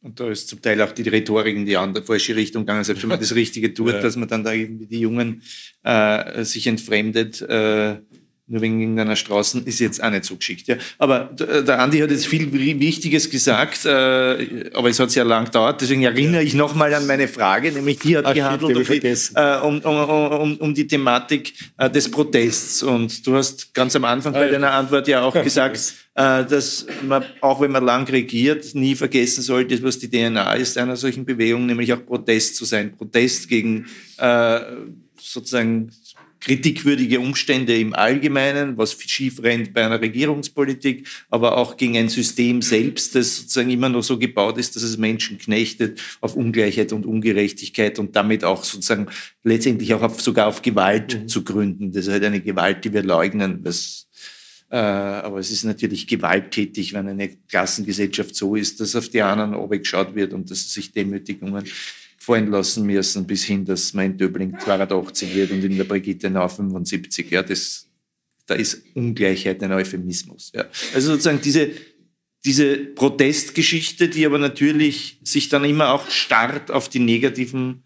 Und 0.00 0.20
da 0.20 0.30
ist 0.30 0.48
zum 0.48 0.62
Teil 0.62 0.80
auch 0.80 0.92
die 0.92 1.08
Rhetorik 1.08 1.56
in 1.56 1.66
die 1.66 1.76
andere 1.76 2.04
falsche 2.04 2.36
Richtung 2.36 2.62
gegangen, 2.62 2.84
selbst 2.84 3.02
wenn 3.02 3.08
man 3.08 3.20
das 3.20 3.34
Richtige 3.34 3.74
tut, 3.74 3.92
ja. 3.92 4.00
dass 4.00 4.16
man 4.16 4.28
dann 4.28 4.44
da 4.44 4.52
irgendwie 4.52 4.86
die 4.86 5.00
Jungen 5.00 5.42
äh, 5.82 6.44
sich 6.44 6.66
entfremdet, 6.66 7.42
äh, 7.42 7.96
nur 8.48 8.62
wegen 8.62 8.80
irgendeiner 8.80 9.14
Straßen, 9.14 9.66
ist 9.66 9.78
jetzt 9.78 10.02
auch 10.02 10.10
nicht 10.10 10.24
so 10.24 10.36
geschickt. 10.36 10.68
Ja. 10.68 10.76
Aber 10.98 11.30
der 11.38 11.80
Andi 11.80 11.98
hat 11.98 12.10
jetzt 12.10 12.26
viel 12.26 12.52
Wichtiges 12.52 13.28
gesagt, 13.28 13.84
äh, 13.84 14.70
aber 14.72 14.88
es 14.88 14.98
hat 14.98 15.10
sehr 15.10 15.24
lang 15.24 15.44
gedauert, 15.44 15.80
deswegen 15.80 16.02
erinnere 16.02 16.42
ich 16.42 16.54
nochmal 16.54 16.92
an 16.94 17.06
meine 17.06 17.28
Frage, 17.28 17.70
nämlich 17.72 17.98
die 17.98 18.16
hat 18.16 18.24
Ach, 18.24 18.34
gehandelt 18.34 18.76
um 18.76 18.84
die, 18.84 19.06
äh, 19.06 19.60
um, 19.60 19.78
um, 19.80 20.30
um, 20.30 20.56
um, 20.56 20.74
die 20.74 20.86
Thematik 20.86 21.52
äh, 21.76 21.90
des 21.90 22.10
Protests. 22.10 22.82
Und 22.82 23.26
du 23.26 23.36
hast 23.36 23.74
ganz 23.74 23.94
am 23.96 24.04
Anfang 24.04 24.32
bei 24.32 24.48
deiner 24.48 24.72
Antwort 24.72 25.06
ja 25.08 25.22
auch 25.22 25.34
gesagt, 25.42 25.94
äh, 26.14 26.44
dass 26.44 26.86
man, 27.06 27.24
auch 27.40 27.60
wenn 27.60 27.70
man 27.70 27.84
lang 27.84 28.08
regiert, 28.08 28.74
nie 28.74 28.94
vergessen 28.94 29.42
sollte, 29.42 29.80
was 29.82 29.98
die 29.98 30.08
DNA 30.10 30.54
ist 30.54 30.78
einer 30.78 30.96
solchen 30.96 31.24
Bewegung, 31.24 31.66
nämlich 31.66 31.92
auch 31.92 32.04
Protest 32.04 32.56
zu 32.56 32.64
sein. 32.64 32.96
Protest 32.96 33.48
gegen 33.48 33.86
äh, 34.16 34.60
sozusagen 35.20 35.90
kritikwürdige 36.40 37.20
Umstände 37.20 37.78
im 37.78 37.94
Allgemeinen, 37.94 38.76
was 38.76 38.96
schief 39.00 39.42
rennt 39.42 39.72
bei 39.74 39.84
einer 39.84 40.00
Regierungspolitik, 40.00 41.06
aber 41.30 41.56
auch 41.56 41.76
gegen 41.76 41.96
ein 41.96 42.08
System 42.08 42.62
selbst, 42.62 43.14
das 43.14 43.36
sozusagen 43.36 43.70
immer 43.70 43.88
noch 43.88 44.02
so 44.02 44.18
gebaut 44.18 44.58
ist, 44.58 44.76
dass 44.76 44.82
es 44.82 44.98
Menschen 44.98 45.38
knechtet 45.38 46.00
auf 46.20 46.36
Ungleichheit 46.36 46.92
und 46.92 47.06
Ungerechtigkeit 47.06 47.98
und 47.98 48.14
damit 48.14 48.44
auch 48.44 48.64
sozusagen 48.64 49.08
letztendlich 49.42 49.94
auch 49.94 50.02
auf, 50.02 50.20
sogar 50.20 50.46
auf 50.46 50.62
Gewalt 50.62 51.22
mhm. 51.22 51.28
zu 51.28 51.44
gründen. 51.44 51.92
Das 51.92 52.06
ist 52.06 52.12
halt 52.12 52.24
eine 52.24 52.40
Gewalt, 52.40 52.84
die 52.84 52.92
wir 52.92 53.02
leugnen, 53.02 53.60
was 53.62 54.06
Äh, 54.70 54.76
aber 54.76 55.38
es 55.38 55.50
ist 55.50 55.64
natürlich 55.64 56.06
gewalttätig, 56.06 56.92
wenn 56.92 57.08
eine 57.08 57.30
Klassengesellschaft 57.48 58.36
so 58.36 58.54
ist, 58.54 58.80
dass 58.80 58.94
auf 58.96 59.08
die 59.08 59.22
anderen 59.22 59.54
geschaut 59.70 60.14
wird 60.14 60.34
und 60.34 60.50
dass 60.50 60.72
sich 60.74 60.92
Demütigungen 60.92 61.64
fallen 62.28 62.50
lassen 62.50 62.84
müssen, 62.84 63.26
bis 63.26 63.44
hin, 63.44 63.64
dass 63.64 63.94
man 63.94 64.04
in 64.04 64.18
Döbling 64.18 64.58
280 64.58 65.34
wird 65.34 65.50
und 65.50 65.64
in 65.64 65.78
der 65.78 65.84
Brigitte 65.84 66.28
Nau 66.28 66.46
75. 66.46 67.30
Ja, 67.30 67.42
das, 67.42 67.88
da 68.44 68.54
ist 68.54 68.82
Ungleichheit 68.94 69.62
ein 69.62 69.72
Euphemismus. 69.72 70.52
Ja. 70.54 70.66
Also 70.94 71.12
sozusagen 71.12 71.40
diese, 71.40 71.70
diese 72.44 72.76
Protestgeschichte, 72.76 74.10
die 74.10 74.26
aber 74.26 74.38
natürlich 74.38 75.18
sich 75.24 75.48
dann 75.48 75.64
immer 75.64 75.94
auch 75.94 76.10
starrt 76.10 76.70
auf 76.70 76.90
die 76.90 76.98
negativen 76.98 77.82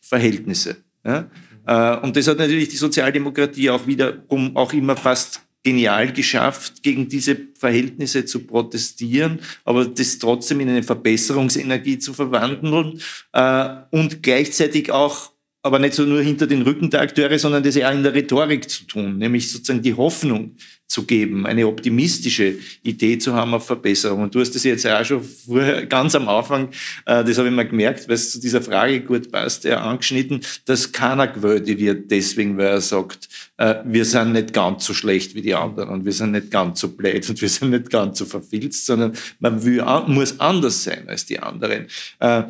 Verhältnisse. 0.00 0.76
Ja. 1.04 1.28
Äh, 1.66 1.98
und 2.06 2.14
das 2.14 2.28
hat 2.28 2.38
natürlich 2.38 2.68
die 2.68 2.76
Sozialdemokratie 2.76 3.70
auch 3.70 3.88
wiederum 3.88 4.56
auch 4.56 4.72
immer 4.74 4.96
fast 4.96 5.40
genial 5.66 6.12
geschafft, 6.12 6.84
gegen 6.84 7.08
diese 7.08 7.36
Verhältnisse 7.58 8.24
zu 8.24 8.46
protestieren, 8.46 9.40
aber 9.64 9.84
das 9.84 10.20
trotzdem 10.20 10.60
in 10.60 10.68
eine 10.68 10.84
Verbesserungsenergie 10.84 11.98
zu 11.98 12.14
verwandeln 12.14 13.00
äh, 13.32 13.68
und 13.90 14.22
gleichzeitig 14.22 14.92
auch 14.92 15.32
aber 15.66 15.80
nicht 15.80 15.94
so 15.94 16.04
nur 16.04 16.22
hinter 16.22 16.46
den 16.46 16.62
Rücken 16.62 16.90
der 16.90 17.00
Akteure, 17.00 17.38
sondern 17.38 17.62
das 17.62 17.74
ja 17.74 17.88
auch 17.88 17.94
in 17.94 18.04
der 18.04 18.14
Rhetorik 18.14 18.70
zu 18.70 18.84
tun, 18.84 19.18
nämlich 19.18 19.50
sozusagen 19.50 19.82
die 19.82 19.94
Hoffnung 19.94 20.54
zu 20.86 21.04
geben, 21.04 21.44
eine 21.44 21.66
optimistische 21.66 22.54
Idee 22.84 23.18
zu 23.18 23.34
haben 23.34 23.52
auf 23.52 23.66
Verbesserung. 23.66 24.22
Und 24.22 24.34
du 24.34 24.40
hast 24.40 24.54
das 24.54 24.62
jetzt 24.62 24.84
ja 24.84 25.00
auch 25.00 25.04
schon 25.04 25.24
vorher, 25.24 25.84
ganz 25.86 26.14
am 26.14 26.28
Anfang, 26.28 26.68
äh, 27.04 27.24
das 27.24 27.36
habe 27.38 27.48
ich 27.48 27.54
mal 27.54 27.66
gemerkt, 27.66 28.06
weil 28.06 28.14
es 28.14 28.30
zu 28.30 28.40
dieser 28.40 28.62
Frage 28.62 29.00
gut 29.00 29.32
passt, 29.32 29.64
ja, 29.64 29.80
angeschnitten, 29.82 30.40
dass 30.64 30.92
keiner 30.92 31.26
gewählt 31.26 31.66
wird 31.66 32.10
deswegen, 32.10 32.56
weil 32.56 32.66
er 32.66 32.80
sagt, 32.80 33.28
äh, 33.56 33.74
wir 33.84 34.04
sind 34.04 34.34
nicht 34.34 34.52
ganz 34.52 34.84
so 34.84 34.94
schlecht 34.94 35.34
wie 35.34 35.42
die 35.42 35.54
anderen 35.54 35.88
und 35.88 36.04
wir 36.04 36.12
sind 36.12 36.30
nicht 36.30 36.52
ganz 36.52 36.78
so 36.78 36.88
blöd 36.88 37.28
und 37.28 37.40
wir 37.42 37.48
sind 37.48 37.70
nicht 37.70 37.90
ganz 37.90 38.18
so 38.18 38.24
verfilzt, 38.24 38.86
sondern 38.86 39.12
man 39.40 39.64
will, 39.64 39.84
muss 40.06 40.38
anders 40.38 40.84
sein 40.84 41.08
als 41.08 41.26
die 41.26 41.40
anderen. 41.40 41.86
Äh, 42.20 42.44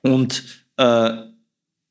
und 0.00 0.42
äh, 0.78 1.31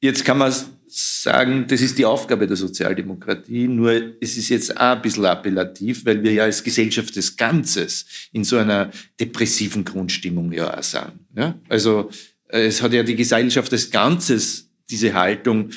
Jetzt 0.02 0.26
kann 0.26 0.40
man 0.40 0.52
sagen, 0.88 1.66
das 1.68 1.80
ist 1.80 1.98
die 1.98 2.06
Aufgabe 2.06 2.48
der 2.48 2.58
Sozialdemokratie, 2.58 3.68
nur 3.68 3.94
es 4.20 4.36
ist 4.36 4.50
jetzt 4.50 4.76
auch 4.76 4.96
ein 4.96 5.02
bisschen 5.02 5.26
appellativ, 5.26 6.06
weil 6.06 6.22
wir 6.24 6.34
ja 6.34 6.44
als 6.44 6.64
Gesellschaft 6.64 7.16
des 7.16 7.38
Ganzes 7.38 8.06
in 8.34 8.44
so 8.44 8.58
einer 8.58 8.92
depressiven 9.20 9.86
Grundstimmung 9.86 10.52
ja 10.52 10.78
auch 10.78 10.84
sind. 10.84 11.14
Ja? 11.38 11.56
Also 11.70 12.10
es 12.48 12.82
hat 12.82 12.92
ja 12.94 13.04
die 13.04 13.16
Gesellschaft 13.16 13.72
des 13.72 13.92
Ganzes 13.92 14.70
diese 14.90 15.14
Haltung, 15.14 15.70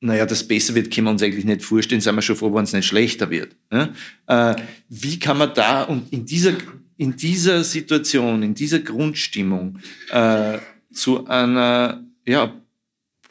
naja, 0.00 0.26
das 0.26 0.46
besser 0.46 0.74
wird, 0.74 0.92
können 0.92 1.06
wir 1.06 1.12
uns 1.12 1.22
eigentlich 1.22 1.44
nicht 1.44 1.62
vorstellen, 1.62 2.00
sind 2.00 2.16
wir 2.16 2.22
schon 2.22 2.36
froh, 2.36 2.52
wenn 2.52 2.64
es 2.64 2.72
nicht 2.72 2.86
schlechter 2.86 3.30
wird. 3.30 3.56
Ja? 3.72 3.94
Äh, 4.26 4.56
wie 4.88 5.18
kann 5.18 5.38
man 5.38 5.54
da 5.54 5.84
und 5.84 6.12
in 6.12 6.26
dieser, 6.26 6.52
in 6.98 7.16
dieser 7.16 7.62
Situation, 7.62 8.42
in 8.42 8.54
dieser 8.54 8.80
Grundstimmung 8.80 9.78
äh, 10.10 10.58
zu 10.92 11.26
einer 11.26 12.04
ja, 12.26 12.61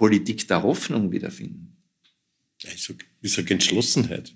Politik 0.01 0.47
der 0.47 0.63
Hoffnung 0.63 1.11
wiederfinden? 1.11 1.77
Ich 2.57 2.83
sage 2.83 3.05
sag 3.21 3.51
Entschlossenheit. 3.51 4.33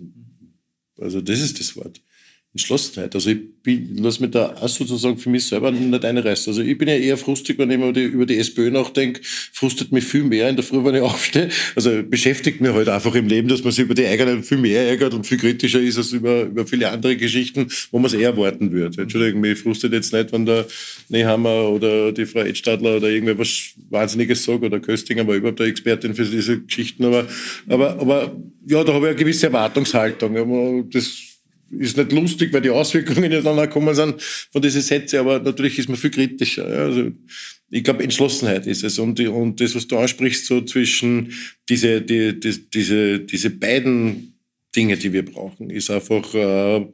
Also 1.00 1.22
das 1.22 1.40
ist 1.40 1.60
das 1.60 1.76
Wort. 1.76 2.04
Entschlossenheit. 2.56 3.14
Also 3.14 3.32
ich 3.32 3.40
bin, 3.64 3.98
lass 3.98 4.22
mich 4.22 4.32
da 4.32 4.56
auch 4.62 4.70
sozusagen 4.70 5.18
für 5.18 5.30
mich 5.30 5.46
selber 5.46 5.72
nicht 5.72 6.06
einreißen. 6.06 6.52
Also 6.52 6.62
ich 6.62 6.78
bin 6.78 6.88
ja 6.88 6.96
eher 6.96 7.18
frustig, 7.18 7.60
wenn 7.60 7.70
ich 7.70 7.76
über 7.76 7.92
die, 7.92 8.04
über 8.04 8.26
die 8.26 8.38
SPÖ 8.38 8.72
nachdenke, 8.72 9.20
frustet 9.52 9.92
mich 9.92 10.06
viel 10.06 10.24
mehr 10.24 10.48
in 10.50 10.56
der 10.56 10.64
Früh, 10.64 10.82
wenn 10.86 10.96
ich 10.96 11.02
aufstehe. 11.02 11.50
Also 11.76 12.02
beschäftigt 12.04 12.62
mich 12.62 12.72
halt 12.72 12.88
einfach 12.88 13.14
im 13.14 13.28
Leben, 13.28 13.50
dass 13.50 13.62
man 13.62 13.74
sich 13.74 13.84
über 13.84 13.94
die 13.94 14.06
eigenen 14.06 14.42
viel 14.42 14.58
mehr 14.58 14.88
ärgert 14.88 15.14
und 15.14 15.28
viel 15.28 15.38
kritischer 15.38 15.82
ist 15.82 15.98
als 15.98 16.14
über, 16.14 16.44
über 16.44 16.66
viele 16.66 16.90
andere 16.90 17.18
Geschichten, 17.18 17.68
wo 17.92 18.00
man 18.00 18.06
es 18.06 18.14
eher 18.14 18.30
erwarten 18.30 18.72
würde. 18.72 19.02
Entschuldigung, 19.02 19.42
mich 19.42 19.60
frustet 19.60 19.92
jetzt 19.92 20.14
nicht, 20.14 20.32
wenn 20.32 20.46
der 20.46 20.66
Nehammer 21.10 21.70
oder 21.72 22.14
die 22.14 22.26
Frau 22.26 22.40
Edstadler 22.40 22.96
oder 22.96 23.10
irgendwer 23.10 23.38
was 23.38 23.74
Wahnsinniges 23.90 24.46
sagt 24.46 24.64
oder 24.64 24.80
Köstinger 24.80 25.28
war 25.28 25.36
überhaupt 25.36 25.60
der 25.60 25.68
Expertin 25.68 26.16
für 26.16 26.24
diese 26.24 26.62
Geschichten, 26.62 27.04
aber, 27.04 27.28
aber, 27.68 28.00
aber 28.00 28.34
ja, 28.66 28.82
da 28.86 28.94
habe 28.94 29.08
ich 29.08 29.10
eine 29.10 29.20
gewisse 29.20 29.48
Erwartungshaltung. 29.48 30.90
Das 30.90 31.25
ist 31.72 31.98
nicht 31.98 32.12
lustig, 32.12 32.54
weil 32.54 32.62
die 32.62 32.70
Auswirkungen 32.70 33.32
ja 33.32 33.42
dann 33.42 33.60
auch 33.60 33.70
kommen 33.70 33.94
sind 33.96 34.22
von 34.22 34.62
diesen 34.62 34.82
Sätzen, 34.82 35.20
aber 35.20 35.40
natürlich 35.40 35.80
ist 35.80 35.90
man 35.90 35.98
viel 35.98 36.12
kritischer. 36.12 36.70
Ja. 36.70 36.86
Also 36.86 37.12
ich 37.70 37.84
glaube, 37.84 38.04
Entschlossenheit 38.04 38.68
ist 38.68 38.84
es. 38.84 39.00
Und, 39.00 39.20
und 39.20 39.60
das, 39.60 39.76
was 39.76 39.88
du 39.88 39.98
ansprichst, 39.98 40.46
so 40.46 40.62
zwischen 40.62 41.34
diese, 41.68 42.02
die, 42.02 42.40
die, 42.40 42.70
diese, 42.70 43.20
diese 43.20 43.50
beiden 43.50 44.40
Dinge, 44.76 44.98
die 44.98 45.12
wir 45.12 45.26
brauchen, 45.26 45.70
ist 45.70 45.90
einfach 45.90 46.34
äh, 46.36 46.86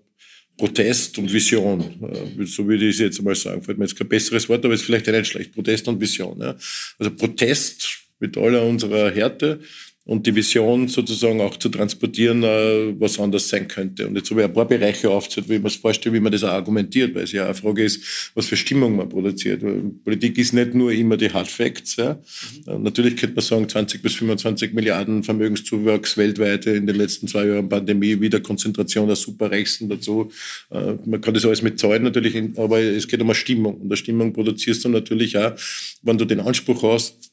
Protest 0.57 1.17
und 1.17 1.31
Vision. 1.31 1.81
Äh, 1.81 2.45
so 2.45 2.67
würde 2.67 2.87
ich 2.87 2.95
es 2.95 2.99
jetzt 2.99 3.19
einmal 3.19 3.35
sagen. 3.35 3.61
Fällt 3.63 3.77
mir 3.77 3.85
jetzt 3.85 3.97
kein 3.97 4.07
besseres 4.07 4.47
Wort, 4.47 4.63
aber 4.63 4.73
es 4.73 4.81
ist 4.81 4.85
vielleicht 4.85 5.07
nicht 5.07 5.27
schlecht. 5.27 5.53
Protest 5.53 5.87
und 5.87 5.99
Vision. 5.99 6.39
Ja. 6.39 6.55
Also 6.97 7.11
Protest 7.11 7.87
mit 8.19 8.37
aller 8.37 8.63
unserer 8.63 9.11
Härte 9.11 9.59
und 10.03 10.25
die 10.25 10.35
Vision 10.35 10.87
sozusagen 10.87 11.41
auch 11.41 11.57
zu 11.57 11.69
transportieren, 11.69 12.41
äh, 12.43 12.99
was 12.99 13.19
anders 13.19 13.47
sein 13.49 13.67
könnte. 13.67 14.07
Und 14.07 14.15
jetzt 14.15 14.31
habe 14.31 14.41
ich 14.41 14.47
ein 14.47 14.53
paar 14.53 14.67
Bereiche 14.67 15.09
aufgezählt, 15.09 15.47
wie 15.47 15.59
man 15.59 15.67
es 15.67 15.75
vorstellt, 15.75 16.15
wie 16.15 16.19
man 16.19 16.31
das 16.31 16.43
auch 16.43 16.49
argumentiert, 16.49 17.13
weil 17.13 17.23
es 17.23 17.31
ja 17.31 17.45
eine 17.45 17.53
Frage 17.53 17.83
ist, 17.83 18.31
was 18.33 18.47
für 18.47 18.57
Stimmung 18.57 18.95
man 18.95 19.09
produziert. 19.09 19.63
Politik 20.03 20.39
ist 20.39 20.53
nicht 20.53 20.73
nur 20.73 20.91
immer 20.91 21.17
die 21.17 21.31
Hard 21.31 21.47
Facts. 21.47 21.97
Ja. 21.97 22.19
Mhm. 22.65 22.83
Natürlich 22.83 23.15
könnte 23.15 23.35
man 23.35 23.45
sagen, 23.45 23.69
20 23.69 24.01
bis 24.01 24.15
25 24.15 24.73
Milliarden 24.73 25.23
Vermögenszuwachs 25.23 26.17
weltweit 26.17 26.65
in 26.65 26.87
den 26.87 26.95
letzten 26.95 27.27
zwei 27.27 27.45
Jahren 27.45 27.69
Pandemie, 27.69 28.19
wieder 28.19 28.39
Konzentration 28.39 29.05
der 29.05 29.15
Superreichsten 29.15 29.87
dazu. 29.87 30.31
Äh, 30.71 30.95
man 31.05 31.21
kann 31.21 31.35
das 31.35 31.45
alles 31.45 31.61
mit 31.61 31.79
Zahlen 31.79 32.01
natürlich, 32.01 32.35
aber 32.57 32.79
es 32.79 33.07
geht 33.07 33.21
um 33.21 33.27
eine 33.27 33.35
Stimmung. 33.35 33.75
Und 33.75 33.85
eine 33.85 33.97
Stimmung 33.97 34.33
produzierst 34.33 34.83
du 34.83 34.89
natürlich 34.89 35.37
auch, 35.37 35.53
wenn 36.01 36.17
du 36.17 36.25
den 36.25 36.39
Anspruch 36.39 36.81
hast, 36.81 37.31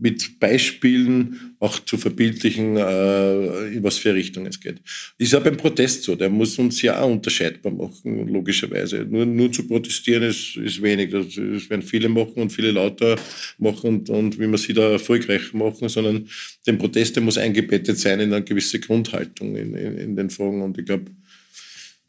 mit 0.00 0.38
Beispielen 0.38 1.54
auch 1.58 1.78
zu 1.80 1.98
verbildlichen, 1.98 2.76
äh, 2.76 3.68
in 3.68 3.82
was 3.82 3.98
für 3.98 4.14
Richtung 4.14 4.46
es 4.46 4.60
geht. 4.60 4.80
Ist 5.18 5.32
ja 5.32 5.40
beim 5.40 5.56
Protest 5.56 6.04
so, 6.04 6.14
der 6.14 6.30
muss 6.30 6.58
uns 6.58 6.80
ja 6.82 7.00
auch 7.00 7.10
unterscheidbar 7.10 7.72
machen, 7.72 8.28
logischerweise. 8.28 9.06
Nur, 9.08 9.26
nur 9.26 9.50
zu 9.52 9.66
protestieren 9.66 10.22
ist, 10.22 10.56
ist 10.56 10.80
wenig. 10.82 11.10
Das, 11.10 11.26
das 11.26 11.68
werden 11.68 11.82
viele 11.82 12.08
machen 12.08 12.34
und 12.36 12.50
viele 12.50 12.70
lauter 12.70 13.16
machen 13.58 13.88
und, 13.88 14.10
und 14.10 14.38
wie 14.38 14.46
man 14.46 14.58
sie 14.58 14.72
da 14.72 14.92
erfolgreich 14.92 15.52
machen, 15.52 15.88
sondern 15.88 16.28
der 16.66 16.74
Protest, 16.74 17.16
der 17.16 17.22
muss 17.22 17.38
eingebettet 17.38 17.98
sein 17.98 18.20
in 18.20 18.32
eine 18.32 18.44
gewisse 18.44 18.78
Grundhaltung 18.78 19.56
in, 19.56 19.74
in, 19.74 19.98
in 19.98 20.16
den 20.16 20.30
Fragen. 20.30 20.62
Und 20.62 20.78
ich 20.78 20.84
glaube, 20.84 21.10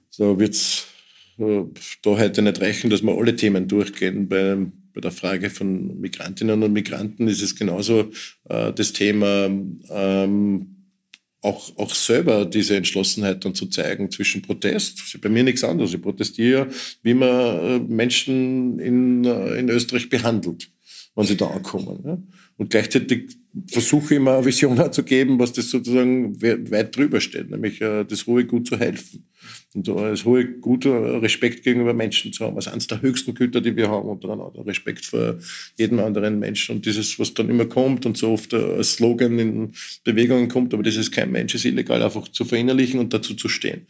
so 0.09 0.39
wird's 0.39 0.85
äh, 1.39 1.63
da 2.03 2.17
heute 2.17 2.41
nicht 2.41 2.61
reichen, 2.61 2.89
dass 2.89 3.01
wir 3.01 3.17
alle 3.17 3.35
Themen 3.35 3.67
durchgehen. 3.67 4.27
Beim 4.27 4.73
bei 4.99 5.01
der 5.01 5.11
Frage 5.11 5.49
von 5.49 5.97
Migrantinnen 6.01 6.61
und 6.61 6.73
Migranten 6.73 7.29
ist 7.29 7.41
es 7.41 7.55
genauso 7.55 8.11
äh, 8.49 8.73
das 8.73 8.91
Thema, 8.91 9.45
ähm, 9.89 10.75
auch, 11.41 11.77
auch 11.77 11.95
selber 11.95 12.43
diese 12.45 12.75
Entschlossenheit 12.75 13.45
dann 13.45 13.55
zu 13.55 13.67
zeigen 13.67 14.11
zwischen 14.11 14.41
Protest. 14.41 14.99
Das 14.99 15.13
ist 15.13 15.21
bei 15.21 15.29
mir 15.29 15.43
nichts 15.43 15.63
anderes. 15.63 15.93
Ich 15.93 16.01
protestiere, 16.01 16.67
wie 17.01 17.13
man 17.13 17.29
äh, 17.29 17.79
Menschen 17.79 18.77
in, 18.79 19.23
äh, 19.23 19.55
in 19.55 19.69
Österreich 19.69 20.09
behandelt, 20.09 20.69
wenn 21.15 21.25
sie 21.25 21.37
da 21.37 21.47
ankommen. 21.47 22.01
Ja? 22.03 22.21
Und 22.57 22.69
gleichzeitig 22.69 23.37
versuche 23.67 24.15
immer 24.15 24.35
eine 24.35 24.45
Vision 24.45 24.91
zu 24.91 25.03
geben, 25.03 25.39
was 25.39 25.53
das 25.53 25.69
sozusagen 25.69 26.41
weit 26.41 26.95
drüber 26.95 27.19
steht, 27.19 27.49
nämlich 27.49 27.81
äh, 27.81 28.03
das 28.03 28.27
hohe 28.27 28.45
Gut 28.45 28.67
zu 28.67 28.77
helfen. 28.77 29.25
Und 29.75 29.87
das 29.87 30.25
hohe 30.25 30.45
Gut, 30.45 30.85
äh, 30.85 30.89
Respekt 30.89 31.63
gegenüber 31.63 31.93
Menschen 31.93 32.33
zu 32.33 32.45
haben, 32.45 32.55
als 32.55 32.67
eines 32.67 32.87
der 32.87 33.01
höchsten 33.01 33.35
Güter, 33.35 33.61
die 33.61 33.75
wir 33.75 33.89
haben, 33.89 34.09
untereinander. 34.09 34.65
Respekt 34.65 35.05
vor 35.05 35.37
jedem 35.77 35.99
anderen 35.99 36.39
Menschen. 36.39 36.77
Und 36.77 36.85
dieses, 36.85 37.19
was 37.19 37.33
dann 37.33 37.49
immer 37.49 37.65
kommt 37.65 38.05
und 38.05 38.17
so 38.17 38.31
oft 38.31 38.53
äh, 38.53 38.57
als 38.57 38.93
Slogan 38.93 39.37
in 39.37 39.71
Bewegungen 40.03 40.47
kommt, 40.47 40.73
aber 40.73 40.83
das 40.83 40.95
ist 40.95 41.11
kein 41.11 41.31
Mensch, 41.31 41.53
ist 41.53 41.65
illegal, 41.65 42.01
einfach 42.01 42.27
zu 42.27 42.45
verinnerlichen 42.45 42.99
und 42.99 43.13
dazu 43.13 43.35
zu 43.35 43.47
stehen. 43.47 43.85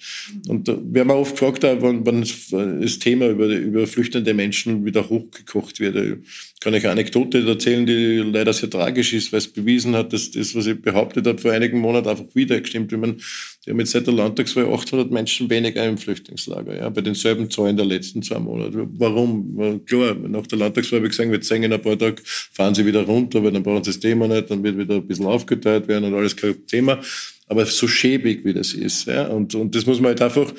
Und 0.48 0.68
wir 0.68 1.02
haben 1.02 1.12
oft 1.12 1.38
gefragt, 1.38 1.64
wann, 1.64 2.06
wann 2.06 2.22
das 2.22 3.00
Thema 3.00 3.30
über, 3.30 3.48
über 3.48 3.88
flüchtende 3.88 4.34
Menschen 4.34 4.86
wieder 4.86 5.10
hochgekocht 5.10 5.80
wird 5.80 5.96
kann 6.62 6.74
ich 6.74 6.84
eine 6.84 6.92
Anekdote 6.92 7.48
erzählen, 7.48 7.86
die 7.86 8.18
leider 8.18 8.52
sehr 8.52 8.70
tragisch 8.70 9.14
ist, 9.14 9.32
weil 9.32 9.38
es 9.38 9.48
bewiesen 9.48 9.96
hat, 9.96 10.12
dass 10.12 10.32
das, 10.32 10.54
was 10.56 10.68
ich 10.68 10.82
behauptet 10.82 11.26
habe 11.26 11.38
vor 11.38 11.52
einigen 11.52 11.80
Monaten, 11.80 12.10
einfach 12.10 12.26
wieder 12.34 12.60
gestimmt. 12.60 12.92
Die 12.92 12.96
haben 12.96 13.80
jetzt 13.80 13.92
seit 13.92 14.08
der 14.08 14.14
Landtagswahl 14.14 14.66
800 14.66 15.10
Menschen 15.10 15.50
weniger 15.50 15.86
im 15.86 15.98
Flüchtlingslager, 15.98 16.76
ja, 16.76 16.90
bei 16.90 17.00
denselben 17.00 17.50
Zahlen 17.50 17.78
der 17.78 17.86
letzten 17.86 18.22
zwei 18.22 18.40
Monate. 18.40 18.90
Warum? 18.92 19.86
Klar, 19.86 20.16
nach 20.16 20.48
der 20.48 20.58
Landtagswahl 20.58 21.00
habe 21.00 21.08
ich 21.08 21.12
gesagt, 21.12 21.32
wir 21.32 21.40
zeigen 21.40 21.64
in 21.64 21.72
ein 21.72 21.82
paar 21.82 21.98
Tagen, 21.98 22.18
fahren 22.26 22.76
sie 22.76 22.86
wieder 22.86 23.04
runter, 23.04 23.42
weil 23.42 23.52
dann 23.52 23.64
brauchen 23.64 23.86
sie 23.86 23.92
das 23.92 24.00
Thema 24.02 24.28
nicht, 24.28 24.52
dann 24.52 24.62
wird 24.62 24.78
wieder 24.78 24.96
ein 24.96 25.08
bisschen 25.08 25.28
aufgeteilt 25.28 25.88
werden 25.88 26.06
und 26.06 26.14
alles 26.14 26.36
kein 26.36 26.66
Thema. 26.68 27.00
Aber 27.48 27.66
so 27.66 27.88
schäbig, 27.88 28.44
wie 28.44 28.54
das 28.54 28.74
ist, 28.74 29.08
ja, 29.08 29.28
und, 29.28 29.56
und 29.56 29.74
das 29.76 29.86
muss 29.86 30.02
man 30.02 30.10
halt 30.10 30.22
einfach, 30.22 30.54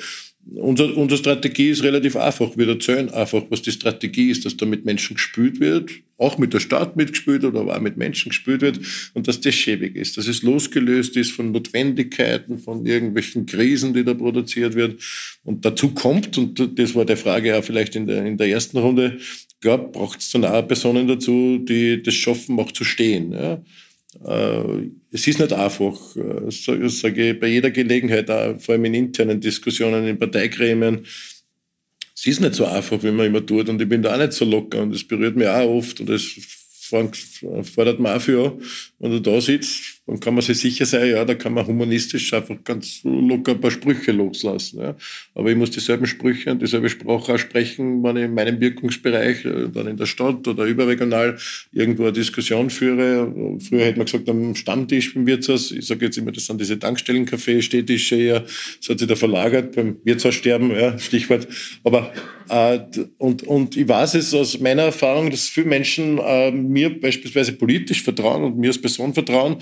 Unsere, 0.49 0.93
unsere 0.95 1.19
Strategie 1.19 1.69
ist 1.69 1.83
relativ 1.83 2.15
einfach. 2.15 2.57
Wir 2.57 2.67
erzählen 2.67 3.09
einfach, 3.09 3.43
was 3.49 3.61
die 3.61 3.71
Strategie 3.71 4.31
ist, 4.31 4.43
dass 4.43 4.57
da 4.57 4.65
mit 4.65 4.85
Menschen 4.85 5.15
gespült 5.15 5.59
wird, 5.59 5.91
auch 6.17 6.37
mit 6.37 6.53
der 6.53 6.59
Stadt 6.59 6.95
mitgespült 6.95 7.43
wird, 7.43 7.55
aber 7.55 7.77
auch 7.77 7.81
mit 7.81 7.95
Menschen 7.95 8.29
gespült 8.29 8.61
wird 8.61 8.79
und 9.13 9.27
dass 9.27 9.39
das 9.39 9.53
schäbig 9.53 9.95
ist, 9.95 10.17
dass 10.17 10.27
es 10.27 10.41
losgelöst 10.41 11.15
ist 11.15 11.31
von 11.31 11.51
Notwendigkeiten, 11.51 12.57
von 12.57 12.85
irgendwelchen 12.85 13.45
Krisen, 13.45 13.93
die 13.93 14.03
da 14.03 14.15
produziert 14.15 14.75
wird. 14.75 14.99
Und 15.43 15.63
dazu 15.63 15.93
kommt, 15.93 16.37
und 16.37 16.79
das 16.79 16.95
war 16.95 17.05
der 17.05 17.17
Frage 17.17 17.57
auch 17.57 17.63
vielleicht 17.63 17.95
in 17.95 18.07
der, 18.07 18.25
in 18.25 18.37
der 18.37 18.47
ersten 18.47 18.77
Runde, 18.77 19.19
gab, 19.61 19.93
braucht 19.93 20.19
es 20.19 20.31
dann 20.31 20.43
auch 20.43 20.67
Personen 20.67 21.07
dazu, 21.07 21.59
die 21.59 22.01
das 22.01 22.15
schaffen, 22.15 22.59
auch 22.59 22.71
zu 22.71 22.83
stehen. 22.83 23.31
Ja? 23.31 23.61
Äh, 24.25 24.89
es 25.11 25.27
ist 25.27 25.39
nicht 25.39 25.53
einfach, 25.53 26.15
äh, 26.15 26.89
sage 26.89 27.31
ich 27.31 27.39
bei 27.39 27.47
jeder 27.47 27.71
Gelegenheit, 27.71 28.29
auch 28.29 28.59
vor 28.59 28.73
allem 28.73 28.85
in 28.85 28.93
internen 28.93 29.39
Diskussionen, 29.39 30.07
in 30.07 30.19
Parteigremien. 30.19 31.05
Es 32.15 32.27
ist 32.27 32.41
nicht 32.41 32.55
so 32.55 32.65
einfach, 32.65 33.01
wie 33.03 33.11
man 33.11 33.27
immer 33.27 33.45
tut 33.45 33.69
und 33.69 33.81
ich 33.81 33.89
bin 33.89 34.01
da 34.01 34.13
auch 34.13 34.19
nicht 34.19 34.33
so 34.33 34.45
locker 34.45 34.81
und 34.81 34.93
es 34.93 35.07
berührt 35.07 35.35
mich 35.35 35.47
auch 35.47 35.69
oft 35.69 36.01
und 36.01 36.09
es 36.09 36.35
fordert 37.73 37.99
man 37.99 38.17
auch 38.17 38.21
für, 38.21 38.57
wenn 38.99 39.11
du 39.11 39.19
da 39.19 39.39
sitzt, 39.39 40.00
dann 40.11 40.19
kann 40.19 40.33
man 40.33 40.43
sich 40.43 40.59
sicher 40.59 40.85
sein, 40.85 41.09
ja, 41.09 41.23
da 41.23 41.35
kann 41.35 41.53
man 41.53 41.65
humanistisch 41.65 42.33
einfach 42.33 42.57
ganz 42.65 42.99
locker 43.05 43.53
ein 43.53 43.61
paar 43.61 43.71
Sprüche 43.71 44.11
loslassen. 44.11 44.81
Ja. 44.81 44.93
Aber 45.35 45.49
ich 45.49 45.55
muss 45.55 45.71
dieselben 45.71 46.05
Sprüche 46.05 46.51
und 46.51 46.61
dieselbe 46.61 46.89
Sprache 46.89 47.33
auch 47.33 47.39
sprechen, 47.39 48.03
wenn 48.03 48.17
ich 48.17 48.25
in 48.25 48.33
meinem 48.33 48.59
Wirkungsbereich, 48.59 49.45
äh, 49.45 49.69
dann 49.73 49.87
in 49.87 49.95
der 49.95 50.07
Stadt 50.07 50.45
oder 50.49 50.65
überregional 50.65 51.37
irgendwo 51.71 52.03
eine 52.03 52.11
Diskussion 52.11 52.69
führe. 52.69 53.57
Früher 53.61 53.85
hätte 53.85 53.99
man 53.99 54.05
gesagt, 54.05 54.27
am 54.27 54.53
Stammtisch 54.53 55.13
beim 55.13 55.25
Wirtshaus, 55.25 55.71
ich 55.71 55.87
sage 55.87 56.03
jetzt 56.07 56.17
immer, 56.17 56.33
das 56.33 56.45
sind 56.45 56.59
diese 56.59 56.77
Tankstellencafé, 56.77 57.61
Städtische 57.61 58.17
eher, 58.17 58.41
das 58.41 58.89
hat 58.89 58.99
sich 58.99 59.07
da 59.07 59.15
verlagert 59.15 59.77
beim 59.77 59.95
Wirtshaussterben, 60.03 60.71
ja, 60.71 60.99
Stichwort. 60.99 61.47
Aber 61.85 62.11
äh, 62.49 62.79
und, 63.17 63.43
und 63.43 63.77
ich 63.77 63.87
weiß 63.87 64.15
es 64.15 64.33
aus 64.33 64.59
meiner 64.59 64.81
Erfahrung, 64.83 65.31
dass 65.31 65.47
viele 65.47 65.67
Menschen 65.67 66.17
äh, 66.17 66.51
mir 66.51 66.99
beispielsweise 66.99 67.53
politisch 67.53 68.03
vertrauen 68.03 68.43
und 68.43 68.57
mir 68.57 68.67
als 68.67 68.81
Person 68.81 69.13
vertrauen, 69.13 69.55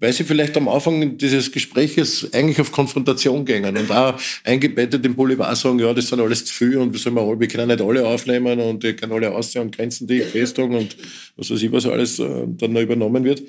weil 0.00 0.12
sie 0.12 0.24
vielleicht 0.24 0.56
am 0.56 0.68
Anfang 0.68 1.18
dieses 1.18 1.50
Gespräches 1.50 2.32
eigentlich 2.32 2.60
auf 2.60 2.70
Konfrontation 2.72 3.44
gingen 3.44 3.76
und 3.76 3.90
auch 3.90 4.18
eingebettet 4.44 5.04
im 5.04 5.14
Boulevard 5.14 5.56
sagen, 5.56 5.78
ja, 5.78 5.92
das 5.92 6.08
sind 6.08 6.20
alles 6.20 6.44
zu 6.44 6.54
viel 6.54 6.76
und 6.76 6.92
wir, 6.92 7.00
sollen 7.00 7.16
wir, 7.16 7.40
wir 7.40 7.48
können 7.48 7.68
nicht 7.68 7.80
alle 7.80 8.06
aufnehmen 8.06 8.60
und 8.60 8.82
wir 8.82 8.94
können 8.94 9.12
alle 9.12 9.32
aussehen 9.32 9.62
und 9.62 9.76
Grenzen, 9.76 10.06
die 10.06 10.20
festtragen 10.20 10.76
und 10.76 10.96
was 11.36 11.50
weiß 11.50 11.62
ich, 11.62 11.72
was 11.72 11.86
alles 11.86 12.18
äh, 12.18 12.46
dann 12.46 12.72
noch 12.72 12.80
übernommen 12.80 13.24
wird. 13.24 13.42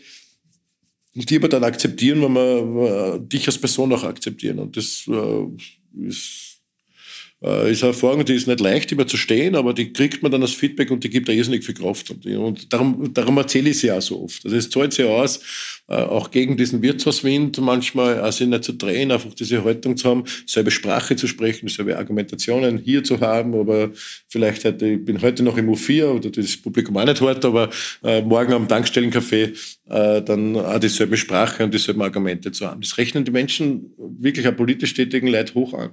Und 1.16 1.30
die 1.30 1.38
aber 1.38 1.50
dann 1.50 1.64
akzeptieren, 1.64 2.22
wenn 2.22 2.34
wir 2.34 3.16
äh, 3.16 3.20
dich 3.20 3.48
als 3.48 3.58
Person 3.58 3.92
auch 3.94 4.04
akzeptieren. 4.04 4.60
Und 4.60 4.78
das 4.78 5.08
äh, 5.08 6.08
ist 6.08 6.49
äh, 7.44 7.72
ist 7.72 7.84
eine 7.84 7.94
Erfahrung, 7.94 8.26
die 8.26 8.34
ist 8.34 8.48
nicht 8.48 8.60
leicht 8.60 8.92
immer 8.92 9.08
zu 9.08 9.18
stehen, 9.18 9.56
aber 9.56 9.74
die 9.74 9.94
kriegt 9.94 10.22
man 10.22 10.32
dann 10.32 10.42
als 10.42 10.52
Feedback 10.52 10.92
und 10.92 11.04
die 11.04 11.10
gibt 11.10 11.30
da 11.30 11.34
irrsinnig 11.34 11.64
viel 11.64 11.76
Kraft. 11.76 12.10
Und, 12.12 12.26
und 12.26 12.74
darum, 12.74 13.14
darum 13.14 13.38
erzähle 13.38 13.70
ich 13.70 13.80
sie 13.80 13.92
auch 13.92 14.02
so 14.02 14.24
oft. 14.24 14.44
Also 14.44 14.58
es 14.58 14.70
zahlt 14.70 14.94
sich 14.94 15.06
aus, 15.06 15.40
äh, 15.88 15.94
auch 15.96 16.32
gegen 16.32 16.58
diesen 16.58 16.82
Wirtshauswind 16.82 17.60
manchmal 17.60 18.30
sich 18.32 18.48
nicht 18.48 18.64
zu 18.66 18.74
drehen, 18.74 19.12
einfach 19.12 19.34
diese 19.34 19.64
Haltung 19.64 19.96
zu 19.96 20.10
haben, 20.10 20.24
selbe 20.46 20.72
Sprache 20.72 21.16
zu 21.16 21.28
sprechen, 21.28 21.70
selbe 21.70 21.98
Argumentationen 21.98 22.78
hier 22.78 23.04
zu 23.04 23.20
haben, 23.22 23.56
aber 23.56 23.92
vielleicht 24.28 24.66
heute, 24.66 24.88
ich 24.88 25.06
bin 25.06 25.22
heute 25.22 25.44
noch 25.44 25.58
im 25.58 25.70
U4 25.70 26.08
oder 26.08 26.30
das 26.30 26.58
Publikum 26.58 26.98
auch 26.98 27.06
nicht 27.06 27.22
hart, 27.22 27.46
aber 27.46 27.70
äh, 28.04 28.22
morgen 28.22 28.52
am 28.52 28.68
Tankstellencafé 28.68 29.54
äh, 29.90 30.22
dann 30.22 30.58
auch 30.58 30.80
dieselbe 30.80 31.16
Sprache 31.16 31.64
und 31.64 31.74
dieselben 31.74 32.02
Argumente 32.02 32.52
zu 32.52 32.68
haben. 32.68 32.82
Das 32.82 32.98
rechnen 32.98 33.24
die 33.24 33.32
Menschen 33.32 33.94
wirklich 33.98 34.46
auch 34.48 34.56
politisch 34.56 34.94
tätigen 34.94 35.28
Leute 35.28 35.54
hoch 35.54 35.74
an 35.74 35.92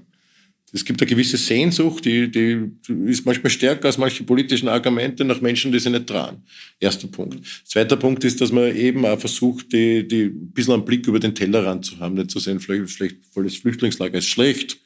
es 0.73 0.85
gibt 0.85 1.01
eine 1.01 1.09
gewisse 1.09 1.37
Sehnsucht, 1.37 2.05
die, 2.05 2.31
die 2.31 2.71
ist 3.07 3.25
manchmal 3.25 3.51
stärker 3.51 3.87
als 3.87 3.99
manche 3.99 4.25
politischen 4.25 4.69
Argumente 4.69 5.25
nach 5.25 5.41
Menschen, 5.41 5.71
die 5.73 5.79
sich 5.79 5.93
nicht 5.93 6.07
trauen. 6.07 6.43
Erster 6.81 7.09
Punkt. 7.09 7.39
Zweiter 7.65 7.97
Punkt 7.97 8.25
ist, 8.25 8.41
dass 8.41 8.51
man 8.51 8.75
eben 8.75 9.07
auch 9.07 9.19
versucht, 9.19 9.73
die, 9.73 10.07
die 10.07 10.25
ein 10.25 10.51
bisschen 10.53 10.75
einen 10.75 10.85
Blick 10.85 11.07
über 11.07 11.21
den 11.21 11.35
Tellerrand 11.35 11.85
zu 11.85 11.99
haben, 12.01 12.15
nicht 12.15 12.31
zu 12.31 12.41
sehen, 12.41 12.61
vielleicht, 12.61 12.91
vielleicht 12.91 13.17
volles 13.33 13.57
Flüchtlingslager 13.57 14.19
ist 14.19 14.29
schlecht 14.29 14.79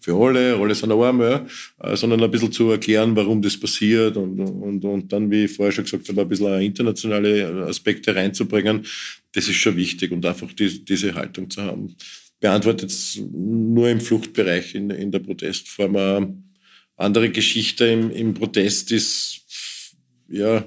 für 0.00 0.14
alle, 0.14 0.56
alle 0.56 0.74
sind 0.74 0.90
arm, 0.90 1.20
ja, 1.20 1.46
äh, 1.82 1.94
sondern 1.94 2.22
ein 2.22 2.30
bisschen 2.30 2.50
zu 2.50 2.70
erklären, 2.70 3.14
warum 3.14 3.42
das 3.42 3.60
passiert 3.60 4.16
und, 4.16 4.40
und, 4.40 4.82
und 4.82 5.12
dann, 5.12 5.30
wie 5.30 5.44
ich 5.44 5.52
vorher 5.52 5.72
schon 5.72 5.84
gesagt 5.84 6.08
habe, 6.08 6.22
ein 6.22 6.28
bisschen 6.28 6.60
internationale 6.60 7.66
Aspekte 7.68 8.16
reinzubringen, 8.16 8.86
das 9.32 9.48
ist 9.48 9.56
schon 9.56 9.76
wichtig 9.76 10.10
und 10.10 10.24
einfach 10.24 10.52
die, 10.54 10.84
diese 10.84 11.14
Haltung 11.14 11.50
zu 11.50 11.62
haben 11.62 11.94
beantwortet 12.40 12.92
nur 13.32 13.88
im 13.88 14.00
Fluchtbereich 14.00 14.74
in, 14.74 14.90
in 14.90 15.10
der 15.10 15.20
Protestform. 15.20 15.96
Eine 15.96 16.42
andere 16.96 17.30
Geschichte 17.30 17.84
im, 17.86 18.10
im 18.10 18.34
Protest 18.34 18.90
ist, 18.92 19.42
ja, 20.28 20.64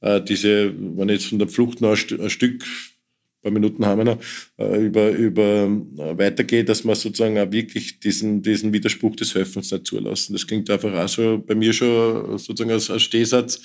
äh, 0.00 0.20
diese, 0.20 0.74
wenn 0.76 1.08
ich 1.08 1.20
jetzt 1.20 1.28
von 1.28 1.38
der 1.38 1.48
Flucht 1.48 1.80
noch 1.80 1.90
ein, 1.90 2.30
Stück, 2.30 2.62
ein 2.62 3.42
paar 3.42 3.52
Minuten 3.52 3.86
haben 3.86 3.98
wir 3.98 4.04
noch, 4.04 4.18
äh, 4.58 4.84
über, 4.84 5.10
über 5.10 5.64
äh, 5.64 6.18
weitergeht, 6.18 6.68
dass 6.68 6.84
man 6.84 6.96
sozusagen 6.96 7.38
auch 7.38 7.52
wirklich 7.52 8.00
diesen, 8.00 8.42
diesen 8.42 8.72
Widerspruch 8.72 9.14
des 9.16 9.34
Helfens 9.34 9.70
nicht 9.70 9.86
zulassen. 9.86 10.32
Das 10.32 10.46
klingt 10.46 10.68
einfach 10.68 10.92
auch 10.92 11.08
so 11.08 11.42
bei 11.46 11.54
mir 11.54 11.72
schon 11.72 12.38
sozusagen 12.38 12.72
als, 12.72 12.90
als 12.90 13.02
Stehsatz 13.02 13.60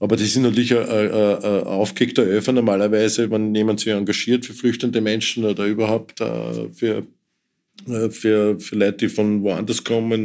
aber 0.00 0.16
das 0.16 0.26
ist 0.26 0.36
natürlich 0.36 0.74
ein, 0.74 0.88
ein, 0.88 1.10
ein 1.10 1.64
aufgekickter 1.64 2.22
Öfer 2.22 2.52
normalerweise, 2.52 3.30
wenn 3.30 3.54
jemand 3.54 3.80
sich 3.80 3.92
engagiert 3.92 4.44
für 4.44 4.54
flüchtende 4.54 5.00
Menschen 5.00 5.44
oder 5.44 5.66
überhaupt 5.66 6.20
äh, 6.20 6.68
für, 6.70 6.98
äh, 6.98 7.02
für, 8.10 8.58
für 8.60 8.76
Leute, 8.76 8.96
die 8.98 9.08
von 9.08 9.42
woanders 9.42 9.84
kommen 9.84 10.22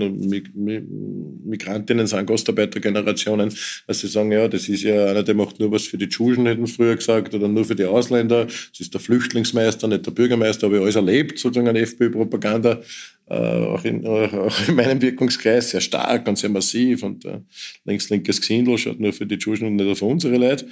Migrantinnen 1.46 2.08
sind 2.08 2.28
Gastarbeitergenerationen, 2.28 3.54
dass 3.88 4.00
sie 4.00 4.08
sagen, 4.08 4.32
ja, 4.32 4.48
das 4.48 4.70
ist 4.70 4.84
ja 4.84 5.08
einer, 5.08 5.24
der 5.24 5.36
macht 5.36 5.60
nur 5.60 5.72
was 5.72 5.88
für 5.88 5.98
die 5.98 6.10
Schulen, 6.10 6.46
hätten 6.46 6.68
früher 6.68 6.96
gesagt, 6.96 7.34
oder 7.34 7.48
nur 7.48 7.66
für 7.66 7.76
die 7.76 7.86
Ausländer. 7.86 8.46
Das 8.46 8.80
ist 8.80 8.94
der 8.94 9.02
Flüchtlingsmeister, 9.02 9.88
nicht 9.88 10.06
der 10.06 10.12
Bürgermeister, 10.12 10.68
habe 10.68 10.78
ich 10.78 10.84
alles 10.84 10.96
erlebt, 10.96 11.40
sozusagen 11.40 11.68
eine 11.68 11.82
FPÖ-Propaganda. 11.82 12.82
Äh, 13.28 13.36
auch, 13.36 13.84
in, 13.84 14.06
auch 14.08 14.68
in 14.68 14.76
meinem 14.76 15.02
Wirkungskreis 15.02 15.72
sehr 15.72 15.82
stark 15.82 16.28
und 16.28 16.38
sehr 16.38 16.50
massiv 16.50 17.04
und 17.04 17.26
äh, 17.26 17.42
links-linkes 17.86 18.42
Gesindel 18.42 18.78
schaut 18.78 19.00
nur 19.00 19.14
für 19.14 19.26
die 19.26 19.38
Tschuschen 19.38 19.68
und 19.68 19.76
nicht 19.76 19.90
auf 19.90 20.02
unsere 20.02 20.38
Leute. 20.38 20.68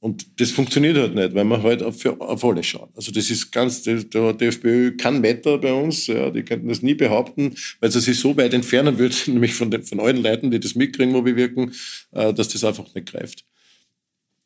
Und 0.00 0.40
das 0.40 0.50
funktioniert 0.50 0.96
halt 0.96 1.14
nicht, 1.14 1.34
weil 1.34 1.44
man 1.44 1.62
halt 1.62 1.82
auf, 1.82 2.04
auf 2.06 2.42
alle 2.42 2.62
schaut. 2.62 2.88
Also 2.96 3.12
das 3.12 3.30
ist 3.30 3.50
ganz, 3.52 3.82
der, 3.82 4.02
der 4.02 4.48
FPÖ 4.48 4.96
kann 4.96 5.22
Wetter 5.22 5.58
bei 5.58 5.74
uns, 5.74 6.06
ja, 6.06 6.30
die 6.30 6.42
könnten 6.42 6.68
das 6.68 6.80
nie 6.80 6.94
behaupten, 6.94 7.54
weil 7.80 7.90
sie 7.90 8.00
sich 8.00 8.18
so 8.18 8.34
weit 8.38 8.54
entfernen 8.54 8.98
würde, 8.98 9.14
nämlich 9.26 9.52
von, 9.52 9.70
den, 9.70 9.82
von 9.82 10.00
allen 10.00 10.22
Leuten, 10.22 10.50
die 10.50 10.58
das 10.58 10.74
mitkriegen, 10.74 11.12
wo 11.12 11.26
wir 11.26 11.36
wirken, 11.36 11.72
äh, 12.12 12.32
dass 12.32 12.48
das 12.48 12.64
einfach 12.64 12.94
nicht 12.94 13.12
greift. 13.12 13.44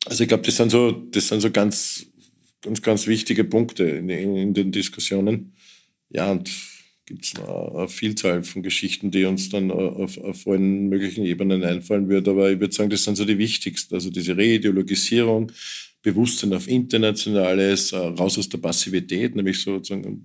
Also 0.05 0.23
ich 0.23 0.27
glaube, 0.27 0.43
das 0.43 0.57
sind 0.57 0.71
so, 0.71 0.91
das 0.91 1.29
sind 1.29 1.39
so 1.39 1.49
ganz, 1.49 2.05
ganz, 2.61 2.81
ganz 2.81 3.07
wichtige 3.07 3.45
Punkte 3.45 3.85
in, 3.85 4.09
in, 4.09 4.35
in 4.35 4.53
den 4.53 4.73
Diskussionen. 4.73 5.53
Ja, 6.09 6.31
und 6.31 6.51
gibt 7.05 7.25
es 7.25 7.35
eine 7.35 7.87
Vielzahl 7.87 8.43
von 8.43 8.63
Geschichten, 8.63 9.11
die 9.11 9.25
uns 9.25 9.49
dann 9.49 9.71
auf, 9.71 10.17
auf 10.17 10.47
allen 10.47 10.89
möglichen 10.89 11.23
Ebenen 11.25 11.63
einfallen 11.63 12.09
wird. 12.09 12.27
Aber 12.27 12.51
ich 12.51 12.59
würde 12.59 12.73
sagen, 12.73 12.89
das 12.89 13.03
sind 13.03 13.15
so 13.15 13.25
die 13.25 13.37
wichtigsten. 13.37 13.93
Also 13.93 14.09
diese 14.09 14.35
Reideologisierung, 14.35 15.51
Bewusstsein 16.01 16.53
auf 16.53 16.67
Internationales, 16.67 17.91
äh, 17.91 17.97
raus 17.97 18.37
aus 18.37 18.49
der 18.49 18.59
Passivität, 18.59 19.35
nämlich 19.35 19.61
sozusagen 19.61 20.23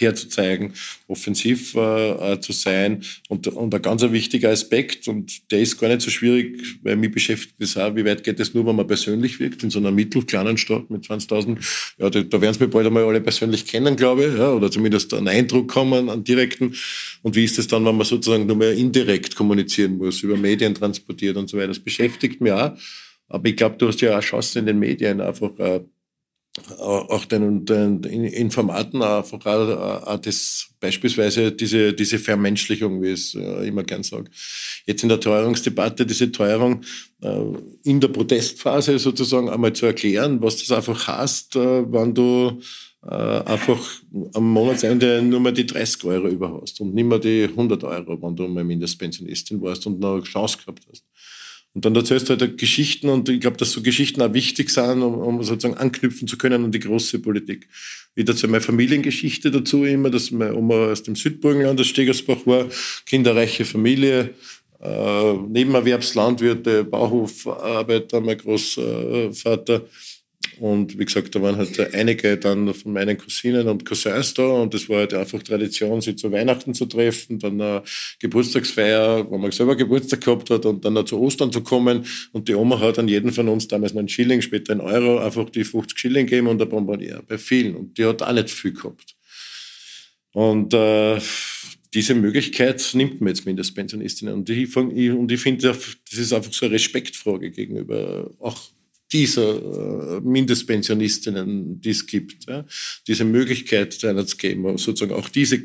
herzuzeigen, 0.00 0.72
offensiv 1.06 1.74
äh, 1.74 2.38
zu 2.40 2.52
sein. 2.52 3.02
Und, 3.28 3.48
und 3.48 3.74
ein 3.74 3.82
ganz 3.82 4.02
wichtiger 4.02 4.50
Aspekt, 4.50 5.08
und 5.08 5.50
der 5.50 5.60
ist 5.60 5.78
gar 5.78 5.88
nicht 5.88 6.00
so 6.00 6.10
schwierig, 6.10 6.60
weil 6.82 6.96
mich 6.96 7.10
beschäftigt 7.10 7.56
das 7.58 7.76
auch, 7.76 7.94
wie 7.94 8.04
weit 8.04 8.24
geht 8.24 8.40
es 8.40 8.54
nur, 8.54 8.66
wenn 8.66 8.76
man 8.76 8.86
persönlich 8.86 9.40
wirkt, 9.40 9.62
in 9.62 9.70
so 9.70 9.78
einer 9.78 9.90
mittelkleinen 9.90 10.56
Stadt 10.56 10.90
mit 10.90 11.04
20.000. 11.04 11.58
Ja, 11.98 12.10
da, 12.10 12.22
da 12.22 12.40
werden 12.40 12.52
es 12.52 12.60
mir 12.60 12.68
bald 12.68 12.86
einmal 12.86 13.04
alle 13.04 13.20
persönlich 13.20 13.66
kennen, 13.66 13.96
glaube 13.96 14.26
ich, 14.26 14.34
ja, 14.36 14.52
oder 14.52 14.70
zumindest 14.70 15.12
einen 15.14 15.28
Eindruck 15.28 15.68
kommen, 15.68 16.08
einen 16.08 16.24
direkten. 16.24 16.74
Und 17.22 17.36
wie 17.36 17.44
ist 17.44 17.58
es 17.58 17.68
dann, 17.68 17.84
wenn 17.84 17.96
man 17.96 18.06
sozusagen 18.06 18.46
nur 18.46 18.56
mehr 18.56 18.72
indirekt 18.72 19.36
kommunizieren 19.36 19.98
muss, 19.98 20.22
über 20.22 20.36
Medien 20.36 20.74
transportiert 20.74 21.36
und 21.36 21.48
so 21.48 21.56
weiter. 21.56 21.68
Das 21.68 21.78
beschäftigt 21.78 22.40
mich 22.40 22.52
auch. 22.52 22.72
Aber 23.28 23.48
ich 23.48 23.56
glaube, 23.56 23.76
du 23.76 23.88
hast 23.88 24.00
ja 24.00 24.18
auch 24.18 24.22
Chancen 24.22 24.60
in 24.60 24.66
den 24.66 24.78
Medien 24.78 25.20
einfach 25.20 25.56
äh, 25.58 25.80
auch 26.78 27.24
den, 27.26 27.64
den 27.64 28.02
Informaten 28.24 29.02
auch 29.02 30.18
das, 30.20 30.68
beispielsweise 30.80 31.52
diese, 31.52 31.92
diese 31.92 32.18
Vermenschlichung, 32.18 33.00
wie 33.02 33.08
ich 33.08 33.20
es 33.20 33.34
äh, 33.34 33.68
immer 33.68 33.84
gern 33.84 34.02
sage. 34.02 34.30
Jetzt 34.84 35.02
in 35.02 35.08
der 35.08 35.20
Teuerungsdebatte 35.20 36.04
diese 36.04 36.32
Teuerung 36.32 36.82
äh, 37.22 37.42
in 37.84 38.00
der 38.00 38.08
Protestphase 38.08 38.98
sozusagen 38.98 39.48
einmal 39.48 39.72
zu 39.72 39.86
erklären, 39.86 40.42
was 40.42 40.58
das 40.58 40.72
einfach 40.72 41.06
heißt, 41.06 41.56
äh, 41.56 41.92
wenn 41.92 42.14
du 42.14 42.60
äh, 43.02 43.14
einfach 43.14 43.80
am 44.34 44.50
Monatsende 44.50 45.22
nur 45.22 45.40
mehr 45.40 45.52
die 45.52 45.66
30 45.66 46.04
Euro 46.04 46.28
über 46.28 46.60
hast 46.60 46.80
und 46.80 46.94
nicht 46.94 47.06
mehr 47.06 47.18
die 47.18 47.44
100 47.44 47.84
Euro, 47.84 48.20
wenn 48.20 48.36
du 48.36 48.48
mal 48.48 48.64
Mindestpensionistin 48.64 49.60
warst 49.62 49.86
und 49.86 50.00
noch 50.00 50.14
eine 50.14 50.22
Chance 50.22 50.58
gehabt 50.58 50.82
hast. 50.90 51.04
Und 51.72 51.84
dann 51.84 51.94
erzählst 51.94 52.28
du 52.28 52.36
halt 52.36 52.58
Geschichten 52.58 53.08
und 53.08 53.28
ich 53.28 53.40
glaube, 53.40 53.56
dass 53.56 53.70
so 53.70 53.80
Geschichten 53.80 54.20
auch 54.22 54.34
wichtig 54.34 54.70
sind, 54.70 55.02
um, 55.02 55.14
um 55.14 55.42
sozusagen 55.42 55.78
anknüpfen 55.78 56.26
zu 56.26 56.36
können 56.36 56.64
an 56.64 56.72
die 56.72 56.80
große 56.80 57.20
Politik. 57.20 57.68
Ich 58.16 58.24
dazu 58.24 58.48
meine 58.48 58.60
Familiengeschichte 58.60 59.52
dazu 59.52 59.84
immer, 59.84 60.10
dass 60.10 60.32
meine 60.32 60.54
Oma 60.54 60.90
aus 60.90 61.04
dem 61.04 61.14
Südburgenland, 61.14 61.78
aus 61.78 61.86
Stegersbach 61.86 62.44
war, 62.44 62.66
kinderreiche 63.06 63.64
Familie, 63.64 64.34
äh, 64.80 65.32
Nebenerwerbslandwirte, 65.34 66.84
Bauhofarbeiter, 66.84 68.20
mein 68.20 68.38
Großvater. 68.38 69.82
Und 70.60 70.98
wie 70.98 71.06
gesagt, 71.06 71.34
da 71.34 71.40
waren 71.40 71.56
halt 71.56 71.94
einige 71.94 72.36
dann 72.36 72.74
von 72.74 72.92
meinen 72.92 73.16
Cousinen 73.16 73.66
und 73.66 73.86
Cousins 73.86 74.34
da 74.34 74.42
und 74.42 74.74
das 74.74 74.88
war 74.90 74.98
halt 74.98 75.14
einfach 75.14 75.42
Tradition, 75.42 76.02
sie 76.02 76.16
zu 76.16 76.30
Weihnachten 76.30 76.74
zu 76.74 76.84
treffen, 76.84 77.38
dann 77.38 77.60
eine 77.60 77.82
Geburtstagsfeier, 78.20 79.30
wo 79.30 79.38
man 79.38 79.52
selber 79.52 79.74
Geburtstag 79.74 80.20
gehabt 80.20 80.50
hat 80.50 80.66
und 80.66 80.84
dann 80.84 80.92
noch 80.92 81.04
zu 81.04 81.18
Ostern 81.18 81.50
zu 81.50 81.62
kommen. 81.62 82.04
Und 82.32 82.48
die 82.48 82.54
Oma 82.54 82.78
hat 82.78 82.98
an 82.98 83.08
jeden 83.08 83.32
von 83.32 83.48
uns 83.48 83.68
damals 83.68 83.96
einen 83.96 84.08
Schilling, 84.08 84.42
später 84.42 84.72
einen 84.72 84.82
Euro, 84.82 85.18
einfach 85.18 85.48
die 85.48 85.64
50 85.64 85.98
Schilling 85.98 86.26
gegeben 86.26 86.48
und 86.48 86.60
ein 86.60 86.68
Bonbonier, 86.68 87.22
bei 87.26 87.38
vielen. 87.38 87.74
Und 87.74 87.96
die 87.96 88.04
hat 88.04 88.22
auch 88.22 88.32
nicht 88.32 88.50
viel 88.50 88.74
gehabt. 88.74 89.16
Und 90.32 90.74
äh, 90.74 91.18
diese 91.94 92.14
Möglichkeit 92.14 92.86
nimmt 92.92 93.20
mir 93.20 93.30
jetzt 93.30 93.46
Mindestpensionistinnen 93.46 94.34
und 94.34 94.50
ich, 94.50 94.76
und 94.76 95.32
ich 95.32 95.40
finde, 95.40 95.68
das 95.68 95.96
ist 96.12 96.32
einfach 96.32 96.52
so 96.52 96.66
eine 96.66 96.74
Respektfrage 96.74 97.50
gegenüber 97.50 98.30
auch 98.38 98.60
dieser 99.12 99.56
äh, 99.56 100.20
Mindestpensionistinnen, 100.20 101.80
die 101.80 101.90
es 101.90 102.06
gibt, 102.06 102.46
diese 103.06 103.24
Möglichkeit 103.24 103.98
geben, 104.38 104.78
sozusagen 104.78 105.12
auch 105.12 105.28
diese 105.28 105.60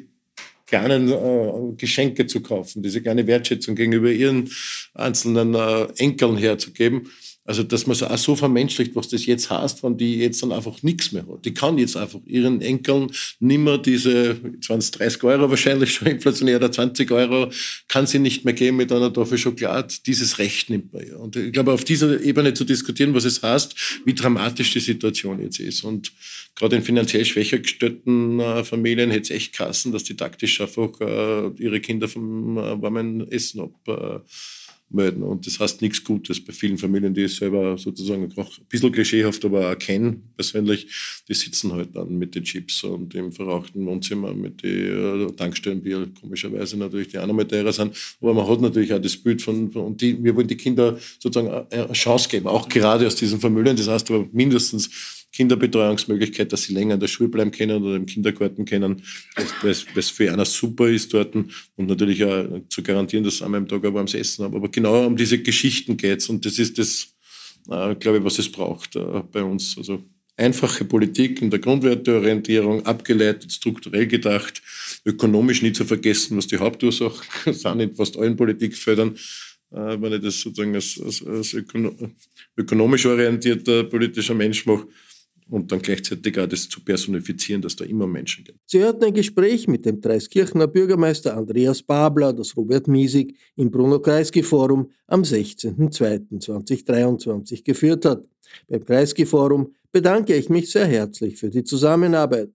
kleinen 0.66 1.10
äh, 1.10 1.76
Geschenke 1.78 2.28
zu 2.28 2.42
kaufen, 2.42 2.82
diese 2.82 3.02
kleine 3.02 3.28
Wertschätzung 3.28 3.76
gegenüber 3.76 4.12
ihren 4.12 4.50
einzelnen 4.94 5.54
äh, 5.54 5.88
Enkeln 5.98 6.38
herzugeben. 6.38 7.10
Also, 7.48 7.62
dass 7.62 7.86
man 7.86 7.96
so 7.96 8.08
auch 8.08 8.18
so 8.18 8.36
vermenschlicht, 8.36 8.96
was 8.96 9.08
das 9.08 9.28
jetzt 9.28 9.52
heißt, 9.52 9.84
wenn 9.84 9.98
die 9.98 10.16
jetzt 10.16 10.42
dann 10.42 10.52
einfach 10.52 10.82
nichts 10.82 11.12
mehr 11.12 11.28
hat. 11.28 11.46
Die 11.46 11.54
kann 11.54 11.78
jetzt 11.78 11.96
einfach 11.96 12.20
ihren 12.26 12.60
Enkeln 12.60 13.12
nimmer 13.40 13.78
diese 13.78 14.38
20, 14.62 14.92
30 14.94 15.24
Euro 15.26 15.52
wahrscheinlich 15.52 15.94
schon 15.94 16.08
inflationär 16.16 16.56
oder 16.56 16.72
20 16.72 17.12
Euro, 17.12 17.52
kann 17.88 18.08
sie 18.08 18.18
nicht 18.18 18.46
mehr 18.46 18.56
geben 18.56 18.78
mit 18.78 18.92
einer 18.92 19.14
Tafel 19.14 19.38
Schokolade. 19.38 19.94
Dieses 20.08 20.40
Recht 20.40 20.72
nimmt 20.72 20.92
man 20.92 21.08
ja. 21.08 21.18
Und 21.18 21.36
ich 21.36 21.54
glaube, 21.54 21.72
auf 21.72 21.84
dieser 21.84 22.20
Ebene 22.20 22.56
zu 22.56 22.64
diskutieren, 22.64 23.14
was 23.14 23.26
es 23.26 23.44
heißt, 23.44 24.02
wie 24.06 24.16
dramatisch 24.16 24.74
die 24.74 24.80
Situation 24.80 25.40
jetzt 25.40 25.60
ist. 25.60 25.84
Und 25.84 26.14
gerade 26.56 26.78
in 26.78 26.82
finanziell 26.82 27.26
schwächer 27.26 27.60
gestellten 27.60 28.40
äh, 28.40 28.64
Familien 28.64 29.12
hätte 29.12 29.22
es 29.22 29.30
echt 29.30 29.54
krassen, 29.54 29.92
dass 29.92 30.04
die 30.04 30.16
taktisch 30.16 30.60
einfach 30.62 31.00
äh, 31.00 31.50
ihre 31.60 31.80
Kinder 31.80 32.08
vom 32.08 32.58
äh, 32.58 32.82
warmen 32.82 33.32
Essen 33.32 33.62
ab 33.62 34.24
melden. 34.90 35.24
Und 35.24 35.46
das 35.48 35.60
heißt 35.60 35.82
nichts 35.82 36.04
Gutes 36.04 36.44
bei 36.44 36.54
vielen 36.54 36.78
Familien, 36.78 37.14
die 37.14 37.24
ich 37.24 37.36
selber 37.36 37.78
sozusagen 37.78 38.32
auch 38.38 38.58
ein 38.58 38.66
bisschen 38.70 38.92
klischeehaft, 38.92 39.44
aber 39.46 39.72
auch 39.72 39.78
kenne 39.78 40.22
persönlich, 40.36 40.88
die 41.28 41.34
sitzen 41.34 41.74
halt 41.74 41.96
dann 41.96 42.18
mit 42.18 42.36
den 42.36 42.44
Chips 42.44 42.84
und 42.84 43.14
im 43.16 43.32
verrauchten 43.32 43.86
Wohnzimmer 43.86 44.34
mit 44.34 44.64
den 44.64 45.30
äh, 45.30 45.32
Tankstellenbier, 45.34 46.08
komischerweise 46.20 46.78
natürlich, 46.78 47.10
die 47.10 47.20
auch 47.20 47.28
noch 47.28 47.34
mal 47.34 47.48
teurer 47.48 47.74
sind. 47.74 47.96
Aber 48.22 48.34
man 48.34 48.48
hat 48.48 48.62
natürlich 48.62 48.94
auch 48.94 49.02
das 49.02 49.18
Bild 49.18 49.42
von, 49.42 49.72
von 49.72 49.86
und 49.86 50.02
die, 50.02 50.24
wir 50.24 50.36
wollen 50.36 50.48
die 50.48 50.58
Kinder 50.58 50.98
sozusagen 51.20 51.68
eine 51.72 51.94
Chance 51.94 52.30
geben, 52.30 52.48
auch 52.48 52.70
gerade 52.70 53.08
aus 53.08 53.16
diesen 53.16 53.40
Familien. 53.40 53.76
Das 53.76 53.88
heißt 53.88 54.10
aber 54.12 54.28
mindestens 54.32 55.25
Kinderbetreuungsmöglichkeit, 55.36 56.52
dass 56.54 56.64
sie 56.64 56.74
länger 56.74 56.94
in 56.94 57.00
der 57.00 57.08
Schule 57.08 57.30
bleiben 57.30 57.52
können 57.52 57.84
oder 57.84 57.96
im 57.96 58.06
Kindergarten 58.06 58.64
können, 58.64 59.02
was, 59.62 59.86
was 59.94 60.10
für 60.10 60.32
einer 60.32 60.46
super 60.46 60.88
ist 60.88 61.14
dort 61.14 61.36
und 61.36 61.52
natürlich 61.78 62.24
auch 62.24 62.46
zu 62.70 62.82
garantieren, 62.82 63.24
dass 63.24 63.38
sie 63.38 63.46
einmal 63.46 63.60
am 63.60 63.68
Tag 63.68 63.84
ein 63.84 63.94
warmes 63.94 64.14
Essen 64.14 64.46
haben. 64.46 64.56
Aber 64.56 64.70
genau 64.70 65.06
um 65.06 65.16
diese 65.16 65.40
Geschichten 65.40 65.98
geht's 65.98 66.30
und 66.30 66.46
das 66.46 66.58
ist 66.58 66.78
das, 66.78 67.08
äh, 67.70 67.96
glaube 67.96 68.20
ich, 68.20 68.24
was 68.24 68.40
es 68.40 68.50
braucht 68.50 68.96
äh, 68.96 69.24
bei 69.30 69.44
uns. 69.44 69.78
Also 69.78 70.02
einfache 70.38 70.86
Politik 70.86 71.42
in 71.42 71.50
der 71.50 71.60
Grundwerteorientierung, 71.60 72.86
abgeleitet, 72.86 73.52
strukturell 73.52 74.08
gedacht, 74.08 74.62
ökonomisch 75.06 75.62
nie 75.62 75.74
zu 75.74 75.84
vergessen, 75.84 76.38
was 76.38 76.48
die 76.48 76.58
Hauptursachen 76.58 77.54
sind 77.54 77.80
in 77.82 77.94
fast 77.94 78.18
allen 78.18 78.38
Politikfeldern. 78.38 79.16
Äh, 79.72 80.02
wenn 80.02 80.14
ich 80.14 80.22
das 80.22 80.40
sozusagen 80.40 80.76
als, 80.76 81.00
als, 81.04 81.26
als 81.26 81.54
ökonomisch 82.58 83.06
orientierter 83.06 83.84
politischer 83.84 84.34
Mensch 84.34 84.66
mache, 84.66 84.88
und 85.50 85.72
dann 85.72 85.82
gleichzeitig 85.82 86.38
auch 86.40 86.48
das 86.48 86.70
zu 86.70 86.84
personifizieren, 86.84 87.62
dass 87.62 87.76
da 87.76 87.86
immer 87.86 88.08
Menschen 88.08 88.44
gibt. 88.44 88.58
Sie 88.66 88.80
hörten 88.80 89.04
ein 89.04 89.14
Gespräch 89.14 89.68
mit 89.68 89.86
dem 89.86 90.02
Dreiskirchener 90.02 90.66
Bürgermeister 90.68 91.38
Andreas 91.38 91.84
Babler, 91.84 92.34
das 92.34 92.58
Robert 92.58 92.88
Miesig 92.88 93.36
im 93.56 93.70
Bruno-Kreisky-Forum 93.70 94.90
am 95.08 95.22
16.02.2023 95.22 97.64
geführt 97.64 98.06
hat. 98.06 98.28
Beim 98.68 98.84
Kreisky-Forum 98.84 99.74
bedanke 99.92 100.36
ich 100.36 100.50
mich 100.50 100.72
sehr 100.72 100.86
herzlich 100.86 101.38
für 101.38 101.50
die 101.50 101.64
Zusammenarbeit. 101.64 102.50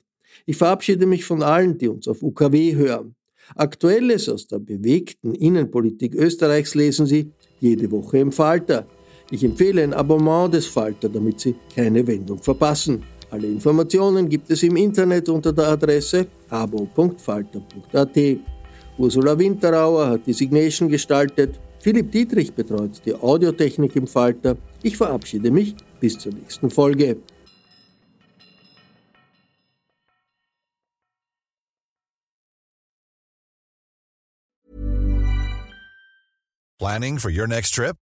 Ich 0.46 0.56
verabschiede 0.56 1.06
mich 1.06 1.24
von 1.24 1.42
allen, 1.42 1.78
die 1.78 1.88
uns 1.88 2.08
auf 2.08 2.22
UKW 2.22 2.74
hören. 2.74 3.14
Aktuelles 3.56 4.28
aus 4.28 4.46
der 4.46 4.60
bewegten 4.60 5.34
Innenpolitik 5.34 6.14
Österreichs 6.14 6.74
lesen 6.74 7.06
Sie 7.06 7.32
jede 7.60 7.90
Woche 7.90 8.18
im 8.18 8.32
Falter. 8.32 8.86
Ich 9.32 9.44
empfehle 9.44 9.84
ein 9.84 9.94
Abonnement 9.94 10.52
des 10.52 10.66
Falter, 10.66 11.08
damit 11.08 11.38
Sie 11.38 11.54
keine 11.74 12.04
Wendung 12.04 12.38
verpassen. 12.38 13.04
Alle 13.30 13.46
Informationen 13.46 14.28
gibt 14.28 14.50
es 14.50 14.64
im 14.64 14.76
Internet 14.76 15.28
unter 15.28 15.52
der 15.52 15.68
Adresse 15.68 16.26
abo.falter.at. 16.48 18.18
Ursula 18.98 19.38
Winterauer 19.38 20.08
hat 20.08 20.26
die 20.26 20.32
Signation 20.32 20.88
gestaltet. 20.88 21.60
Philipp 21.78 22.10
Dietrich 22.10 22.52
betreut 22.52 23.00
die 23.06 23.14
Audiotechnik 23.14 23.94
im 23.94 24.08
Falter. 24.08 24.56
Ich 24.82 24.96
verabschiede 24.96 25.50
mich 25.52 25.76
bis 26.00 26.18
zur 26.18 26.32
nächsten 26.32 26.68
Folge. 26.68 27.16
Planning 36.80 37.18
for 37.18 37.30
your 37.30 37.46
next 37.46 37.74
trip? 37.74 37.94